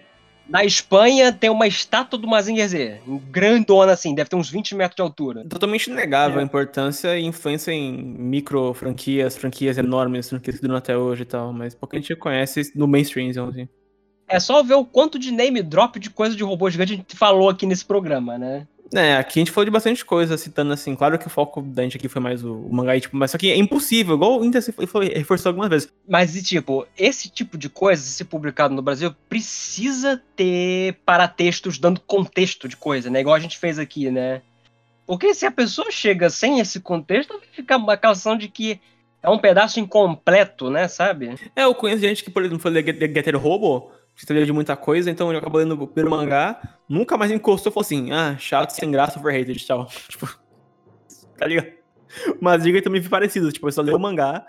Na 0.49 0.65
Espanha 0.65 1.31
tem 1.31 1.51
uma 1.51 1.67
estátua 1.67 2.19
do 2.19 2.27
Mazinger 2.27 2.67
Z, 2.67 3.01
grandona 3.31 3.93
assim, 3.93 4.15
deve 4.15 4.31
ter 4.31 4.37
uns 4.37 4.49
20 4.49 4.75
metros 4.75 4.97
de 4.97 5.03
altura. 5.03 5.45
Totalmente 5.47 5.91
inegável 5.91 6.41
a 6.41 6.43
importância 6.43 7.19
e 7.19 7.25
influência 7.25 7.71
em 7.71 7.93
micro 7.93 8.73
franquias, 8.73 9.37
franquias 9.37 9.77
enormes, 9.77 10.31
franquias 10.31 10.57
que 10.57 10.63
duram 10.63 10.77
até 10.77 10.97
hoje 10.97 11.23
e 11.23 11.27
tal, 11.27 11.53
mas 11.53 11.75
pouca 11.75 11.99
gente 11.99 12.17
conhece 12.17 12.73
no 12.75 12.89
mainstream, 12.89 13.29
assim. 13.29 13.69
É 14.27 14.41
só 14.41 14.63
ver 14.63 14.75
o 14.75 14.85
quanto 14.85 15.19
de 15.19 15.31
name 15.33 15.63
drop 15.63 15.99
de 15.99 16.11
coisa 16.11 16.35
de 16.35 16.43
robô 16.43 16.69
gigante 16.69 16.93
a 16.93 16.97
gente 16.97 17.17
falou 17.17 17.49
aqui 17.49 17.67
nesse 17.67 17.85
programa, 17.85 18.39
né? 18.39 18.67
É, 18.95 19.17
aqui 19.17 19.39
a 19.39 19.41
gente 19.41 19.53
falou 19.53 19.67
de 19.67 19.71
bastante 19.71 20.05
coisa, 20.05 20.39
citando 20.39 20.73
assim, 20.73 20.97
claro 20.97 21.19
que 21.19 21.27
o 21.27 21.31
foco 21.31 21.61
da 21.61 21.83
gente 21.83 21.97
aqui 21.97 22.09
foi 22.09 22.23
mais 22.23 22.43
o, 22.43 22.55
o 22.55 22.75
mangá, 22.75 22.99
tipo, 22.99 23.17
mas 23.17 23.31
só 23.31 23.39
que 23.39 23.51
é 23.51 23.57
impossível, 23.57 24.15
igual 24.15 24.41
o 24.41 24.45
Inter 24.45 24.63
foi, 24.87 25.09
reforçou 25.09 25.51
algumas 25.51 25.69
vezes. 25.69 25.93
Mas 26.09 26.35
e 26.35 26.43
tipo, 26.43 26.87
esse 26.97 27.29
tipo 27.29 27.59
de 27.59 27.69
coisa, 27.69 28.03
se 28.03 28.25
publicado 28.25 28.75
no 28.75 28.81
Brasil, 28.81 29.15
precisa 29.29 30.23
ter 30.35 30.95
paratextos 31.05 31.79
dando 31.79 32.01
contexto 32.01 32.67
de 32.67 32.77
coisa, 32.77 33.11
né? 33.11 33.21
Igual 33.21 33.37
a 33.37 33.41
gente 33.41 33.59
fez 33.59 33.79
aqui, 33.79 34.11
né? 34.11 34.41
Porque 35.07 35.35
se 35.35 35.45
a 35.45 35.51
pessoa 35.51 35.91
chega 35.91 36.31
sem 36.31 36.61
esse 36.61 36.81
contexto, 36.81 37.39
vai 37.39 37.49
ficar 37.53 37.77
uma 37.77 37.97
calção 37.97 38.37
de 38.37 38.49
que 38.49 38.81
é 39.23 39.29
um 39.29 39.39
pedaço 39.39 39.81
incompleto, 39.81 40.71
né, 40.71 40.87
sabe? 40.89 41.35
É, 41.55 41.65
eu 41.65 41.75
conheço 41.75 42.03
gente 42.03 42.23
que, 42.25 42.31
por 42.31 42.43
exemplo, 42.43 42.61
foi 42.61 42.73
Getter 42.75 43.37
Robo, 43.37 43.91
sabia 44.27 44.45
de 44.45 44.53
muita 44.53 44.77
coisa, 44.77 45.11
então 45.11 45.29
ele 45.31 45.39
acabou 45.39 45.61
lendo 45.61 45.81
o 45.81 45.87
primeiro 45.87 46.11
mangá, 46.11 46.79
nunca 46.89 47.17
mais 47.17 47.31
encostou 47.31 47.71
e 47.71 47.75
falou 47.75 47.85
assim: 47.85 48.11
ah, 48.13 48.37
chato, 48.39 48.71
sem 48.71 48.91
graça, 48.91 49.19
overrated, 49.19 49.59
tchau. 49.65 49.87
Tipo, 50.09 50.27
tá 51.37 51.47
ligado? 51.47 51.69
Mas 52.41 52.63
diga 52.63 52.83
também 52.83 53.01
foi 53.01 53.11
parecido, 53.11 53.53
tipo, 53.53 53.67
ele 53.67 53.73
só 53.73 53.83
leu 53.83 53.97
o 53.97 54.01
mangá, 54.01 54.45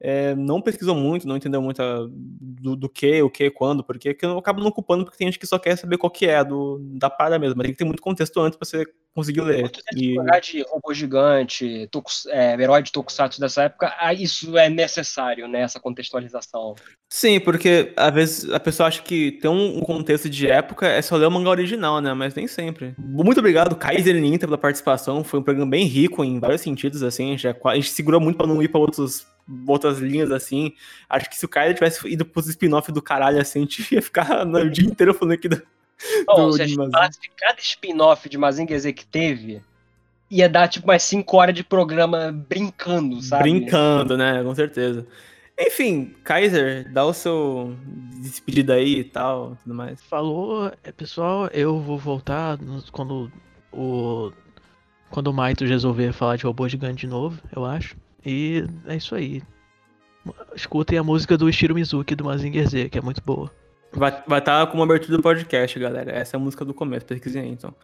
é, 0.00 0.34
não 0.34 0.60
pesquisou 0.60 0.94
muito, 0.94 1.28
não 1.28 1.36
entendeu 1.36 1.62
muito 1.62 1.80
a, 1.80 2.08
do, 2.10 2.74
do, 2.74 2.88
que, 2.88 3.22
o 3.22 3.30
que, 3.30 3.50
quando, 3.50 3.84
porque 3.84 4.12
que 4.14 4.26
eu 4.26 4.38
acabo 4.38 4.60
não 4.60 4.68
ocupando 4.68 5.04
porque 5.04 5.18
tem 5.18 5.28
gente 5.28 5.38
que 5.38 5.46
só 5.46 5.58
quer 5.58 5.76
saber 5.76 5.98
qual 5.98 6.10
que 6.10 6.26
é 6.26 6.42
do, 6.42 6.80
da 6.98 7.08
parada 7.08 7.38
mesmo, 7.38 7.56
mas 7.56 7.66
tem 7.66 7.72
que 7.72 7.78
ter 7.78 7.84
muito 7.84 8.02
contexto 8.02 8.40
antes 8.40 8.58
pra 8.58 8.66
você 8.66 8.84
conseguir 9.14 9.42
ler. 9.42 9.70
E... 9.96 10.16
de 10.40 10.62
robô 10.62 10.92
gigante, 10.92 11.88
tokus, 11.90 12.26
é, 12.26 12.54
herói 12.60 12.82
de 12.82 12.92
Tokusatsu 12.92 13.40
dessa 13.40 13.64
época, 13.64 13.92
isso 14.14 14.56
é 14.56 14.68
necessário, 14.68 15.46
né, 15.46 15.62
essa 15.62 15.78
contextualização. 15.78 16.74
Sim, 17.10 17.38
porque 17.40 17.92
às 17.96 18.14
vezes 18.14 18.50
a 18.50 18.58
pessoa 18.58 18.88
acha 18.88 19.02
que 19.02 19.32
ter 19.32 19.48
um 19.48 19.80
contexto 19.80 20.28
de 20.28 20.48
época 20.48 20.86
é 20.86 21.02
só 21.02 21.16
ler 21.16 21.26
o 21.26 21.30
mangá 21.30 21.50
original, 21.50 22.00
né, 22.00 22.14
mas 22.14 22.34
nem 22.34 22.46
sempre. 22.46 22.94
Muito 22.98 23.38
obrigado, 23.38 23.76
Kaiser 23.76 24.20
Ninta, 24.20 24.46
pela 24.46 24.58
participação, 24.58 25.22
foi 25.22 25.40
um 25.40 25.42
programa 25.42 25.70
bem 25.70 25.86
rico 25.86 26.24
em 26.24 26.40
vários 26.40 26.62
sentidos, 26.62 27.02
assim, 27.02 27.36
já, 27.36 27.54
a 27.64 27.74
gente 27.74 27.90
segurou 27.90 28.20
muito 28.20 28.36
pra 28.36 28.46
não 28.46 28.62
ir 28.62 28.68
pra 28.68 28.80
outros 28.80 29.26
outras 29.66 29.98
linhas 29.98 30.30
assim. 30.30 30.72
Acho 31.08 31.28
que 31.28 31.36
se 31.36 31.44
o 31.44 31.48
Kyler 31.48 31.74
tivesse 31.74 32.06
ido 32.08 32.24
pros 32.24 32.48
spin-off 32.48 32.92
do 32.92 33.02
caralho 33.02 33.40
assim, 33.40 33.58
a 33.58 33.62
gente 33.62 33.94
ia 33.94 34.00
ficar 34.00 34.46
no 34.46 34.70
dia 34.70 34.88
inteiro 34.88 35.12
falando 35.12 35.34
aqui 35.34 35.48
do. 35.48 35.60
Bom, 36.26 36.48
do, 36.48 36.52
se 36.54 36.62
a 36.62 36.66
gente 36.66 36.90
falasse 36.90 37.20
de 37.20 37.30
cada 37.36 37.60
spin-off 37.60 38.28
de 38.28 38.38
Mazinger 38.38 38.78
Z 38.78 38.92
que 38.92 39.06
teve, 39.06 39.62
ia 40.30 40.48
dar 40.48 40.68
tipo 40.68 40.86
mais 40.86 41.02
5 41.02 41.36
horas 41.36 41.54
de 41.54 41.62
programa 41.62 42.32
brincando, 42.32 43.20
sabe? 43.20 43.44
Brincando, 43.44 44.16
né? 44.16 44.42
Com 44.42 44.54
certeza. 44.54 45.06
Enfim, 45.58 46.14
Kaiser, 46.24 46.90
dá 46.90 47.04
o 47.04 47.12
seu 47.12 47.76
despedida 48.20 48.74
aí 48.74 49.00
e 49.00 49.04
tal, 49.04 49.56
tudo 49.62 49.74
mais. 49.74 50.02
Falou, 50.02 50.72
é, 50.82 50.90
pessoal, 50.90 51.48
eu 51.48 51.78
vou 51.78 51.98
voltar 51.98 52.58
quando 52.90 53.30
o 53.70 54.32
quando 55.10 55.26
o 55.26 55.32
Maito 55.32 55.66
resolver 55.66 56.12
falar 56.14 56.36
de 56.36 56.44
robô 56.44 56.66
gigante 56.66 57.02
de 57.02 57.06
novo, 57.06 57.38
eu 57.54 57.66
acho. 57.66 57.94
E 58.24 58.64
é 58.86 58.96
isso 58.96 59.14
aí. 59.14 59.42
Escutem 60.54 60.98
a 60.98 61.02
música 61.02 61.36
do 61.36 61.48
Ishiro 61.48 61.74
Mizuki 61.74 62.14
do 62.14 62.24
Mazinger 62.24 62.66
Z, 62.66 62.88
que 62.88 62.98
é 62.98 63.02
muito 63.02 63.22
boa. 63.22 63.50
Vai 63.94 64.10
estar 64.10 64.24
vai 64.26 64.40
tá 64.40 64.66
como 64.66 64.82
abertura 64.82 65.18
do 65.18 65.22
podcast, 65.22 65.78
galera. 65.78 66.10
Essa 66.12 66.36
é 66.36 66.38
a 66.38 66.40
música 66.40 66.64
do 66.64 66.72
começo, 66.72 67.04
pesquisem 67.04 67.42
aí, 67.42 67.48
então. 67.50 67.74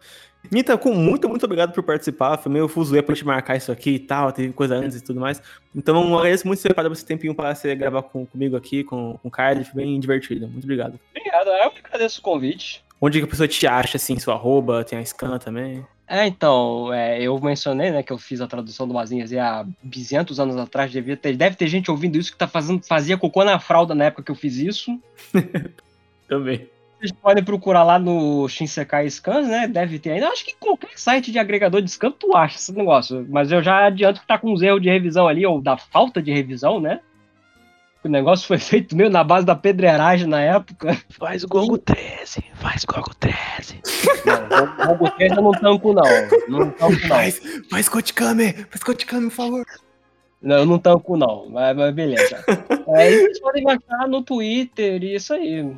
Nita, 0.51 0.77
com 0.77 0.93
muito, 0.93 1.29
muito 1.29 1.43
obrigado 1.43 1.71
por 1.71 1.83
participar. 1.83 2.37
Foi 2.37 2.51
meio 2.51 2.67
fuzuê 2.67 3.01
pra 3.01 3.13
gente 3.13 3.25
marcar 3.25 3.55
isso 3.55 3.71
aqui 3.71 3.91
e 3.91 3.99
tal, 3.99 4.31
teve 4.31 4.51
coisa 4.51 4.75
antes 4.75 4.97
e 4.97 5.03
tudo 5.03 5.19
mais. 5.19 5.41
Então, 5.75 6.09
eu 6.09 6.17
agradeço 6.17 6.47
muito 6.47 6.59
você 6.59 6.69
dar 6.69 6.91
esse 6.91 7.05
tempinho 7.05 7.35
para 7.35 7.53
você 7.53 7.75
gravar 7.75 8.01
com, 8.01 8.25
comigo 8.25 8.57
aqui, 8.57 8.83
com, 8.83 9.19
com 9.21 9.27
o 9.27 9.31
Carlos. 9.31 9.67
Foi 9.67 9.83
bem 9.83 9.99
divertido. 9.99 10.47
Muito 10.47 10.63
obrigado. 10.63 10.99
Obrigado, 11.15 11.49
eu 11.49 11.71
que 11.71 11.81
agradeço 11.85 12.19
o 12.19 12.23
convite. 12.23 12.83
Onde 12.99 13.19
que 13.19 13.25
a 13.25 13.27
pessoa 13.27 13.47
te 13.47 13.67
acha, 13.67 13.97
assim, 13.97 14.17
sua 14.17 14.33
arroba, 14.33 14.83
tem 14.83 14.97
a 14.97 15.05
scan 15.05 15.37
também? 15.37 15.85
É, 16.07 16.25
então, 16.25 16.91
é, 16.91 17.21
eu 17.21 17.39
mencionei, 17.39 17.91
né, 17.91 18.01
que 18.01 18.11
eu 18.11 18.17
fiz 18.17 18.41
a 18.41 18.47
tradução 18.47 18.87
do 18.87 18.95
Mazinhas 18.95 19.31
há 19.33 19.63
200 19.83 20.39
anos 20.39 20.57
atrás, 20.57 20.91
devia 20.91 21.15
ter, 21.15 21.37
deve 21.37 21.55
ter 21.55 21.67
gente 21.67 21.91
ouvindo 21.91 22.17
isso 22.17 22.31
que 22.31 22.37
tá 22.37 22.47
fazendo, 22.47 22.83
fazia 22.83 23.15
cocô 23.15 23.43
na 23.43 23.59
fralda 23.59 23.93
na 23.93 24.05
época 24.05 24.23
que 24.23 24.31
eu 24.31 24.35
fiz 24.35 24.55
isso. 24.55 24.99
Também. 26.29 26.69
Vocês 26.99 27.11
podem 27.11 27.43
procurar 27.43 27.83
lá 27.83 27.97
no 27.97 28.47
Shinsekai 28.47 29.09
Scans, 29.09 29.47
né, 29.47 29.67
deve 29.67 29.99
ter 29.99 30.11
ainda, 30.11 30.27
acho 30.27 30.45
que 30.45 30.55
qualquer 30.59 30.97
site 30.97 31.31
de 31.31 31.39
agregador 31.39 31.81
de 31.81 31.89
scan 31.89 32.11
tu 32.11 32.35
acha 32.35 32.57
esse 32.57 32.73
negócio, 32.73 33.25
mas 33.29 33.51
eu 33.51 33.63
já 33.63 33.85
adianto 33.85 34.19
que 34.19 34.27
tá 34.27 34.37
com 34.37 34.51
uns 34.51 34.61
erros 34.61 34.81
de 34.81 34.89
revisão 34.89 35.25
ali, 35.25 35.45
ou 35.45 35.61
da 35.61 35.77
falta 35.77 36.21
de 36.21 36.31
revisão, 36.31 36.81
né, 36.81 36.99
o 38.03 38.07
negócio 38.07 38.47
foi 38.47 38.57
feito 38.57 38.95
meio 38.95 39.09
na 39.09 39.23
base 39.23 39.45
da 39.45 39.55
pedreiragem 39.55 40.25
na 40.25 40.39
época. 40.39 40.97
Faz 41.09 41.43
o 41.43 41.47
Gongo 41.47 41.77
13, 41.77 42.41
faz 42.53 42.85
Gongo 42.85 43.13
13. 43.13 43.81
Não, 44.25 44.87
Gongo 44.87 45.11
13 45.11 45.35
eu 45.35 45.41
não 45.41 45.51
tampo, 45.51 45.93
não. 45.93 46.03
Não 46.47 46.71
tampo, 46.71 46.91
não. 46.93 47.09
Faz, 47.09 47.41
faz 47.69 47.89
Kotikame, 47.89 48.53
faz 48.53 48.83
Kotikame, 48.83 49.25
por 49.25 49.35
favor. 49.35 49.65
Não, 50.41 50.59
eu 50.59 50.65
não 50.65 50.79
tampo, 50.79 51.17
não. 51.17 51.49
Mas, 51.49 51.75
mas 51.75 51.93
beleza. 51.93 52.43
é, 52.47 53.11
vocês 53.11 53.39
podem 53.41 53.65
achar 53.69 54.07
no 54.07 54.23
Twitter 54.23 55.03
e 55.03 55.15
isso 55.15 55.33
aí. 55.33 55.75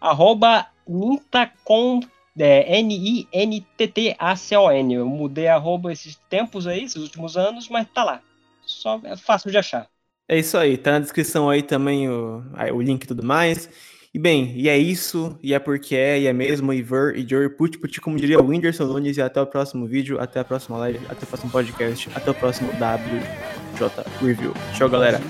Arroba 0.00 0.66
Nintacon, 0.86 2.00
é, 2.38 2.78
N-I-N-T-T-A-C-O-N. 2.80 4.94
Eu 4.94 5.06
mudei 5.06 5.48
arroba 5.48 5.92
esses 5.92 6.16
tempos 6.28 6.66
aí, 6.66 6.84
esses 6.84 7.02
últimos 7.02 7.36
anos, 7.36 7.68
mas 7.68 7.86
tá 7.92 8.04
lá. 8.04 8.20
Só 8.64 9.00
é 9.04 9.16
fácil 9.16 9.50
de 9.50 9.58
achar. 9.58 9.88
É 10.28 10.38
isso 10.38 10.58
aí, 10.58 10.76
tá 10.76 10.92
na 10.92 10.98
descrição 10.98 11.48
aí 11.48 11.62
também 11.62 12.08
o, 12.08 12.42
o 12.74 12.82
link 12.82 13.04
e 13.04 13.06
tudo 13.06 13.24
mais. 13.24 13.68
E 14.12 14.18
bem, 14.18 14.52
e 14.56 14.68
é 14.68 14.78
isso, 14.78 15.38
e 15.42 15.52
é 15.52 15.58
porque 15.58 15.94
é, 15.94 16.18
e 16.18 16.26
é 16.26 16.32
mesmo, 16.32 16.72
e 16.72 16.80
ver, 16.80 17.18
e 17.18 17.28
Jory, 17.28 17.50
put, 17.50 17.78
put, 17.78 18.00
como 18.00 18.16
diria 18.16 18.40
o 18.40 18.46
Whindersson 18.46 18.84
Nunes, 18.84 19.18
e 19.18 19.20
até 19.20 19.42
o 19.42 19.46
próximo 19.46 19.86
vídeo, 19.86 20.18
até 20.18 20.40
a 20.40 20.44
próxima 20.44 20.78
live, 20.78 20.98
até 21.10 21.22
o 21.22 21.26
próximo 21.26 21.52
podcast, 21.52 22.08
até 22.14 22.30
o 22.30 22.34
próximo 22.34 22.70
WJ 22.72 23.90
Review. 24.22 24.54
Tchau, 24.72 24.88
galera. 24.88 25.20